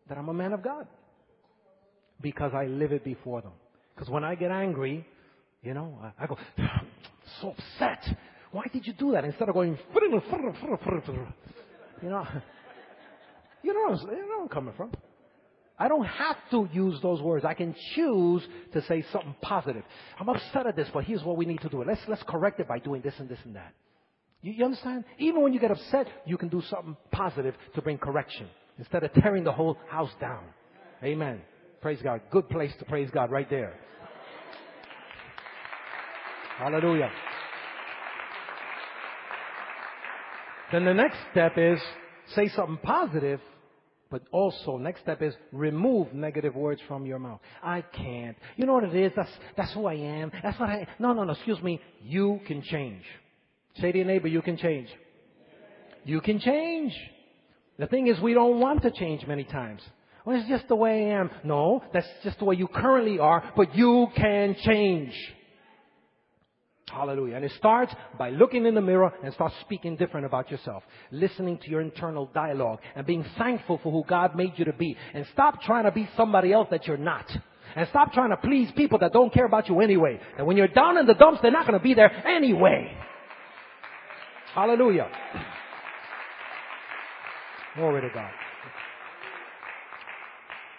that 0.07 0.17
I'm 0.17 0.29
a 0.29 0.33
man 0.33 0.53
of 0.53 0.63
God 0.63 0.85
because 2.21 2.51
I 2.53 2.65
live 2.65 2.91
it 2.91 3.03
before 3.03 3.41
them. 3.41 3.53
Because 3.95 4.09
when 4.09 4.23
I 4.23 4.35
get 4.35 4.51
angry, 4.51 5.07
you 5.63 5.73
know, 5.73 5.97
I, 6.01 6.23
I 6.23 6.27
go, 6.27 6.37
so 7.41 7.49
upset. 7.49 8.15
Why 8.53 8.63
did 8.71 8.85
you 8.85 8.93
do 8.93 9.11
that? 9.13 9.25
Instead 9.25 9.49
of 9.49 9.55
going, 9.55 9.77
you 10.01 10.09
know, 12.09 12.27
you 13.63 13.73
know, 13.73 13.99
you 13.99 14.07
know 14.07 14.27
where 14.27 14.41
I'm 14.43 14.47
coming 14.47 14.73
from. 14.77 14.91
I 15.79 15.87
don't 15.87 16.05
have 16.05 16.37
to 16.51 16.69
use 16.71 16.99
those 17.01 17.19
words. 17.19 17.43
I 17.45 17.55
can 17.55 17.75
choose 17.95 18.43
to 18.73 18.83
say 18.83 19.03
something 19.11 19.35
positive. 19.41 19.83
I'm 20.19 20.29
upset 20.29 20.67
at 20.67 20.75
this, 20.75 20.87
but 20.93 21.03
here's 21.03 21.23
what 21.23 21.35
we 21.35 21.47
need 21.47 21.61
to 21.61 21.69
do. 21.69 21.83
Let's, 21.83 22.01
let's 22.07 22.21
correct 22.27 22.59
it 22.59 22.67
by 22.67 22.77
doing 22.77 23.01
this 23.01 23.15
and 23.17 23.27
this 23.27 23.39
and 23.43 23.55
that. 23.55 23.73
You, 24.43 24.53
you 24.53 24.65
understand? 24.65 25.03
Even 25.17 25.41
when 25.41 25.51
you 25.51 25.59
get 25.59 25.71
upset, 25.71 26.05
you 26.27 26.37
can 26.37 26.49
do 26.49 26.61
something 26.69 26.95
positive 27.11 27.55
to 27.73 27.81
bring 27.81 27.97
correction 27.97 28.47
instead 28.77 29.03
of 29.03 29.11
tearing 29.13 29.43
the 29.43 29.51
whole 29.51 29.79
house 29.89 30.11
down. 30.21 30.43
Amen. 31.03 31.41
Praise 31.81 31.99
God. 32.03 32.21
Good 32.29 32.49
place 32.49 32.71
to 32.77 32.85
praise 32.85 33.09
God 33.11 33.31
right 33.31 33.49
there. 33.49 33.73
Hallelujah. 36.59 37.09
Then 40.73 40.85
the 40.85 40.93
next 40.93 41.17
step 41.31 41.53
is 41.57 41.79
say 42.35 42.49
something 42.49 42.79
positive 42.83 43.39
but 44.13 44.21
also, 44.31 44.77
next 44.77 45.01
step 45.01 45.23
is 45.23 45.33
remove 45.51 46.13
negative 46.13 46.55
words 46.55 46.79
from 46.87 47.03
your 47.07 47.17
mouth. 47.17 47.39
I 47.63 47.81
can't. 47.81 48.37
You 48.57 48.67
know 48.67 48.73
what 48.73 48.83
it 48.83 48.95
is? 48.95 49.11
That's, 49.15 49.31
that's 49.57 49.73
who 49.73 49.87
I 49.87 49.95
am. 49.95 50.31
That's 50.43 50.59
what 50.59 50.69
I, 50.69 50.87
no, 50.99 51.13
no, 51.13 51.23
no, 51.23 51.33
excuse 51.33 51.59
me. 51.63 51.81
You 52.03 52.39
can 52.45 52.61
change. 52.61 53.01
Say 53.81 53.91
to 53.91 53.97
your 53.97 54.05
neighbor, 54.05 54.27
you 54.27 54.43
can 54.43 54.55
change. 54.55 54.87
You 56.05 56.21
can 56.21 56.39
change. 56.39 56.93
The 57.79 57.87
thing 57.87 58.05
is, 58.05 58.19
we 58.19 58.35
don't 58.35 58.59
want 58.59 58.83
to 58.83 58.91
change 58.91 59.25
many 59.25 59.45
times. 59.45 59.81
Well, 60.25 60.39
it's 60.39 60.47
just 60.47 60.67
the 60.67 60.75
way 60.75 61.11
I 61.11 61.19
am. 61.19 61.31
No, 61.43 61.81
that's 61.91 62.05
just 62.23 62.37
the 62.37 62.45
way 62.45 62.53
you 62.53 62.67
currently 62.67 63.17
are, 63.17 63.51
but 63.57 63.75
you 63.75 64.09
can 64.15 64.55
change. 64.63 65.13
Hallelujah. 66.89 67.37
And 67.37 67.45
it 67.45 67.51
starts 67.57 67.93
by 68.19 68.29
looking 68.29 68.65
in 68.65 68.75
the 68.75 68.81
mirror 68.81 69.11
and 69.23 69.33
start 69.33 69.53
speaking 69.61 69.95
different 69.95 70.25
about 70.25 70.51
yourself. 70.51 70.83
Listening 71.11 71.57
to 71.59 71.69
your 71.69 71.81
internal 71.81 72.29
dialogue 72.33 72.79
and 72.95 73.05
being 73.05 73.25
thankful 73.37 73.79
for 73.81 73.91
who 73.91 74.03
God 74.07 74.35
made 74.35 74.53
you 74.57 74.65
to 74.65 74.73
be. 74.73 74.97
And 75.13 75.25
stop 75.33 75.61
trying 75.61 75.85
to 75.85 75.91
be 75.91 76.07
somebody 76.15 76.51
else 76.51 76.67
that 76.71 76.85
you're 76.85 76.97
not. 76.97 77.25
And 77.75 77.87
stop 77.89 78.13
trying 78.13 78.29
to 78.29 78.37
please 78.37 78.69
people 78.75 78.99
that 78.99 79.13
don't 79.13 79.33
care 79.33 79.45
about 79.45 79.69
you 79.69 79.81
anyway. 79.81 80.19
And 80.37 80.45
when 80.45 80.57
you're 80.57 80.67
down 80.67 80.97
in 80.97 81.07
the 81.07 81.15
dumps, 81.15 81.41
they're 81.41 81.51
not 81.51 81.65
going 81.65 81.79
to 81.79 81.83
be 81.83 81.93
there 81.93 82.11
anyway. 82.27 82.95
Hallelujah. 84.53 85.09
Glory 87.75 88.01
to 88.01 88.09
God. 88.13 88.31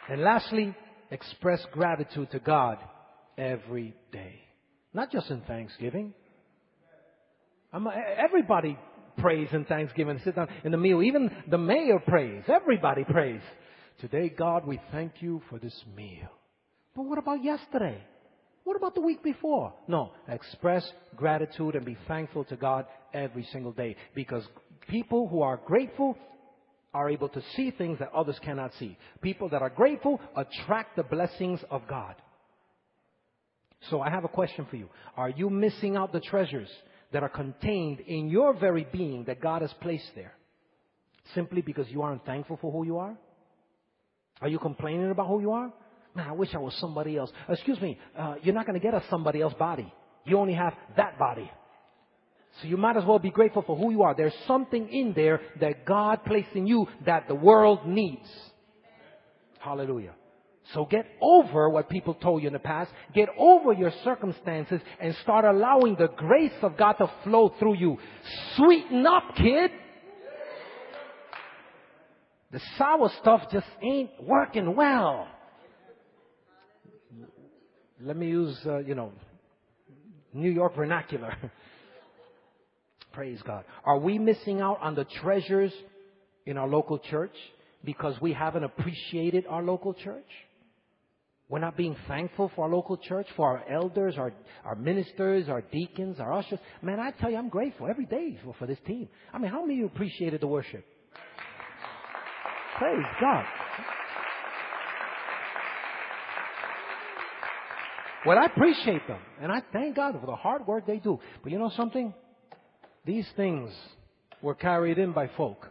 And 0.09 0.21
lastly, 0.21 0.75
express 1.11 1.65
gratitude 1.73 2.31
to 2.31 2.39
God 2.39 2.79
every 3.37 3.97
day. 4.13 4.44
Not 4.95 5.11
just 5.11 5.29
in 5.29 5.41
Thanksgiving. 5.43 6.15
I'm, 7.73 7.87
everybody 7.89 8.79
prays 9.19 9.49
in 9.53 9.65
Thanksgiving. 9.65 10.21
Sit 10.25 10.37
down 10.37 10.49
in 10.65 10.71
the 10.71 10.79
meal. 10.79 11.03
Even 11.03 11.31
the 11.51 11.59
mayor 11.59 11.99
prays. 11.99 12.45
Everybody 12.47 13.03
prays. 13.05 13.41
Today, 14.01 14.29
God, 14.29 14.67
we 14.67 14.81
thank 14.93 15.15
you 15.21 15.43
for 15.51 15.59
this 15.59 15.75
meal. 15.97 16.29
But 16.95 17.03
what 17.03 17.19
about 17.19 17.43
yesterday? 17.43 18.01
What 18.63 18.77
about 18.77 18.95
the 18.95 19.01
week 19.01 19.23
before? 19.23 19.75
No. 19.89 20.13
Express 20.29 20.89
gratitude 21.17 21.75
and 21.75 21.85
be 21.85 21.99
thankful 22.07 22.45
to 22.45 22.57
God 22.57 22.87
every 23.13 23.47
single 23.53 23.73
day. 23.73 23.97
Because 24.15 24.45
people 24.89 25.29
who 25.29 25.43
are 25.43 25.61
grateful 25.67 26.17
are 26.95 27.11
able 27.11 27.29
to 27.29 27.43
see 27.57 27.73
things 27.73 27.99
that 27.99 28.13
others 28.15 28.39
cannot 28.43 28.73
see. 28.79 28.97
People 29.21 29.49
that 29.49 29.63
are 29.63 29.71
grateful 29.71 30.21
attract 30.37 30.95
the 30.95 31.03
blessings 31.03 31.61
of 31.71 31.83
God. 31.89 32.15
So 33.91 34.01
I 34.01 34.11
have 34.11 34.25
a 34.25 34.29
question 34.29 34.67
for 34.71 34.77
you. 34.77 34.89
Are 35.17 35.29
you 35.29 35.51
missing 35.51 35.97
out 35.97 36.13
the 36.13 36.21
treasures 36.21 36.69
that 37.13 37.23
are 37.23 37.29
contained 37.29 38.01
in 38.01 38.29
your 38.29 38.55
very 38.55 38.87
being 38.93 39.25
that 39.25 39.41
God 39.41 39.63
has 39.63 39.73
placed 39.81 40.11
there? 40.15 40.35
Simply 41.35 41.63
because 41.63 41.89
you 41.89 42.03
aren't 42.03 42.25
thankful 42.25 42.59
for 42.61 42.71
who 42.71 42.85
you 42.85 42.99
are? 42.99 43.17
Are 44.41 44.49
you 44.49 44.59
complaining 44.59 45.11
about 45.11 45.29
who 45.29 45.41
you 45.41 45.53
are? 45.53 45.73
Man, 46.15 46.29
I 46.29 46.33
wish 46.33 46.55
I 46.55 46.59
was 46.59 46.75
somebody 46.81 47.17
else. 47.17 47.31
Excuse 47.49 47.81
me, 47.81 47.99
uh, 48.17 48.37
you're 48.43 48.55
not 48.55 48.67
going 48.67 48.79
to 48.79 48.85
get 48.85 48.95
a 48.95 49.03
somebody 49.11 49.41
else 49.41 49.55
body. 49.55 49.93
You 50.25 50.39
only 50.39 50.55
have 50.55 50.75
that 50.97 51.19
body. 51.19 51.51
So 52.63 52.69
you 52.69 52.77
might 52.77 52.97
as 52.97 53.05
well 53.05 53.19
be 53.19 53.31
grateful 53.31 53.63
for 53.63 53.77
who 53.77 53.91
you 53.91 54.03
are. 54.03 54.15
There's 54.15 54.35
something 54.47 54.89
in 54.89 55.13
there 55.15 55.41
that 55.61 55.85
God 55.85 56.25
placed 56.25 56.55
in 56.55 56.67
you 56.67 56.87
that 57.05 57.27
the 57.27 57.35
world 57.35 57.87
needs. 57.87 58.29
Hallelujah. 59.59 60.15
So 60.73 60.87
get 60.87 61.07
over 61.21 61.69
what 61.69 61.91
people 61.91 62.15
told 62.15 62.43
you 62.43 62.47
in 62.49 62.55
the 62.55 62.59
past. 62.59 62.91
Get 63.15 63.29
over 63.39 63.73
your 63.73 63.93
circumstances 64.03 64.81
and 64.99 65.15
start 65.17 65.45
allowing 65.45 65.97
the 65.97 66.09
grace 66.09 66.53
of 66.63 66.77
God 66.77 66.95
to 66.95 67.11
flow 67.23 67.55
through 67.59 67.77
you. 67.77 67.99
Sweeten 68.57 69.07
up, 69.07 69.35
kid. 69.37 69.71
The 72.51 72.61
sour 72.79 73.11
stuff 73.21 73.43
just 73.53 73.67
ain't 73.83 74.11
working 74.23 74.75
well. 74.75 75.29
Let 78.01 78.17
me 78.17 78.29
use, 78.29 78.59
uh, 78.65 78.79
you 78.79 78.95
know, 78.95 79.13
New 80.33 80.51
York 80.51 80.77
vernacular. 80.77 81.37
Praise 83.13 83.41
God. 83.43 83.65
Are 83.85 83.99
we 83.99 84.19
missing 84.19 84.61
out 84.61 84.79
on 84.81 84.95
the 84.95 85.05
treasures 85.05 85.73
in 86.47 86.57
our 86.57 86.69
local 86.69 86.99
church 86.99 87.35
because 87.85 88.21
we 88.21 88.33
haven't 88.33 88.65
appreciated 88.65 89.47
our 89.49 89.63
local 89.63 89.95
church? 89.95 90.27
We're 91.55 91.61
not 91.61 91.77
being 91.77 91.95
thankful 92.09 92.51
for 92.57 92.65
our 92.65 92.69
local 92.69 92.97
church, 92.97 93.29
for 93.37 93.47
our 93.47 93.73
elders, 93.73 94.17
our, 94.19 94.33
our 94.65 94.75
ministers, 94.75 95.49
our 95.49 95.61
deacons, 95.61 96.19
our 96.19 96.33
ushers. 96.33 96.59
Man, 96.83 96.99
I 96.99 97.13
tell 97.13 97.31
you, 97.31 97.37
I'm 97.37 97.49
grateful 97.49 97.87
every 97.87 98.07
day 98.07 98.41
for, 98.43 98.57
for 98.59 98.67
this 98.67 98.81
team. 98.85 99.09
I 99.33 99.39
mean, 99.39 99.53
how 99.53 99.61
many 99.61 99.75
of 99.75 99.79
you 99.79 99.87
appreciated 99.87 100.41
the 100.41 100.49
worship? 100.49 100.85
Praise 102.77 103.07
God. 103.21 103.45
Well, 108.27 108.37
I 108.37 108.47
appreciate 108.47 109.07
them, 109.07 109.21
and 109.41 109.53
I 109.53 109.63
thank 109.73 109.95
God 109.95 110.19
for 110.21 110.27
the 110.27 110.35
hard 110.35 110.67
work 110.67 110.89
they 110.89 110.99
do. 110.99 111.21
But 111.45 111.53
you 111.53 111.61
know 111.61 111.71
something? 111.77 112.13
These 113.05 113.29
things 113.37 113.71
were 114.43 114.57
carried 114.57 114.99
in 114.99 115.13
by 115.13 115.31
folk. 115.37 115.69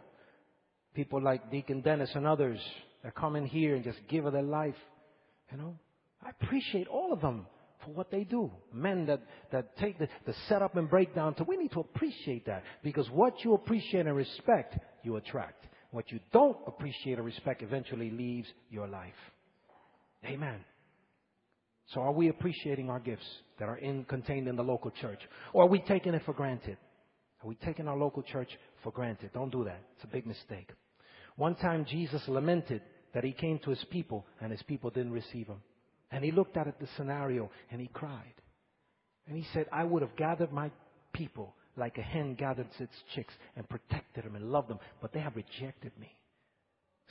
People 0.94 1.22
like 1.22 1.50
Deacon 1.50 1.82
Dennis 1.82 2.12
and 2.14 2.26
others 2.26 2.58
that 3.02 3.14
come 3.14 3.36
in 3.36 3.44
here 3.44 3.74
and 3.74 3.84
just 3.84 3.98
give 4.08 4.24
of 4.24 4.32
their 4.32 4.40
life 4.40 4.76
you 5.54 5.62
know, 5.62 5.78
I 6.20 6.30
appreciate 6.30 6.88
all 6.88 7.12
of 7.12 7.20
them 7.20 7.46
for 7.84 7.92
what 7.92 8.10
they 8.10 8.24
do. 8.24 8.50
Men 8.72 9.06
that, 9.06 9.22
that 9.52 9.76
take 9.76 9.98
the, 10.00 10.08
the 10.26 10.34
setup 10.48 10.76
and 10.76 10.90
breakdown 10.90 11.34
to, 11.34 11.44
we 11.44 11.56
need 11.56 11.70
to 11.72 11.80
appreciate 11.80 12.46
that. 12.46 12.64
Because 12.82 13.08
what 13.10 13.44
you 13.44 13.54
appreciate 13.54 14.06
and 14.06 14.16
respect, 14.16 14.76
you 15.04 15.14
attract. 15.16 15.66
What 15.92 16.10
you 16.10 16.18
don't 16.32 16.56
appreciate 16.66 17.20
or 17.20 17.22
respect 17.22 17.62
eventually 17.62 18.10
leaves 18.10 18.48
your 18.68 18.88
life. 18.88 19.14
Amen. 20.24 20.64
So 21.88 22.00
are 22.00 22.12
we 22.12 22.30
appreciating 22.30 22.90
our 22.90 22.98
gifts 22.98 23.26
that 23.60 23.68
are 23.68 23.76
in, 23.76 24.04
contained 24.06 24.48
in 24.48 24.56
the 24.56 24.64
local 24.64 24.90
church? 24.90 25.20
Or 25.52 25.64
are 25.64 25.68
we 25.68 25.78
taking 25.80 26.14
it 26.14 26.22
for 26.24 26.32
granted? 26.32 26.78
Are 27.44 27.48
we 27.48 27.54
taking 27.56 27.86
our 27.86 27.96
local 27.96 28.24
church 28.24 28.50
for 28.82 28.90
granted? 28.90 29.30
Don't 29.32 29.52
do 29.52 29.62
that. 29.64 29.82
It's 29.94 30.04
a 30.04 30.08
big 30.08 30.26
mistake. 30.26 30.70
One 31.36 31.54
time 31.54 31.84
Jesus 31.84 32.26
lamented 32.26 32.82
that 33.14 33.24
he 33.24 33.32
came 33.32 33.58
to 33.60 33.70
his 33.70 33.84
people 33.90 34.26
and 34.40 34.50
his 34.50 34.62
people 34.62 34.90
didn't 34.90 35.12
receive 35.12 35.46
him. 35.46 35.62
And 36.10 36.24
he 36.24 36.32
looked 36.32 36.56
at 36.56 36.78
the 36.78 36.88
scenario 36.96 37.50
and 37.70 37.80
he 37.80 37.88
cried. 37.88 38.34
And 39.26 39.36
he 39.36 39.46
said, 39.52 39.66
I 39.72 39.84
would 39.84 40.02
have 40.02 40.16
gathered 40.16 40.52
my 40.52 40.70
people 41.12 41.54
like 41.76 41.98
a 41.98 42.02
hen 42.02 42.34
gathers 42.34 42.66
its 42.78 42.94
chicks 43.14 43.34
and 43.56 43.68
protected 43.68 44.24
them 44.24 44.36
and 44.36 44.52
loved 44.52 44.68
them, 44.68 44.78
but 45.00 45.12
they 45.12 45.20
have 45.20 45.34
rejected 45.34 45.92
me. 45.98 46.14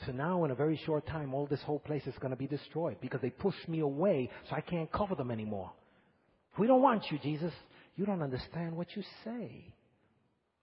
So 0.06 0.12
now 0.12 0.44
in 0.44 0.50
a 0.50 0.54
very 0.54 0.80
short 0.84 1.06
time, 1.06 1.34
all 1.34 1.46
this 1.46 1.62
whole 1.62 1.78
place 1.78 2.06
is 2.06 2.14
going 2.20 2.30
to 2.30 2.36
be 2.36 2.46
destroyed 2.46 2.96
because 3.00 3.20
they 3.20 3.30
pushed 3.30 3.68
me 3.68 3.80
away 3.80 4.30
so 4.48 4.56
I 4.56 4.60
can't 4.60 4.90
cover 4.90 5.14
them 5.14 5.30
anymore. 5.30 5.72
We 6.58 6.66
don't 6.66 6.82
want 6.82 7.04
you, 7.10 7.18
Jesus. 7.18 7.52
You 7.96 8.06
don't 8.06 8.22
understand 8.22 8.76
what 8.76 8.88
you 8.96 9.02
say. 9.24 9.72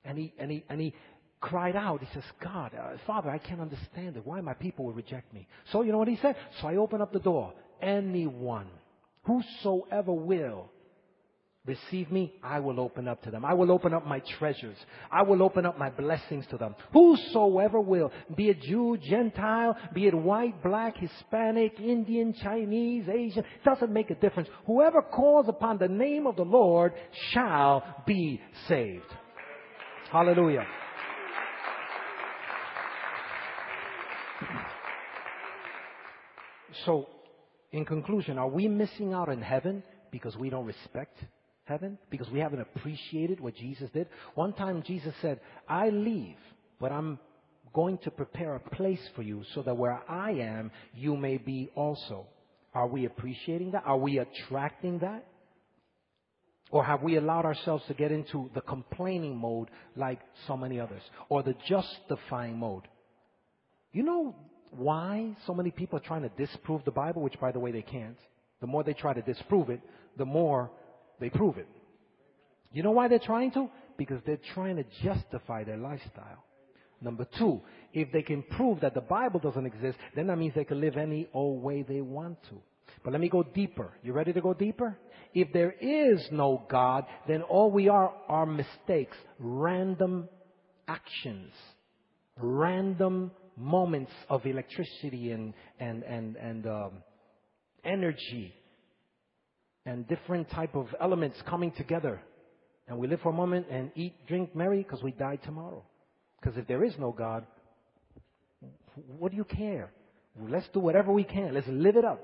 And 0.03 0.17
he, 0.17 0.33
and 0.37 0.51
he, 0.51 0.63
and 0.69 0.81
he 0.81 0.93
cried 1.41 1.75
out. 1.75 2.01
He 2.01 2.07
says, 2.13 2.23
God, 2.41 2.71
uh, 2.73 2.97
Father, 3.05 3.29
I 3.29 3.39
can't 3.39 3.59
understand 3.59 4.15
it. 4.15 4.25
Why 4.25 4.39
my 4.41 4.53
people 4.53 4.85
will 4.85 4.93
reject 4.93 5.33
me. 5.33 5.47
So 5.71 5.81
you 5.81 5.91
know 5.91 5.97
what 5.97 6.07
he 6.07 6.19
said? 6.21 6.35
So 6.61 6.67
I 6.67 6.77
open 6.77 7.01
up 7.01 7.11
the 7.11 7.19
door. 7.19 7.53
Anyone, 7.81 8.67
whosoever 9.23 10.13
will, 10.13 10.69
receive 11.65 12.11
me, 12.11 12.33
I 12.43 12.59
will 12.59 12.79
open 12.79 13.07
up 13.07 13.21
to 13.23 13.31
them. 13.31 13.45
I 13.45 13.53
will 13.53 13.71
open 13.71 13.93
up 13.93 14.05
my 14.05 14.19
treasures. 14.39 14.77
I 15.11 15.21
will 15.23 15.43
open 15.43 15.65
up 15.65 15.77
my 15.77 15.89
blessings 15.89 16.45
to 16.49 16.57
them. 16.57 16.75
Whosoever 16.91 17.79
will, 17.79 18.11
be 18.35 18.49
it 18.49 18.61
Jew, 18.61 18.97
Gentile, 18.97 19.75
be 19.93 20.07
it 20.07 20.15
white, 20.15 20.63
black, 20.63 20.97
Hispanic, 20.97 21.79
Indian, 21.79 22.33
Chinese, 22.33 23.07
Asian, 23.07 23.43
doesn't 23.63 23.91
make 23.91 24.09
a 24.09 24.15
difference. 24.15 24.49
Whoever 24.65 25.01
calls 25.01 25.47
upon 25.47 25.77
the 25.77 25.87
name 25.87 26.25
of 26.25 26.35
the 26.35 26.45
Lord 26.45 26.93
shall 27.31 27.83
be 28.07 28.41
saved. 28.67 29.05
Hallelujah. 30.11 30.65
So, 36.85 37.07
in 37.71 37.85
conclusion, 37.85 38.37
are 38.37 38.47
we 38.47 38.67
missing 38.67 39.13
out 39.13 39.29
in 39.29 39.41
heaven 39.41 39.83
because 40.11 40.35
we 40.35 40.49
don't 40.49 40.65
respect 40.65 41.17
heaven? 41.65 41.97
Because 42.09 42.29
we 42.29 42.39
haven't 42.39 42.61
appreciated 42.61 43.39
what 43.39 43.55
Jesus 43.55 43.89
did? 43.91 44.07
One 44.35 44.53
time 44.53 44.83
Jesus 44.85 45.13
said, 45.21 45.39
I 45.67 45.89
leave, 45.89 46.37
but 46.79 46.91
I'm 46.91 47.19
going 47.73 47.97
to 47.99 48.11
prepare 48.11 48.55
a 48.55 48.59
place 48.59 49.01
for 49.15 49.21
you 49.21 49.43
so 49.53 49.61
that 49.61 49.77
where 49.77 50.01
I 50.09 50.31
am, 50.31 50.71
you 50.93 51.15
may 51.15 51.37
be 51.37 51.71
also. 51.75 52.25
Are 52.73 52.87
we 52.87 53.05
appreciating 53.05 53.71
that? 53.71 53.83
Are 53.85 53.97
we 53.97 54.19
attracting 54.19 54.99
that? 54.99 55.25
Or 56.71 56.85
have 56.85 57.03
we 57.03 57.17
allowed 57.17 57.45
ourselves 57.45 57.83
to 57.87 57.93
get 57.93 58.13
into 58.13 58.49
the 58.55 58.61
complaining 58.61 59.35
mode 59.35 59.69
like 59.95 60.19
so 60.47 60.55
many 60.55 60.79
others? 60.79 61.01
Or 61.27 61.43
the 61.43 61.55
justifying 61.67 62.57
mode? 62.57 62.87
You 63.91 64.03
know 64.03 64.35
why 64.71 65.35
so 65.45 65.53
many 65.53 65.71
people 65.71 65.97
are 65.97 66.01
trying 66.03 66.23
to 66.23 66.29
disprove 66.29 66.83
the 66.85 66.91
Bible, 66.91 67.21
which 67.21 67.39
by 67.39 67.51
the 67.51 67.59
way 67.59 67.71
they 67.71 67.81
can't? 67.81 68.17
The 68.61 68.67
more 68.67 68.83
they 68.83 68.93
try 68.93 69.13
to 69.13 69.21
disprove 69.21 69.69
it, 69.69 69.81
the 70.17 70.25
more 70.25 70.71
they 71.19 71.29
prove 71.29 71.57
it. 71.57 71.67
You 72.71 72.83
know 72.83 72.91
why 72.91 73.07
they're 73.07 73.19
trying 73.19 73.51
to? 73.51 73.69
Because 73.97 74.21
they're 74.25 74.39
trying 74.53 74.77
to 74.77 74.85
justify 75.03 75.63
their 75.63 75.77
lifestyle. 75.77 76.45
Number 77.01 77.25
two, 77.37 77.61
if 77.93 78.11
they 78.11 78.21
can 78.21 78.43
prove 78.43 78.81
that 78.81 78.93
the 78.93 79.01
Bible 79.01 79.39
doesn't 79.39 79.65
exist, 79.65 79.97
then 80.15 80.27
that 80.27 80.37
means 80.37 80.53
they 80.53 80.63
can 80.63 80.79
live 80.79 80.97
any 80.97 81.27
old 81.33 81.61
way 81.61 81.81
they 81.81 82.01
want 82.01 82.41
to. 82.49 82.61
But 83.03 83.11
let 83.11 83.21
me 83.21 83.29
go 83.29 83.43
deeper. 83.43 83.91
You 84.03 84.13
ready 84.13 84.33
to 84.33 84.41
go 84.41 84.53
deeper? 84.53 84.97
If 85.33 85.51
there 85.53 85.71
is 85.81 86.27
no 86.31 86.63
God, 86.69 87.05
then 87.27 87.41
all 87.41 87.71
we 87.71 87.89
are 87.89 88.13
are 88.27 88.45
mistakes, 88.45 89.17
random 89.39 90.29
actions, 90.87 91.51
random 92.37 93.31
moments 93.57 94.11
of 94.29 94.45
electricity 94.45 95.31
and, 95.31 95.53
and, 95.79 96.03
and, 96.03 96.35
and 96.35 96.65
um, 96.67 96.91
energy 97.83 98.53
and 99.85 100.07
different 100.07 100.49
type 100.51 100.75
of 100.75 100.87
elements 100.99 101.37
coming 101.47 101.71
together. 101.71 102.21
And 102.87 102.97
we 102.97 103.07
live 103.07 103.21
for 103.21 103.29
a 103.29 103.35
moment 103.35 103.67
and 103.69 103.91
eat, 103.95 104.13
drink, 104.27 104.55
merry 104.55 104.83
because 104.83 105.01
we 105.01 105.11
die 105.11 105.37
tomorrow. 105.37 105.83
Because 106.39 106.57
if 106.57 106.67
there 106.67 106.83
is 106.83 106.93
no 106.99 107.11
God, 107.11 107.45
what 109.17 109.31
do 109.31 109.37
you 109.37 109.43
care? 109.43 109.91
Let's 110.39 110.67
do 110.73 110.79
whatever 110.79 111.11
we 111.11 111.23
can. 111.23 111.53
Let's 111.53 111.67
live 111.67 111.95
it 111.95 112.05
up. 112.05 112.21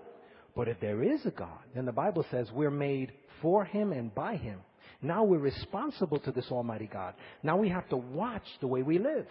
But 0.55 0.67
if 0.67 0.79
there 0.79 1.03
is 1.03 1.25
a 1.25 1.31
God, 1.31 1.59
then 1.75 1.85
the 1.85 1.91
Bible 1.91 2.25
says 2.31 2.47
we're 2.51 2.71
made 2.71 3.11
for 3.41 3.63
Him 3.63 3.91
and 3.91 4.13
by 4.13 4.35
Him. 4.37 4.59
Now 5.01 5.23
we're 5.23 5.37
responsible 5.37 6.19
to 6.21 6.31
this 6.31 6.47
Almighty 6.51 6.89
God. 6.91 7.13
Now 7.43 7.57
we 7.57 7.69
have 7.69 7.87
to 7.89 7.97
watch 7.97 8.45
the 8.59 8.67
way 8.67 8.81
we 8.81 8.97
live. 8.97 9.27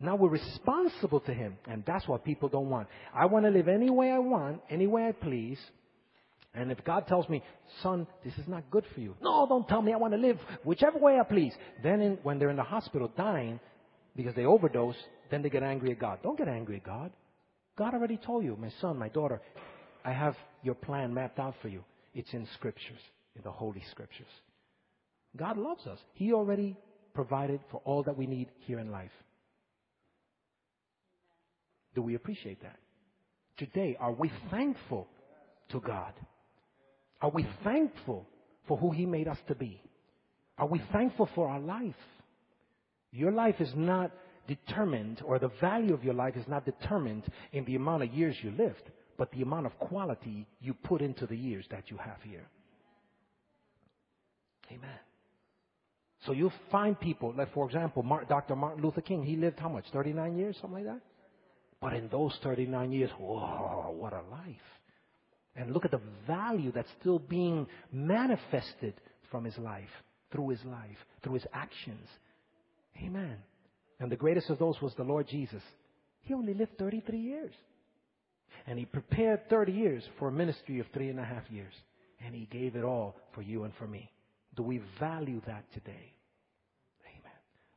Now 0.00 0.16
we're 0.16 0.28
responsible 0.28 1.20
to 1.20 1.34
Him. 1.34 1.56
And 1.68 1.84
that's 1.86 2.08
what 2.08 2.24
people 2.24 2.48
don't 2.48 2.70
want. 2.70 2.88
I 3.14 3.26
want 3.26 3.44
to 3.44 3.50
live 3.50 3.68
any 3.68 3.90
way 3.90 4.10
I 4.10 4.18
want, 4.18 4.60
any 4.70 4.86
way 4.86 5.06
I 5.06 5.12
please. 5.12 5.58
And 6.54 6.72
if 6.72 6.82
God 6.84 7.06
tells 7.06 7.28
me, 7.28 7.44
son, 7.82 8.06
this 8.24 8.34
is 8.38 8.48
not 8.48 8.68
good 8.70 8.84
for 8.94 9.00
you. 9.00 9.14
No, 9.22 9.46
don't 9.48 9.68
tell 9.68 9.82
me 9.82 9.92
I 9.92 9.96
want 9.96 10.14
to 10.14 10.18
live 10.18 10.38
whichever 10.64 10.98
way 10.98 11.18
I 11.20 11.22
please. 11.22 11.52
Then 11.82 12.00
in, 12.00 12.18
when 12.22 12.38
they're 12.38 12.50
in 12.50 12.56
the 12.56 12.62
hospital 12.62 13.12
dying 13.16 13.60
because 14.16 14.34
they 14.34 14.46
overdose, 14.46 14.96
then 15.30 15.42
they 15.42 15.50
get 15.50 15.62
angry 15.62 15.92
at 15.92 16.00
God. 16.00 16.18
Don't 16.22 16.38
get 16.38 16.48
angry 16.48 16.76
at 16.76 16.84
God. 16.84 17.12
God 17.78 17.94
already 17.94 18.16
told 18.16 18.44
you, 18.44 18.56
my 18.56 18.72
son, 18.80 18.98
my 18.98 19.08
daughter, 19.08 19.40
I 20.04 20.12
have 20.12 20.34
your 20.62 20.74
plan 20.74 21.14
mapped 21.14 21.38
out 21.38 21.54
for 21.62 21.68
you. 21.68 21.84
It's 22.14 22.32
in 22.32 22.48
scriptures, 22.54 22.98
in 23.36 23.42
the 23.42 23.52
Holy 23.52 23.84
Scriptures. 23.90 24.26
God 25.36 25.56
loves 25.56 25.86
us. 25.86 25.98
He 26.14 26.32
already 26.32 26.76
provided 27.14 27.60
for 27.70 27.80
all 27.84 28.02
that 28.02 28.16
we 28.16 28.26
need 28.26 28.48
here 28.58 28.80
in 28.80 28.90
life. 28.90 29.12
Do 31.94 32.02
we 32.02 32.14
appreciate 32.14 32.62
that? 32.62 32.76
Today, 33.56 33.96
are 34.00 34.12
we 34.12 34.30
thankful 34.50 35.08
to 35.70 35.80
God? 35.80 36.12
Are 37.20 37.30
we 37.30 37.46
thankful 37.62 38.26
for 38.66 38.76
who 38.78 38.90
He 38.90 39.06
made 39.06 39.28
us 39.28 39.38
to 39.48 39.54
be? 39.54 39.82
Are 40.56 40.66
we 40.66 40.80
thankful 40.92 41.28
for 41.34 41.48
our 41.48 41.60
life? 41.60 41.94
Your 43.12 43.32
life 43.32 43.56
is 43.60 43.72
not 43.74 44.12
determined, 44.46 45.22
or 45.24 45.38
the 45.38 45.50
value 45.60 45.94
of 45.94 46.04
your 46.04 46.14
life 46.14 46.36
is 46.36 46.46
not 46.48 46.64
determined 46.64 47.24
in 47.52 47.64
the 47.64 47.76
amount 47.76 48.02
of 48.02 48.12
years 48.12 48.36
you 48.42 48.50
lived, 48.52 48.90
but 49.18 49.30
the 49.32 49.42
amount 49.42 49.66
of 49.66 49.78
quality 49.78 50.46
you 50.60 50.74
put 50.74 51.02
into 51.02 51.26
the 51.26 51.36
years 51.36 51.66
that 51.70 51.90
you 51.90 51.96
have 51.96 52.16
here. 52.22 52.46
Amen. 54.70 54.98
So 56.26 56.32
you'll 56.32 56.52
find 56.70 56.98
people, 56.98 57.34
like 57.36 57.52
for 57.52 57.66
example, 57.66 58.04
Dr. 58.28 58.54
Martin 58.54 58.82
Luther 58.82 59.00
King, 59.00 59.24
he 59.24 59.36
lived 59.36 59.58
how 59.58 59.68
much? 59.68 59.86
39 59.92 60.36
years, 60.36 60.56
something 60.60 60.84
like 60.84 60.94
that? 60.94 61.00
But 61.80 61.94
in 61.94 62.08
those 62.08 62.38
39 62.42 62.92
years, 62.92 63.10
whoa, 63.18 63.94
what 63.98 64.12
a 64.12 64.22
life. 64.30 64.56
And 65.56 65.72
look 65.72 65.84
at 65.84 65.90
the 65.90 66.00
value 66.26 66.72
that's 66.72 66.90
still 67.00 67.18
being 67.18 67.66
manifested 67.92 68.94
from 69.30 69.44
his 69.44 69.56
life, 69.58 69.88
through 70.30 70.50
his 70.50 70.64
life, 70.64 70.96
through 71.22 71.34
his 71.34 71.46
actions. 71.52 72.06
Amen. 73.02 73.36
And 73.98 74.10
the 74.12 74.16
greatest 74.16 74.50
of 74.50 74.58
those 74.58 74.80
was 74.80 74.94
the 74.94 75.04
Lord 75.04 75.26
Jesus. 75.28 75.62
He 76.22 76.34
only 76.34 76.54
lived 76.54 76.78
33 76.78 77.18
years. 77.18 77.52
And 78.66 78.78
he 78.78 78.84
prepared 78.84 79.48
30 79.48 79.72
years 79.72 80.02
for 80.18 80.28
a 80.28 80.32
ministry 80.32 80.80
of 80.80 80.86
three 80.92 81.08
and 81.08 81.18
a 81.18 81.24
half 81.24 81.44
years. 81.50 81.72
And 82.24 82.34
he 82.34 82.46
gave 82.50 82.76
it 82.76 82.84
all 82.84 83.16
for 83.34 83.42
you 83.42 83.64
and 83.64 83.72
for 83.78 83.86
me. 83.86 84.10
Do 84.54 84.62
we 84.62 84.82
value 84.98 85.40
that 85.46 85.64
today? 85.72 86.12
Amen. 87.06 87.32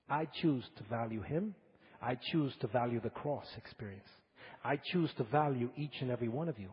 I 0.09 0.27
choose 0.41 0.65
to 0.77 0.83
value 0.89 1.21
him 1.21 1.55
I 2.03 2.17
choose 2.31 2.53
to 2.59 2.67
value 2.67 2.99
the 2.99 3.09
cross 3.09 3.47
experience. 3.57 4.07
I 4.63 4.77
choose 4.91 5.09
to 5.17 5.23
value 5.23 5.69
each 5.77 6.01
and 6.01 6.11
every 6.11 6.27
one 6.27 6.49
of 6.49 6.59
you. 6.59 6.69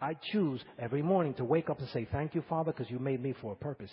I 0.00 0.14
choose 0.32 0.60
every 0.78 1.02
morning 1.02 1.34
to 1.34 1.44
wake 1.44 1.70
up 1.70 1.78
and 1.78 1.88
say, 1.90 2.06
Thank 2.10 2.34
you, 2.34 2.42
Father, 2.48 2.72
because 2.72 2.90
you 2.90 2.98
made 2.98 3.22
me 3.22 3.34
for 3.40 3.52
a 3.52 3.56
purpose. 3.56 3.90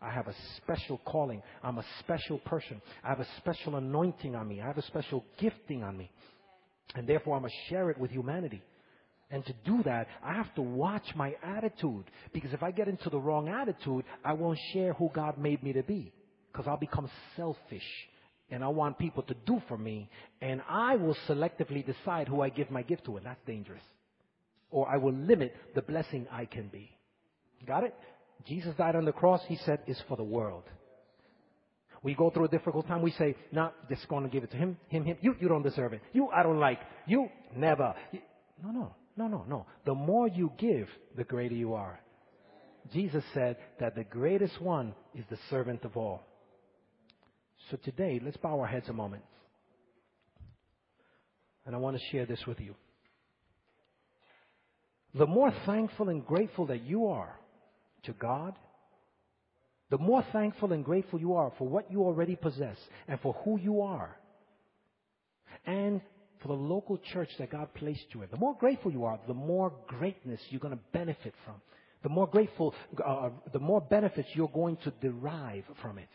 I 0.00 0.10
have 0.10 0.28
a 0.28 0.34
special 0.58 0.98
calling. 1.04 1.42
I'm 1.62 1.78
a 1.78 1.84
special 2.00 2.38
person. 2.38 2.80
I 3.02 3.08
have 3.08 3.20
a 3.20 3.26
special 3.38 3.76
anointing 3.76 4.36
on 4.36 4.46
me. 4.46 4.60
I 4.60 4.66
have 4.66 4.78
a 4.78 4.82
special 4.82 5.24
gifting 5.40 5.82
on 5.82 5.96
me. 5.96 6.10
And 6.94 7.06
therefore, 7.06 7.36
I 7.36 7.40
must 7.40 7.54
share 7.68 7.90
it 7.90 7.98
with 7.98 8.10
humanity. 8.10 8.62
And 9.30 9.44
to 9.44 9.52
do 9.64 9.82
that, 9.84 10.06
I 10.22 10.34
have 10.34 10.54
to 10.54 10.62
watch 10.62 11.04
my 11.16 11.34
attitude. 11.42 12.04
Because 12.32 12.52
if 12.52 12.62
I 12.62 12.70
get 12.70 12.86
into 12.86 13.10
the 13.10 13.18
wrong 13.18 13.48
attitude, 13.48 14.04
I 14.24 14.34
won't 14.34 14.58
share 14.72 14.92
who 14.92 15.10
God 15.12 15.36
made 15.36 15.62
me 15.62 15.72
to 15.72 15.82
be. 15.82 16.12
Because 16.52 16.68
I'll 16.68 16.78
become 16.78 17.10
selfish 17.36 17.82
and 18.50 18.64
I 18.64 18.68
want 18.68 18.98
people 18.98 19.22
to 19.24 19.34
do 19.46 19.60
for 19.68 19.76
me, 19.76 20.08
and 20.40 20.62
I 20.68 20.96
will 20.96 21.16
selectively 21.28 21.84
decide 21.84 22.28
who 22.28 22.40
I 22.40 22.48
give 22.48 22.70
my 22.70 22.82
gift 22.82 23.04
to, 23.04 23.16
and 23.16 23.26
that's 23.26 23.40
dangerous. 23.46 23.82
Or 24.70 24.88
I 24.88 24.96
will 24.96 25.14
limit 25.14 25.54
the 25.74 25.82
blessing 25.82 26.26
I 26.30 26.44
can 26.44 26.68
be. 26.68 26.90
Got 27.66 27.84
it? 27.84 27.94
Jesus 28.46 28.74
died 28.76 28.96
on 28.96 29.04
the 29.04 29.12
cross, 29.12 29.40
he 29.48 29.56
said, 29.64 29.80
is 29.86 30.00
for 30.08 30.16
the 30.16 30.24
world. 30.24 30.64
We 32.02 32.14
go 32.14 32.30
through 32.30 32.44
a 32.44 32.48
difficult 32.48 32.86
time, 32.86 33.02
we 33.02 33.10
say, 33.12 33.34
not 33.50 33.74
just 33.88 34.08
going 34.08 34.22
to 34.22 34.30
give 34.30 34.44
it 34.44 34.52
to 34.52 34.56
him, 34.56 34.76
him, 34.88 35.04
him. 35.04 35.16
You, 35.20 35.34
you 35.40 35.48
don't 35.48 35.62
deserve 35.62 35.92
it. 35.92 36.00
You, 36.12 36.28
I 36.28 36.42
don't 36.42 36.60
like. 36.60 36.78
You, 37.06 37.28
never. 37.56 37.94
No, 38.62 38.70
no, 38.70 38.94
no, 39.16 39.26
no, 39.26 39.44
no. 39.48 39.66
The 39.84 39.94
more 39.94 40.28
you 40.28 40.52
give, 40.58 40.88
the 41.16 41.24
greater 41.24 41.56
you 41.56 41.74
are. 41.74 42.00
Jesus 42.92 43.24
said 43.34 43.56
that 43.80 43.96
the 43.96 44.04
greatest 44.04 44.60
one 44.62 44.94
is 45.14 45.24
the 45.28 45.38
servant 45.50 45.84
of 45.84 45.96
all. 45.96 46.22
So 47.70 47.76
today, 47.76 48.20
let's 48.24 48.36
bow 48.38 48.60
our 48.60 48.66
heads 48.66 48.88
a 48.88 48.92
moment. 48.92 49.22
And 51.66 51.74
I 51.74 51.78
want 51.78 51.98
to 51.98 52.02
share 52.10 52.24
this 52.24 52.46
with 52.46 52.60
you. 52.60 52.74
the 55.14 55.26
more 55.26 55.52
thankful 55.66 56.08
and 56.08 56.24
grateful 56.24 56.66
that 56.66 56.82
you 56.82 57.06
are 57.08 57.34
to 58.04 58.12
God, 58.12 58.54
the 59.90 59.98
more 59.98 60.24
thankful 60.32 60.72
and 60.72 60.84
grateful 60.84 61.18
you 61.18 61.34
are 61.34 61.52
for 61.58 61.66
what 61.66 61.90
you 61.90 62.02
already 62.02 62.36
possess 62.36 62.76
and 63.08 63.18
for 63.20 63.32
who 63.44 63.58
you 63.58 63.80
are, 63.80 64.16
and 65.66 66.00
for 66.40 66.48
the 66.48 66.54
local 66.54 66.98
church 66.98 67.30
that 67.38 67.50
God 67.50 67.72
placed 67.74 68.04
you 68.14 68.22
in, 68.22 68.28
the 68.30 68.36
more 68.36 68.54
grateful 68.54 68.92
you 68.92 69.04
are, 69.04 69.18
the 69.26 69.34
more 69.34 69.72
greatness 69.88 70.40
you're 70.50 70.60
going 70.60 70.76
to 70.76 70.82
benefit 70.92 71.34
from. 71.44 71.54
The 72.02 72.10
more 72.10 72.28
grateful, 72.28 72.74
uh, 73.04 73.30
the 73.52 73.58
more 73.58 73.80
benefits 73.80 74.28
you're 74.34 74.46
going 74.48 74.76
to 74.84 74.92
derive 75.00 75.64
from 75.82 75.98
it. 75.98 76.08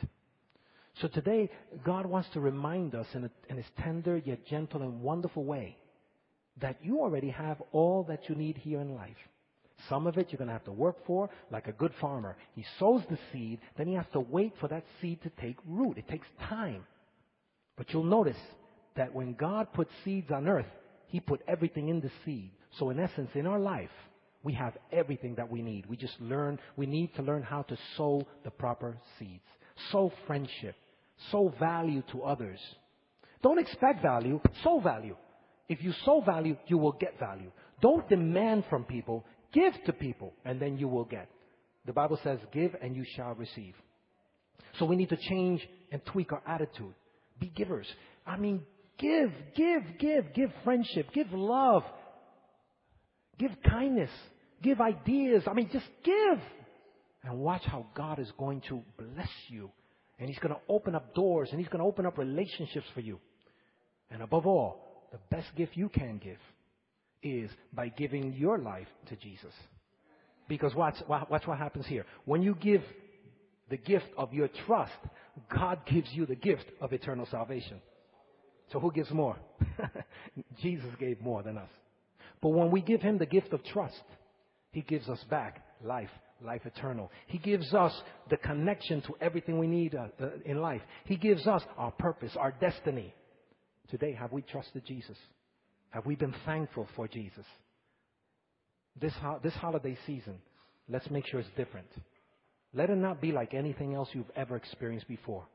So 1.02 1.08
today, 1.08 1.50
God 1.84 2.06
wants 2.06 2.30
to 2.34 2.40
remind 2.40 2.96
us 2.96 3.08
in, 3.14 3.26
a, 3.26 3.32
in 3.50 3.58
His 3.58 3.66
tender 3.82 4.22
yet 4.24 4.46
gentle 4.46 4.82
and 4.82 5.02
wonderful 5.02 5.44
way 5.44 5.78
that 6.62 6.78
you 6.84 7.00
already 7.00 7.30
have 7.30 7.62
all 7.72 8.04
that 8.04 8.30
you 8.30 8.36
need 8.36 8.58
here 8.58 8.80
in 8.80 8.94
life. 8.94 9.18
Some 9.90 10.06
of 10.08 10.18
it 10.18 10.28
you're 10.30 10.38
going 10.38 10.48
to 10.48 10.54
have 10.54 10.64
to 10.66 10.72
work 10.72 10.98
for, 11.06 11.30
like 11.52 11.68
a 11.68 11.72
good 11.72 11.94
farmer. 12.00 12.38
He 12.56 12.64
sows 12.80 13.02
the 13.10 13.18
seed, 13.32 13.60
then 13.78 13.88
he 13.88 13.96
has 13.96 14.06
to 14.14 14.20
wait 14.20 14.54
for 14.60 14.68
that 14.68 14.86
seed 15.02 15.22
to 15.24 15.32
take 15.42 15.58
root. 15.68 15.98
It 15.98 16.08
takes 16.08 16.28
time. 16.48 16.86
But 17.76 17.92
you'll 17.92 18.04
notice 18.04 18.38
that 18.96 19.14
when 19.14 19.34
God 19.34 19.74
put 19.74 19.88
seeds 20.06 20.32
on 20.32 20.48
earth, 20.48 20.68
He 21.08 21.20
put 21.20 21.42
everything 21.48 21.90
in 21.90 22.02
the 22.02 22.12
seed. 22.24 22.52
So 22.78 22.92
in 22.92 23.00
essence, 23.00 23.32
in 23.34 23.48
our 23.48 23.60
life, 23.60 23.90
we 24.44 24.54
have 24.54 24.78
everything 24.92 25.36
that 25.36 25.50
we 25.50 25.62
need. 25.62 25.86
We 25.88 25.98
just 25.98 26.20
learn, 26.22 26.60
we 26.76 26.86
need 26.86 27.16
to 27.16 27.24
learn 27.24 27.44
how 27.44 27.64
to 27.64 27.78
sow 27.98 28.28
the 28.44 28.52
proper 28.52 28.98
seeds. 29.18 29.44
Sow 29.92 30.12
friendship. 30.28 30.76
Sow 31.32 31.54
value 31.60 32.04
to 32.12 32.24
others. 32.24 32.60
Don't 33.42 33.60
expect 33.60 34.02
value, 34.02 34.40
sow 34.64 34.80
value. 34.80 35.16
If 35.70 35.84
you 35.84 35.94
sow 36.06 36.22
value, 36.22 36.58
you 36.68 36.78
will 36.78 36.94
get 36.94 37.20
value. 37.20 37.52
Don't 37.82 38.08
demand 38.10 38.66
from 38.70 38.84
people, 38.84 39.26
give 39.54 39.74
to 39.86 39.94
people, 39.94 40.34
and 40.46 40.60
then 40.60 40.78
you 40.78 40.88
will 40.88 41.06
get. 41.06 41.30
The 41.86 41.94
Bible 41.94 42.20
says, 42.24 42.40
give 42.54 42.76
and 42.82 42.96
you 42.96 43.06
shall 43.16 43.34
receive. 43.36 43.76
So 44.80 44.86
we 44.86 44.96
need 44.96 45.10
to 45.10 45.18
change 45.18 45.68
and 45.92 46.04
tweak 46.06 46.32
our 46.32 46.42
attitude. 46.48 46.94
Be 47.40 47.52
givers. 47.56 47.88
I 48.26 48.38
mean, 48.38 48.62
give, 48.98 49.32
give, 49.56 49.84
give, 50.00 50.34
give 50.34 50.52
friendship, 50.64 51.08
give 51.14 51.32
love, 51.32 51.84
give 53.38 53.52
kindness, 53.68 54.10
give 54.62 54.80
ideas. 54.80 55.44
I 55.48 55.54
mean, 55.54 55.70
just 55.72 55.88
give. 56.04 56.40
And 57.24 57.40
watch 57.40 57.64
how 57.66 57.86
God 57.96 58.20
is 58.20 58.32
going 58.38 58.62
to 58.70 58.82
bless 58.98 59.30
you. 59.50 59.72
And 60.20 60.30
He's 60.30 60.40
going 60.40 60.54
to 60.54 60.62
open 60.70 60.96
up 60.96 61.14
doors 61.16 61.50
and 61.52 61.60
He's 61.60 61.70
going 61.70 61.80
to 61.80 61.88
open 61.88 62.06
up 62.06 62.18
relationships 62.18 62.88
for 62.94 63.02
you. 63.02 63.20
And 64.10 64.22
above 64.22 64.46
all, 64.46 65.08
the 65.12 65.20
best 65.36 65.48
gift 65.56 65.76
you 65.76 65.90
can 65.90 66.20
give 66.24 66.38
is 67.22 67.50
by 67.74 67.90
giving 67.90 68.34
your 68.34 68.58
life 68.58 68.88
to 69.10 69.16
Jesus. 69.16 69.54
Because 70.48 70.76
watch, 70.76 70.96
watch 71.08 71.48
what 71.48 71.58
happens 71.58 71.86
here. 71.88 72.06
When 72.26 72.42
you 72.42 72.56
give 72.56 72.82
the 73.70 73.78
gift 73.78 74.08
of 74.18 74.34
your 74.34 74.50
trust, 74.66 74.92
God 75.56 75.80
gives 75.90 76.10
you 76.12 76.26
the 76.26 76.36
gift 76.36 76.66
of 76.82 76.94
eternal 76.94 77.28
salvation. 77.32 77.82
So 78.72 78.80
who 78.80 78.92
gives 78.92 79.12
more? 79.12 79.38
Jesus 80.62 80.90
gave 81.00 81.22
more 81.22 81.44
than 81.44 81.58
us. 81.58 81.70
But 82.42 82.50
when 82.50 82.72
we 82.72 82.82
give 82.82 83.02
Him 83.02 83.18
the 83.18 83.26
gift 83.26 83.54
of 83.54 83.64
trust, 83.64 84.04
He 84.72 84.82
gives 84.82 85.08
us 85.08 85.24
back 85.30 85.64
life, 85.84 86.10
life 86.42 86.62
eternal. 86.66 87.12
He 87.28 87.38
gives 87.38 87.74
us 87.74 87.94
the 88.30 88.38
connection 88.38 89.02
to 89.04 89.16
everything 89.22 89.58
we 89.60 89.68
need 89.68 89.96
uh, 89.96 90.08
uh, 90.22 90.30
in 90.46 90.62
life. 90.62 90.82
He 91.06 91.16
gives 91.16 91.48
us 91.48 91.64
our 91.78 91.92
purpose, 91.92 92.32
our 92.38 92.52
destiny. 92.52 93.14
Today, 93.90 94.14
have 94.14 94.32
we 94.32 94.42
trusted 94.42 94.86
Jesus? 94.86 95.18
Have 95.90 96.06
we 96.06 96.16
been 96.16 96.34
thankful 96.46 96.88
for 96.96 97.08
Jesus? 97.08 97.46
This, 99.00 99.14
ho- 99.22 99.40
this 99.44 99.54
holiday 99.54 99.98
season, 100.06 100.36
let's 100.90 101.10
make 101.10 101.26
sure 101.28 101.40
it's 101.40 101.50
different. 101.56 101.88
Let 102.74 102.90
it 102.90 102.98
not 102.98 103.22
be 103.22 103.32
like 103.32 103.54
anything 103.54 103.94
else 103.94 104.10
you've 104.14 104.32
ever 104.36 104.56
experienced 104.56 105.08
before. 105.08 105.46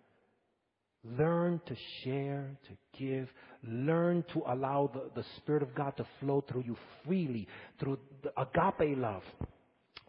Learn 1.05 1.61
to 1.67 1.77
share, 2.03 2.57
to 2.69 2.99
give. 2.99 3.29
Learn 3.65 4.25
to 4.33 4.43
allow 4.49 4.91
the, 4.93 5.11
the 5.21 5.27
Spirit 5.39 5.63
of 5.63 5.75
God 5.75 5.97
to 5.97 6.07
flow 6.21 6.45
through 6.49 6.65
you 6.67 6.77
freely, 7.05 7.47
through 7.81 7.99
the 8.23 8.31
agape 8.41 8.97
love. 8.99 9.23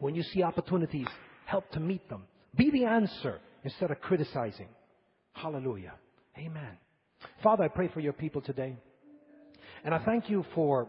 When 0.00 0.14
you 0.14 0.22
see 0.22 0.42
opportunities, 0.42 1.06
help 1.44 1.70
to 1.72 1.80
meet 1.80 2.08
them. 2.08 2.24
Be 2.56 2.70
the 2.70 2.86
answer 2.86 3.38
instead 3.62 3.90
of 3.90 4.00
criticizing. 4.00 4.68
Hallelujah. 5.32 5.92
Amen. 6.36 6.78
Father, 7.42 7.64
I 7.64 7.68
pray 7.68 7.88
for 7.88 8.00
your 8.00 8.14
people 8.14 8.40
today. 8.40 8.76
And 9.84 9.94
I 9.94 10.02
thank 10.04 10.28
you 10.28 10.44
for 10.54 10.88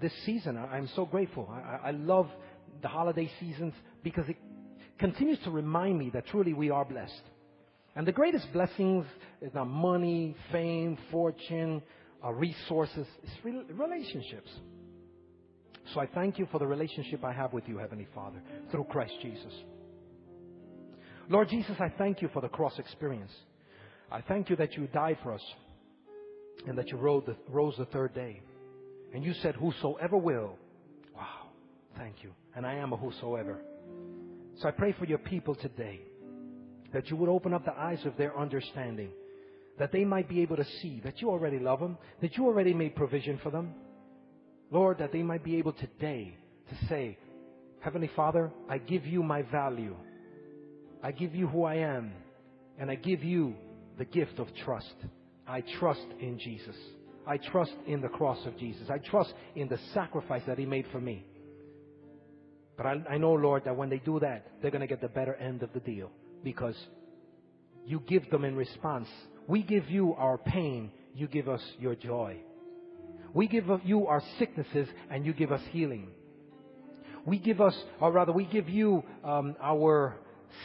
this 0.00 0.12
season. 0.24 0.56
I'm 0.56 0.88
so 0.96 1.04
grateful. 1.04 1.48
I, 1.84 1.90
love 1.92 2.28
the 2.82 2.88
holiday 2.88 3.30
seasons 3.40 3.74
because 4.02 4.28
it 4.28 4.36
continues 4.98 5.38
to 5.44 5.50
remind 5.50 5.98
me 5.98 6.10
that 6.14 6.26
truly 6.26 6.52
we 6.52 6.70
are 6.70 6.84
blessed. 6.84 7.22
And 7.96 8.06
the 8.06 8.12
greatest 8.12 8.52
blessings 8.52 9.04
is 9.40 9.52
not 9.54 9.66
money, 9.66 10.36
fame, 10.52 10.98
fortune, 11.10 11.82
or 12.22 12.34
resources. 12.34 13.06
It's 13.22 13.68
relationships. 13.72 14.50
I 15.98 16.06
thank 16.06 16.38
you 16.38 16.46
for 16.50 16.58
the 16.58 16.66
relationship 16.66 17.24
I 17.24 17.32
have 17.32 17.52
with 17.52 17.68
you, 17.68 17.78
Heavenly 17.78 18.08
Father, 18.14 18.40
through 18.70 18.84
Christ 18.84 19.14
Jesus. 19.22 19.52
Lord 21.28 21.48
Jesus, 21.48 21.76
I 21.78 21.92
thank 21.98 22.22
you 22.22 22.28
for 22.32 22.40
the 22.40 22.48
cross 22.48 22.78
experience. 22.78 23.32
I 24.10 24.22
thank 24.22 24.48
you 24.48 24.56
that 24.56 24.76
you 24.76 24.86
died 24.88 25.18
for 25.22 25.32
us 25.32 25.42
and 26.66 26.76
that 26.78 26.88
you 26.88 26.96
rose 26.96 27.74
the 27.78 27.84
third 27.86 28.14
day. 28.14 28.40
And 29.12 29.24
you 29.24 29.34
said, 29.34 29.54
Whosoever 29.54 30.16
will. 30.16 30.56
Wow. 31.14 31.48
Thank 31.96 32.22
you. 32.22 32.32
And 32.54 32.66
I 32.66 32.74
am 32.74 32.92
a 32.92 32.96
whosoever. 32.96 33.60
So 34.60 34.68
I 34.68 34.70
pray 34.72 34.92
for 34.98 35.04
your 35.04 35.18
people 35.18 35.54
today 35.54 36.00
that 36.92 37.10
you 37.10 37.16
would 37.16 37.28
open 37.28 37.52
up 37.52 37.64
the 37.64 37.78
eyes 37.78 38.04
of 38.06 38.16
their 38.16 38.36
understanding, 38.38 39.10
that 39.78 39.92
they 39.92 40.04
might 40.04 40.28
be 40.28 40.40
able 40.40 40.56
to 40.56 40.64
see 40.80 41.00
that 41.04 41.20
you 41.20 41.30
already 41.30 41.58
love 41.58 41.80
them, 41.80 41.98
that 42.22 42.36
you 42.36 42.46
already 42.46 42.72
made 42.72 42.96
provision 42.96 43.38
for 43.42 43.50
them. 43.50 43.74
Lord, 44.70 44.98
that 44.98 45.12
they 45.12 45.22
might 45.22 45.44
be 45.44 45.56
able 45.56 45.72
today 45.72 46.36
to 46.68 46.86
say, 46.86 47.18
Heavenly 47.80 48.10
Father, 48.14 48.50
I 48.68 48.78
give 48.78 49.06
you 49.06 49.22
my 49.22 49.42
value. 49.42 49.96
I 51.02 51.12
give 51.12 51.34
you 51.34 51.46
who 51.46 51.64
I 51.64 51.76
am. 51.76 52.12
And 52.78 52.90
I 52.90 52.96
give 52.96 53.22
you 53.22 53.54
the 53.98 54.04
gift 54.04 54.38
of 54.38 54.48
trust. 54.64 54.94
I 55.46 55.62
trust 55.78 56.06
in 56.20 56.38
Jesus. 56.38 56.76
I 57.26 57.36
trust 57.36 57.74
in 57.86 58.00
the 58.00 58.08
cross 58.08 58.38
of 58.46 58.56
Jesus. 58.58 58.88
I 58.90 58.98
trust 58.98 59.32
in 59.54 59.68
the 59.68 59.78
sacrifice 59.94 60.42
that 60.46 60.58
He 60.58 60.66
made 60.66 60.86
for 60.92 61.00
me. 61.00 61.24
But 62.76 62.86
I, 62.86 62.94
I 63.10 63.18
know, 63.18 63.32
Lord, 63.32 63.64
that 63.64 63.76
when 63.76 63.90
they 63.90 63.98
do 63.98 64.20
that, 64.20 64.46
they're 64.60 64.70
going 64.70 64.82
to 64.82 64.86
get 64.86 65.00
the 65.00 65.08
better 65.08 65.34
end 65.34 65.62
of 65.62 65.72
the 65.72 65.80
deal 65.80 66.10
because 66.44 66.76
you 67.84 68.02
give 68.06 68.30
them 68.30 68.44
in 68.44 68.56
response. 68.56 69.08
We 69.46 69.62
give 69.62 69.90
you 69.90 70.14
our 70.14 70.38
pain, 70.38 70.90
you 71.14 71.26
give 71.26 71.48
us 71.48 71.62
your 71.78 71.94
joy. 71.94 72.38
We 73.34 73.46
give 73.46 73.66
you 73.84 74.06
our 74.06 74.22
sicknesses, 74.38 74.88
and 75.10 75.24
you 75.24 75.32
give 75.32 75.52
us 75.52 75.60
healing. 75.70 76.08
We 77.26 77.38
give 77.38 77.60
us, 77.60 77.76
or 78.00 78.10
rather, 78.12 78.32
we 78.32 78.44
give 78.44 78.68
you 78.68 79.02
um, 79.24 79.54
our 79.62 80.16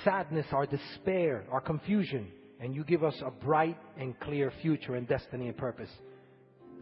sadness, 0.03 0.45
our 0.51 0.65
despair, 0.65 1.43
our 1.51 1.61
confusion, 1.61 2.27
and 2.59 2.73
you 2.73 2.83
give 2.83 3.03
us 3.03 3.15
a 3.25 3.31
bright 3.31 3.77
and 3.97 4.17
clear 4.21 4.51
future 4.61 4.95
and 4.95 5.07
destiny 5.07 5.47
and 5.47 5.57
purpose. 5.57 5.89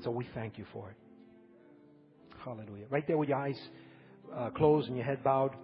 So 0.03 0.11
we 0.11 0.27
thank 0.36 0.57
you 0.57 0.65
for 0.71 0.89
it. 0.89 0.95
Hallelujah. 2.43 2.86
Right 2.89 3.05
there 3.07 3.17
with 3.17 3.29
your 3.29 3.38
eyes 3.38 3.59
uh, 4.36 4.49
closed 4.51 4.88
and 4.88 4.97
your 4.97 5.05
head 5.05 5.23
bowed. 5.23 5.55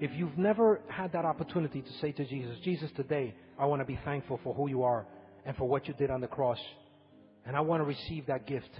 If 0.00 0.10
you've 0.16 0.36
never 0.36 0.80
had 0.88 1.12
that 1.12 1.24
opportunity 1.24 1.80
to 1.80 1.92
say 2.00 2.12
to 2.12 2.24
Jesus, 2.24 2.56
Jesus, 2.64 2.90
today 2.96 3.34
I 3.58 3.66
want 3.66 3.80
to 3.80 3.86
be 3.86 3.98
thankful 4.04 4.40
for 4.42 4.54
who 4.54 4.68
you 4.68 4.82
are 4.82 5.06
and 5.46 5.56
for 5.56 5.68
what 5.68 5.86
you 5.86 5.94
did 5.94 6.10
on 6.10 6.20
the 6.20 6.26
cross, 6.26 6.58
and 7.46 7.56
I 7.56 7.60
want 7.60 7.80
to 7.80 7.84
receive 7.84 8.26
that 8.26 8.46
gift. 8.46 8.70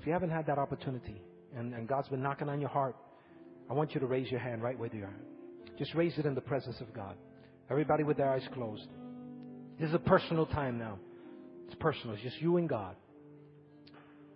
If 0.00 0.06
you 0.06 0.12
haven't 0.12 0.30
had 0.30 0.46
that 0.46 0.58
opportunity 0.58 1.20
and, 1.56 1.74
and 1.74 1.88
God's 1.88 2.08
been 2.08 2.22
knocking 2.22 2.48
on 2.48 2.60
your 2.60 2.70
heart, 2.70 2.96
I 3.68 3.72
want 3.72 3.94
you 3.94 4.00
to 4.00 4.06
raise 4.06 4.30
your 4.30 4.40
hand 4.40 4.62
right 4.62 4.78
where 4.78 4.94
you 4.94 5.04
are. 5.04 5.16
Just 5.78 5.94
raise 5.94 6.16
it 6.18 6.26
in 6.26 6.34
the 6.34 6.40
presence 6.40 6.80
of 6.80 6.92
God. 6.94 7.16
Everybody 7.70 8.04
with 8.04 8.16
their 8.16 8.30
eyes 8.30 8.46
closed. 8.54 8.86
This 9.78 9.88
is 9.88 9.94
a 9.94 9.98
personal 9.98 10.46
time 10.46 10.78
now. 10.78 10.98
It's 11.66 11.74
personal. 11.76 12.14
It's 12.14 12.22
just 12.22 12.40
you 12.40 12.56
and 12.56 12.68
God. 12.68 12.96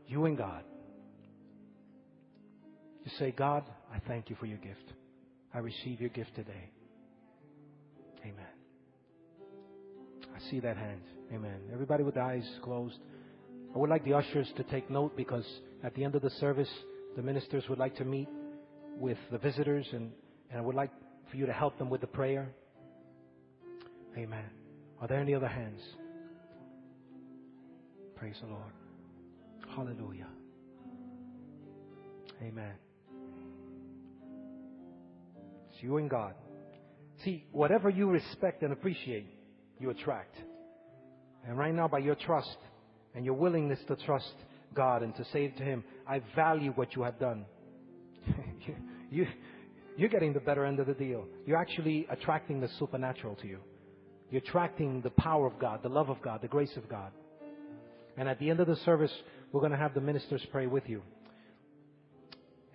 You 0.06 0.24
and 0.26 0.36
God. 0.36 0.64
Just 3.04 3.18
say, 3.18 3.30
God, 3.30 3.64
I 3.94 4.00
thank 4.08 4.28
you 4.28 4.36
for 4.36 4.46
your 4.46 4.58
gift. 4.58 4.92
I 5.54 5.58
receive 5.58 6.00
your 6.00 6.10
gift 6.10 6.34
today. 6.34 6.70
Amen. 8.22 8.34
I 10.34 10.50
see 10.50 10.60
that 10.60 10.76
hand. 10.76 11.00
Amen. 11.32 11.60
Everybody 11.72 12.02
with 12.02 12.16
eyes 12.16 12.48
closed. 12.62 12.98
I 13.74 13.78
would 13.78 13.88
like 13.88 14.04
the 14.04 14.14
ushers 14.14 14.48
to 14.56 14.64
take 14.64 14.90
note 14.90 15.16
because 15.16 15.46
at 15.84 15.94
the 15.94 16.02
end 16.02 16.16
of 16.16 16.22
the 16.22 16.30
service, 16.30 16.70
the 17.16 17.22
ministers 17.22 17.64
would 17.68 17.78
like 17.78 17.96
to 17.96 18.04
meet 18.04 18.28
with 18.96 19.18
the 19.30 19.38
visitors 19.38 19.86
and, 19.92 20.10
and 20.50 20.58
I 20.58 20.60
would 20.60 20.74
like 20.74 20.90
for 21.30 21.36
you 21.36 21.46
to 21.46 21.52
help 21.52 21.78
them 21.78 21.88
with 21.88 22.00
the 22.00 22.08
prayer. 22.08 22.48
Amen. 24.16 24.44
Are 25.00 25.06
there 25.06 25.20
any 25.20 25.34
other 25.34 25.48
hands? 25.48 25.80
Praise 28.16 28.36
the 28.42 28.48
Lord. 28.48 28.72
Hallelujah. 29.74 30.26
Amen. 32.42 32.74
It's 35.72 35.82
you 35.82 35.96
and 35.98 36.10
God. 36.10 36.34
See, 37.24 37.44
whatever 37.52 37.88
you 37.88 38.08
respect 38.08 38.62
and 38.62 38.72
appreciate, 38.72 39.26
you 39.78 39.90
attract. 39.90 40.34
And 41.46 41.58
right 41.58 41.74
now, 41.74 41.88
by 41.88 41.98
your 41.98 42.14
trust 42.14 42.56
and 43.14 43.24
your 43.24 43.34
willingness 43.34 43.78
to 43.88 43.96
trust 43.96 44.34
God 44.74 45.02
and 45.02 45.14
to 45.16 45.24
say 45.32 45.48
to 45.48 45.62
Him, 45.62 45.84
I 46.06 46.22
value 46.36 46.72
what 46.72 46.94
you 46.94 47.02
have 47.02 47.18
done, 47.18 47.44
you, 48.66 48.74
you, 49.10 49.26
you're 49.96 50.08
getting 50.08 50.32
the 50.32 50.40
better 50.40 50.64
end 50.64 50.80
of 50.80 50.86
the 50.86 50.94
deal. 50.94 51.26
You're 51.46 51.56
actually 51.56 52.06
attracting 52.10 52.60
the 52.60 52.68
supernatural 52.78 53.34
to 53.36 53.46
you. 53.46 53.58
You're 54.30 54.42
attracting 54.42 55.00
the 55.02 55.10
power 55.10 55.46
of 55.46 55.58
God, 55.58 55.82
the 55.82 55.88
love 55.88 56.08
of 56.08 56.22
God, 56.22 56.40
the 56.42 56.48
grace 56.48 56.76
of 56.76 56.88
God. 56.88 57.10
And 58.16 58.28
at 58.28 58.38
the 58.38 58.50
end 58.50 58.60
of 58.60 58.66
the 58.66 58.76
service, 58.76 59.12
we're 59.52 59.60
going 59.60 59.72
to 59.72 59.78
have 59.78 59.94
the 59.94 60.00
ministers 60.00 60.44
pray 60.52 60.66
with 60.66 60.88
you. 60.88 61.02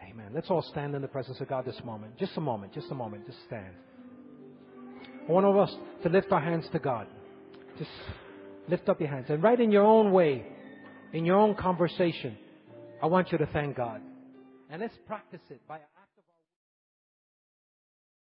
Amen. 0.03 0.32
Let's 0.34 0.49
all 0.49 0.61
stand 0.61 0.95
in 0.95 1.01
the 1.01 1.07
presence 1.07 1.39
of 1.39 1.47
God 1.47 1.66
this 1.66 1.80
moment. 1.84 2.18
Just 2.18 2.34
a 2.36 2.41
moment, 2.41 2.74
just 2.74 2.91
a 2.91 2.95
moment. 2.95 3.26
Just 3.26 3.38
stand. 3.47 3.74
I 5.28 5.32
want 5.32 5.45
all 5.45 5.53
of 5.53 5.70
us 5.70 5.76
to 6.03 6.09
lift 6.09 6.32
our 6.32 6.41
hands 6.41 6.68
to 6.74 6.80
God. 6.80 7.07
Just 7.78 7.89
lift 8.68 8.89
up 8.89 8.99
your 8.99 9.09
hands. 9.09 9.28
And 9.30 9.41
right 9.41 9.59
in 9.59 9.72
your 9.72 9.84
own 9.84 10.11
way, 10.11 10.45
in 11.13 11.26
your 11.26 11.38
own 11.38 11.55
conversation, 11.55 12.38
I 13.01 13.07
want 13.07 13.32
you 13.32 13.38
to 13.38 13.45
thank 13.47 13.76
God. 13.76 14.01
And 14.70 14.82
let's 14.82 14.97
practice 15.07 15.41
it 15.49 15.61
by 15.68 15.80